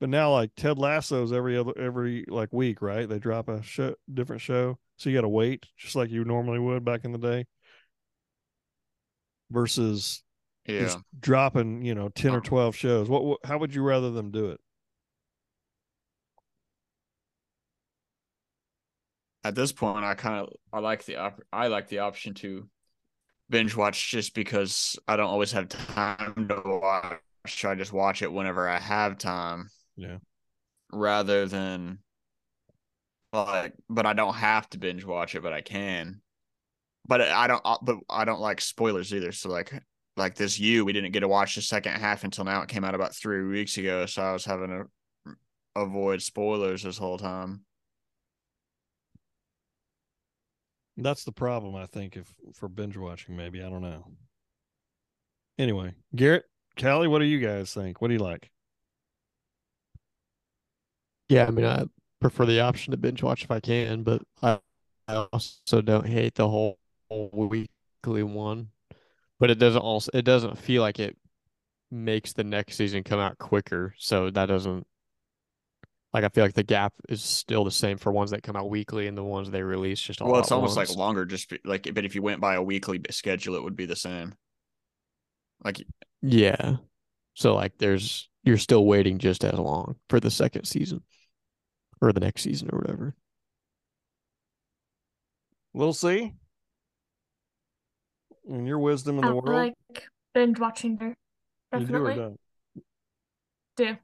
But 0.00 0.08
now, 0.08 0.32
like 0.32 0.52
Ted 0.56 0.78
Lasso's 0.78 1.30
every 1.30 1.58
other 1.58 1.74
every 1.78 2.24
like 2.26 2.54
week, 2.54 2.80
right? 2.80 3.06
They 3.06 3.18
drop 3.18 3.48
a 3.48 3.62
show, 3.62 3.96
different 4.10 4.40
show, 4.40 4.78
so 4.96 5.10
you 5.10 5.16
got 5.16 5.22
to 5.22 5.28
wait, 5.28 5.66
just 5.76 5.94
like 5.94 6.08
you 6.08 6.24
normally 6.24 6.58
would 6.58 6.86
back 6.86 7.04
in 7.04 7.12
the 7.12 7.18
day. 7.18 7.44
Versus 9.50 10.22
Yeah, 10.64 10.84
just 10.84 10.98
dropping, 11.20 11.82
you 11.82 11.94
know, 11.94 12.08
ten 12.08 12.34
or 12.34 12.36
Um, 12.36 12.42
twelve 12.42 12.74
shows. 12.74 13.10
What, 13.10 13.24
what? 13.24 13.40
How 13.44 13.58
would 13.58 13.74
you 13.74 13.82
rather 13.82 14.10
them 14.10 14.30
do 14.30 14.46
it? 14.52 14.60
At 19.44 19.54
this 19.54 19.72
point, 19.72 20.04
I 20.04 20.14
kind 20.14 20.40
of 20.40 20.52
I 20.72 20.80
like 20.80 21.04
the 21.04 21.16
op- 21.16 21.42
I 21.52 21.68
like 21.68 21.88
the 21.88 22.00
option 22.00 22.34
to 22.34 22.68
binge 23.48 23.74
watch 23.74 24.10
just 24.10 24.34
because 24.34 24.98
I 25.08 25.16
don't 25.16 25.26
always 25.30 25.52
have 25.52 25.68
time 25.68 26.48
to 26.48 26.62
watch. 26.64 27.64
I 27.64 27.74
just 27.74 27.92
watch 27.92 28.22
it 28.22 28.32
whenever 28.32 28.68
I 28.68 28.78
have 28.78 29.18
time. 29.18 29.70
Yeah. 29.96 30.18
Rather 30.92 31.46
than 31.46 31.98
like, 33.32 33.74
but 33.88 34.06
I 34.06 34.12
don't 34.12 34.34
have 34.34 34.68
to 34.70 34.78
binge 34.78 35.04
watch 35.04 35.34
it, 35.34 35.42
but 35.42 35.52
I 35.52 35.60
can. 35.60 36.20
But 37.06 37.22
I 37.22 37.46
don't. 37.46 37.62
uh, 37.64 37.78
But 37.82 37.98
I 38.08 38.24
don't 38.24 38.40
like 38.40 38.60
spoilers 38.60 39.14
either. 39.14 39.32
So 39.32 39.48
like, 39.48 39.72
like 40.16 40.34
this 40.34 40.58
you, 40.60 40.84
we 40.84 40.92
didn't 40.92 41.12
get 41.12 41.20
to 41.20 41.28
watch 41.28 41.54
the 41.54 41.62
second 41.62 41.92
half 41.92 42.24
until 42.24 42.44
now. 42.44 42.62
It 42.62 42.68
came 42.68 42.84
out 42.84 42.94
about 42.94 43.14
three 43.14 43.42
weeks 43.46 43.78
ago, 43.78 44.06
so 44.06 44.22
I 44.22 44.32
was 44.32 44.44
having 44.44 44.68
to 44.68 45.34
avoid 45.76 46.20
spoilers 46.22 46.82
this 46.82 46.98
whole 46.98 47.18
time. 47.18 47.64
That's 51.02 51.24
the 51.24 51.32
problem, 51.32 51.74
I 51.74 51.86
think, 51.86 52.16
if 52.16 52.32
for 52.54 52.68
binge 52.68 52.96
watching. 52.96 53.36
Maybe 53.36 53.62
I 53.62 53.68
don't 53.68 53.82
know. 53.82 54.04
Anyway, 55.58 55.94
Garrett, 56.14 56.44
Callie, 56.78 57.08
what 57.08 57.18
do 57.18 57.24
you 57.24 57.40
guys 57.40 57.72
think? 57.72 58.00
What 58.00 58.08
do 58.08 58.14
you 58.14 58.20
like? 58.20 58.50
Yeah, 61.28 61.46
I 61.46 61.50
mean, 61.50 61.64
I 61.64 61.84
prefer 62.20 62.44
the 62.44 62.60
option 62.60 62.90
to 62.90 62.96
binge 62.96 63.22
watch 63.22 63.44
if 63.44 63.50
I 63.50 63.60
can, 63.60 64.02
but 64.02 64.22
I, 64.42 64.58
I 65.06 65.26
also 65.32 65.80
don't 65.80 66.06
hate 66.06 66.34
the 66.34 66.48
whole, 66.48 66.78
whole 67.08 67.30
weekly 67.32 68.22
one. 68.22 68.68
But 69.38 69.50
it 69.50 69.58
doesn't 69.58 69.80
also 69.80 70.10
it 70.12 70.24
doesn't 70.24 70.58
feel 70.58 70.82
like 70.82 70.98
it 70.98 71.16
makes 71.90 72.32
the 72.32 72.44
next 72.44 72.76
season 72.76 73.02
come 73.02 73.20
out 73.20 73.38
quicker. 73.38 73.94
So 73.98 74.30
that 74.30 74.46
doesn't 74.46 74.86
like 76.12 76.24
I 76.24 76.28
feel 76.28 76.44
like 76.44 76.54
the 76.54 76.62
gap 76.62 76.92
is 77.08 77.22
still 77.22 77.64
the 77.64 77.70
same 77.70 77.98
for 77.98 78.12
ones 78.12 78.30
that 78.32 78.42
come 78.42 78.56
out 78.56 78.70
weekly 78.70 79.06
and 79.06 79.16
the 79.16 79.24
ones 79.24 79.50
they 79.50 79.62
release 79.62 80.00
just 80.00 80.20
all 80.20 80.30
Well, 80.30 80.40
at 80.40 80.44
it's 80.44 80.52
almost 80.52 80.76
once. 80.76 80.90
like 80.90 80.90
longer, 80.90 81.24
just 81.26 81.48
be, 81.50 81.58
like, 81.64 81.92
but 81.94 82.04
if 82.04 82.14
you 82.14 82.22
went 82.22 82.40
by 82.40 82.54
a 82.54 82.62
weekly 82.62 83.00
schedule, 83.10 83.54
it 83.56 83.62
would 83.62 83.76
be 83.76 83.86
the 83.86 83.96
same. 83.96 84.34
Like, 85.64 85.80
Yeah. 86.22 86.76
So 87.34 87.54
like 87.54 87.78
there's 87.78 88.28
you're 88.44 88.58
still 88.58 88.86
waiting 88.86 89.18
just 89.18 89.44
as 89.44 89.58
long 89.58 89.96
for 90.08 90.20
the 90.20 90.30
second 90.30 90.64
season 90.66 91.02
or 92.00 92.12
the 92.12 92.20
next 92.20 92.42
season 92.42 92.70
or 92.72 92.78
whatever. 92.78 93.14
We'll 95.72 95.92
see. 95.92 96.34
In 98.46 98.66
your 98.66 98.78
wisdom 98.78 99.18
in 99.18 99.24
I 99.24 99.28
the 99.28 99.34
world, 99.34 99.46
like 99.46 100.08
binge 100.34 100.58
watching 100.58 100.96
there. 100.96 101.16
you 101.74 101.86
do 101.86 102.04
or 102.04 102.12
Definitely 102.12 102.14
don't? 102.14 102.40
do. 103.76 103.96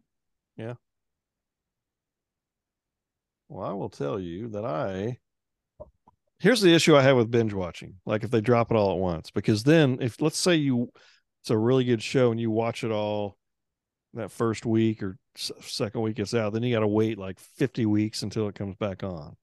Well, 3.49 3.69
I 3.69 3.73
will 3.73 3.89
tell 3.89 4.19
you 4.19 4.49
that 4.49 4.65
I. 4.65 5.19
Here's 6.39 6.61
the 6.61 6.75
issue 6.75 6.95
I 6.97 7.03
have 7.03 7.17
with 7.17 7.31
binge 7.31 7.55
watching. 7.55 7.95
Like 8.05 8.23
if 8.23 8.31
they 8.31 8.41
drop 8.41 8.71
it 8.71 8.77
all 8.77 8.93
at 8.93 8.99
once, 8.99 9.31
because 9.31 9.63
then 9.63 9.99
if 10.01 10.21
let's 10.21 10.39
say 10.39 10.57
you, 10.57 10.91
it's 11.43 11.51
a 11.51 11.57
really 11.57 11.85
good 11.85 12.03
show 12.03 12.31
and 12.31 12.41
you 12.41 12.51
watch 12.51 12.85
it 12.85 12.91
all 12.91 13.39
that 14.15 14.31
first 14.31 14.67
week 14.67 15.03
or 15.03 15.17
second 15.35 16.03
week 16.03 16.19
it's 16.19 16.35
out, 16.35 16.53
then 16.53 16.63
you 16.63 16.75
got 16.75 16.81
to 16.81 16.89
wait 16.89 17.19
like 17.19 17.39
50 17.39 17.87
weeks 17.87 18.23
until 18.23 18.49
it 18.49 18.55
comes 18.55 18.77
back 18.77 19.03
on. 19.03 19.37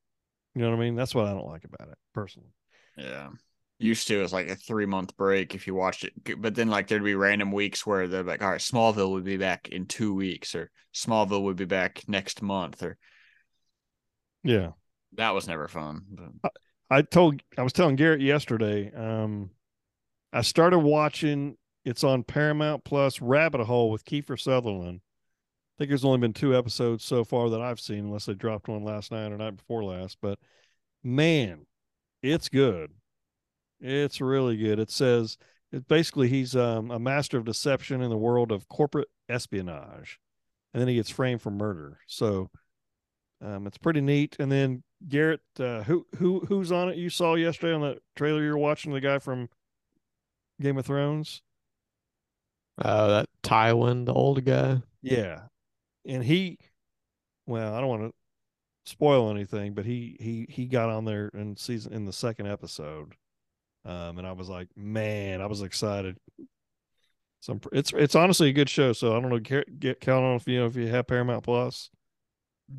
You 0.54 0.62
know 0.62 0.70
what 0.70 0.78
I 0.78 0.80
mean? 0.80 0.96
That's 0.96 1.16
what 1.16 1.26
I 1.26 1.34
don't 1.34 1.48
like 1.48 1.64
about 1.64 1.90
it 1.90 1.98
personally. 2.14 2.50
yeah. 2.98 3.30
Used 3.80 4.08
to, 4.08 4.20
it 4.20 4.22
was 4.22 4.32
like 4.32 4.50
a 4.50 4.56
three 4.56 4.86
month 4.86 5.18
break 5.18 5.56
if 5.56 5.68
you 5.68 5.74
watched 5.74 6.06
it. 6.06 6.14
But 6.40 6.56
then, 6.56 6.70
like, 6.70 6.88
there'd 6.88 7.04
be 7.04 7.16
random 7.16 7.52
weeks 7.52 7.86
where 7.86 8.08
they're 8.08 8.24
like, 8.24 8.42
all 8.42 8.52
right, 8.52 8.62
Smallville 8.62 9.12
would 9.12 9.26
be 9.26 9.36
back 9.36 9.68
in 9.68 9.88
two 9.88 10.14
weeks, 10.14 10.56
or 10.56 10.72
Smallville 10.94 11.44
would 11.44 11.58
be 11.58 11.66
back 11.66 12.04
next 12.08 12.42
month, 12.42 12.82
or 12.82 12.98
Yeah. 14.44 14.72
that 15.14 15.34
was 15.34 15.48
never 15.48 15.68
fun. 15.68 16.04
But 16.42 16.54
I 16.90 17.02
told 17.02 17.42
I 17.58 17.64
was 17.64 17.74
telling 17.74 17.96
Garrett 17.96 18.22
yesterday. 18.22 18.92
Um, 18.94 19.52
I 20.32 20.42
started 20.42 20.80
watching. 20.80 21.58
It's 21.86 22.04
on 22.04 22.24
Paramount 22.24 22.84
Plus. 22.84 23.22
Rabbit 23.22 23.64
Hole 23.66 23.92
with 23.92 24.06
Kiefer 24.06 24.40
Sutherland. 24.40 25.02
I 25.04 25.74
think 25.78 25.90
there's 25.90 26.06
only 26.06 26.20
been 26.20 26.34
two 26.34 26.56
episodes 26.56 27.04
so 27.04 27.24
far 27.24 27.50
that 27.50 27.62
I've 27.62 27.80
seen, 27.80 28.06
unless 28.06 28.26
they 28.26 28.34
dropped 28.34 28.68
one 28.68 28.84
last 28.84 29.12
night 29.12 29.32
or 29.32 29.38
night 29.38 29.58
before 29.58 29.84
last. 29.84 30.18
But 30.22 30.40
man, 31.04 31.66
it's 32.22 32.48
good. 32.48 32.92
It's 33.82 34.22
really 34.22 34.56
good. 34.56 34.80
It 34.80 34.92
says 34.92 35.38
it 35.72 35.88
basically 35.88 36.30
he's 36.30 36.56
um, 36.56 36.92
a 36.92 37.00
master 37.00 37.38
of 37.38 37.46
deception 37.46 38.02
in 38.02 38.10
the 38.10 38.18
world 38.18 38.52
of 38.52 38.70
corporate 38.70 39.10
espionage, 39.28 40.20
and 40.74 40.80
then 40.80 40.88
he 40.88 40.96
gets 40.96 41.10
framed 41.10 41.42
for 41.42 41.52
murder. 41.52 41.98
So 42.08 42.50
um, 43.44 43.68
it's 43.68 43.78
pretty 43.78 44.02
neat. 44.02 44.36
And 44.40 44.52
then 44.52 44.84
Garrett, 45.08 45.42
uh, 45.60 45.84
who 45.84 46.08
who 46.18 46.40
who's 46.48 46.72
on 46.72 46.90
it? 46.90 46.98
You 46.98 47.10
saw 47.10 47.36
yesterday 47.36 47.74
on 47.74 47.82
the 47.82 48.00
trailer 48.16 48.42
you're 48.42 48.58
watching 48.58 48.94
the 48.94 49.02
guy 49.02 49.20
from 49.20 49.50
Game 50.62 50.78
of 50.78 50.86
Thrones. 50.86 51.42
Uh 52.78 53.08
that 53.08 53.30
Tywin, 53.44 54.06
the 54.06 54.14
old 54.14 54.44
guy. 54.46 54.82
Yeah, 55.02 55.42
and 56.08 56.24
he, 56.24 56.58
well, 57.46 57.76
I 57.76 57.80
don't 57.80 57.90
want 57.90 58.02
to 58.04 58.14
spoil 58.86 59.30
anything, 59.30 59.74
but 59.74 59.86
he 59.86 60.18
he 60.20 60.46
he 60.50 60.66
got 60.66 60.90
on 60.90 61.06
there 61.06 61.30
in 61.34 61.58
season 61.58 61.94
in 61.94 62.06
the 62.06 62.14
second 62.14 62.48
episode, 62.48 63.14
um, 63.86 64.18
and 64.18 64.26
I 64.26 64.32
was 64.32 64.50
like, 64.50 64.70
man, 64.76 65.42
I 65.42 65.46
was 65.46 65.62
excited. 65.62 66.18
So 67.42 67.60
it's 67.74 67.92
it's 67.94 68.16
honestly 68.16 68.50
a 68.50 68.54
good 68.54 68.70
show. 68.70 68.94
So 68.94 69.16
I 69.16 69.20
don't 69.20 69.30
know, 69.30 69.40
get, 69.40 69.80
get 69.80 70.00
count 70.00 70.24
on 70.24 70.36
if 70.38 70.48
you 70.48 70.60
know 70.60 70.66
if 70.66 70.76
you 70.78 70.88
have 70.88 71.08
Paramount 71.08 71.44
Plus, 71.44 71.90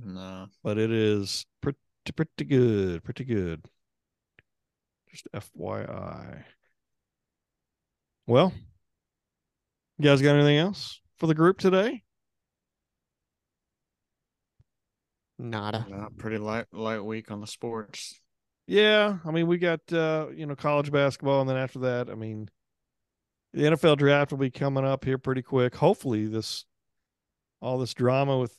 no. 0.03 0.47
but 0.63 0.79
it 0.79 0.91
is 0.91 1.45
pretty 1.61 1.79
pretty 2.15 2.45
good, 2.45 3.05
pretty 3.05 3.25
good. 3.25 3.65
Just 5.11 5.29
FYI. 5.33 6.45
Well, 8.27 8.53
you 9.99 10.05
guys 10.05 10.23
got 10.23 10.35
anything 10.35 10.57
else 10.57 11.01
for 11.19 11.27
the 11.27 11.35
group 11.35 11.59
today? 11.59 12.03
Nada. 15.39 15.87
no, 15.89 16.09
pretty 16.17 16.39
light 16.39 16.67
light 16.73 17.05
week 17.05 17.31
on 17.31 17.41
the 17.41 17.47
sports. 17.47 18.21
Yeah, 18.67 19.19
I 19.25 19.31
mean, 19.31 19.47
we 19.47 19.59
got 19.59 19.81
uh, 19.93 20.29
you 20.35 20.47
know 20.47 20.57
college 20.57 20.91
basketball, 20.91 21.41
and 21.41 21.51
then 21.51 21.57
after 21.57 21.81
that, 21.81 22.09
I 22.09 22.15
mean, 22.15 22.49
the 23.53 23.63
NFL 23.63 23.99
draft 23.99 24.31
will 24.31 24.39
be 24.39 24.51
coming 24.51 24.85
up 24.85 25.05
here 25.05 25.19
pretty 25.19 25.43
quick. 25.43 25.75
Hopefully, 25.75 26.27
this 26.27 26.65
all 27.61 27.79
this 27.79 27.95
drama 27.95 28.39
with 28.39 28.57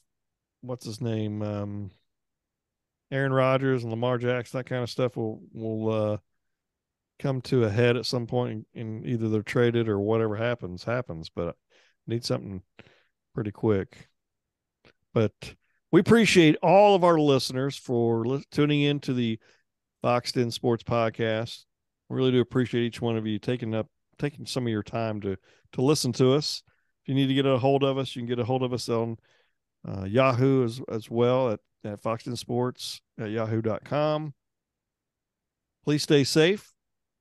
what's 0.67 0.85
his 0.85 1.01
name, 1.01 1.41
um, 1.41 1.91
Aaron 3.11 3.33
Rodgers 3.33 3.83
and 3.83 3.91
Lamar 3.91 4.17
Jackson, 4.17 4.59
that 4.59 4.65
kind 4.65 4.83
of 4.83 4.89
stuff 4.89 5.15
will 5.15 5.41
will 5.53 5.91
uh, 5.91 6.17
come 7.19 7.41
to 7.43 7.63
a 7.63 7.69
head 7.69 7.97
at 7.97 8.05
some 8.05 8.27
point, 8.27 8.67
and 8.73 9.05
either 9.05 9.29
they're 9.29 9.43
traded 9.43 9.87
or 9.87 9.99
whatever 9.99 10.35
happens 10.35 10.83
happens. 10.83 11.29
But 11.29 11.49
I 11.49 11.53
need 12.07 12.25
something 12.25 12.61
pretty 13.33 13.51
quick. 13.51 14.09
But 15.13 15.55
we 15.91 15.99
appreciate 15.99 16.57
all 16.61 16.95
of 16.95 17.03
our 17.03 17.19
listeners 17.19 17.77
for 17.77 18.25
li- 18.25 18.43
tuning 18.51 18.81
in 18.81 18.99
to 19.01 19.13
the 19.13 19.39
Foxx 20.01 20.31
Den 20.31 20.51
Sports 20.51 20.83
Podcast. 20.83 21.65
We 22.09 22.17
really 22.17 22.31
do 22.31 22.41
appreciate 22.41 22.83
each 22.83 23.01
one 23.01 23.17
of 23.17 23.25
you 23.25 23.39
taking 23.39 23.73
up 23.73 23.87
taking 24.17 24.45
some 24.45 24.65
of 24.65 24.71
your 24.71 24.83
time 24.83 25.21
to 25.21 25.37
to 25.73 25.81
listen 25.81 26.11
to 26.13 26.33
us. 26.33 26.63
If 27.03 27.09
you 27.09 27.15
need 27.15 27.27
to 27.27 27.33
get 27.33 27.45
a 27.45 27.57
hold 27.57 27.83
of 27.83 27.97
us, 27.97 28.15
you 28.15 28.21
can 28.21 28.27
get 28.27 28.39
a 28.39 28.45
hold 28.45 28.63
of 28.63 28.73
us 28.73 28.89
on 28.89 29.17
uh, 29.87 30.05
Yahoo 30.05 30.63
as 30.63 30.81
as 30.89 31.09
well 31.09 31.51
at 31.51 31.59
at 31.85 32.01
FoxxDen 32.01 32.37
Sports 32.37 33.01
at 33.19 33.29
yahoo.com. 33.29 34.33
Please 35.83 36.03
stay 36.03 36.23
safe, 36.23 36.73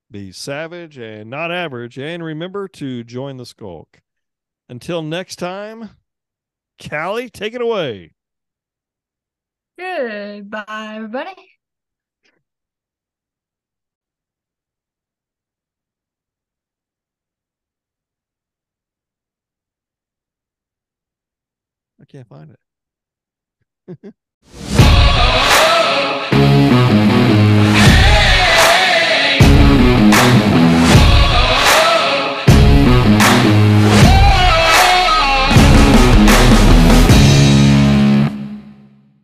be 0.09 0.31
savage 0.31 0.97
and 0.97 1.29
not 1.29 1.51
average, 1.51 1.99
and 1.99 2.23
remember 2.23 2.67
to 2.69 3.03
join 3.03 3.37
the 3.37 3.45
skulk. 3.45 4.01
Until 4.67 5.03
next 5.03 5.35
time, 5.35 5.91
Callie, 6.81 7.29
take 7.29 7.53
it 7.53 7.61
away. 7.61 8.11
Goodbye, 9.77 10.93
everybody. 10.95 11.54
can't 22.15 22.29
find 22.29 22.55
it. 23.97 24.13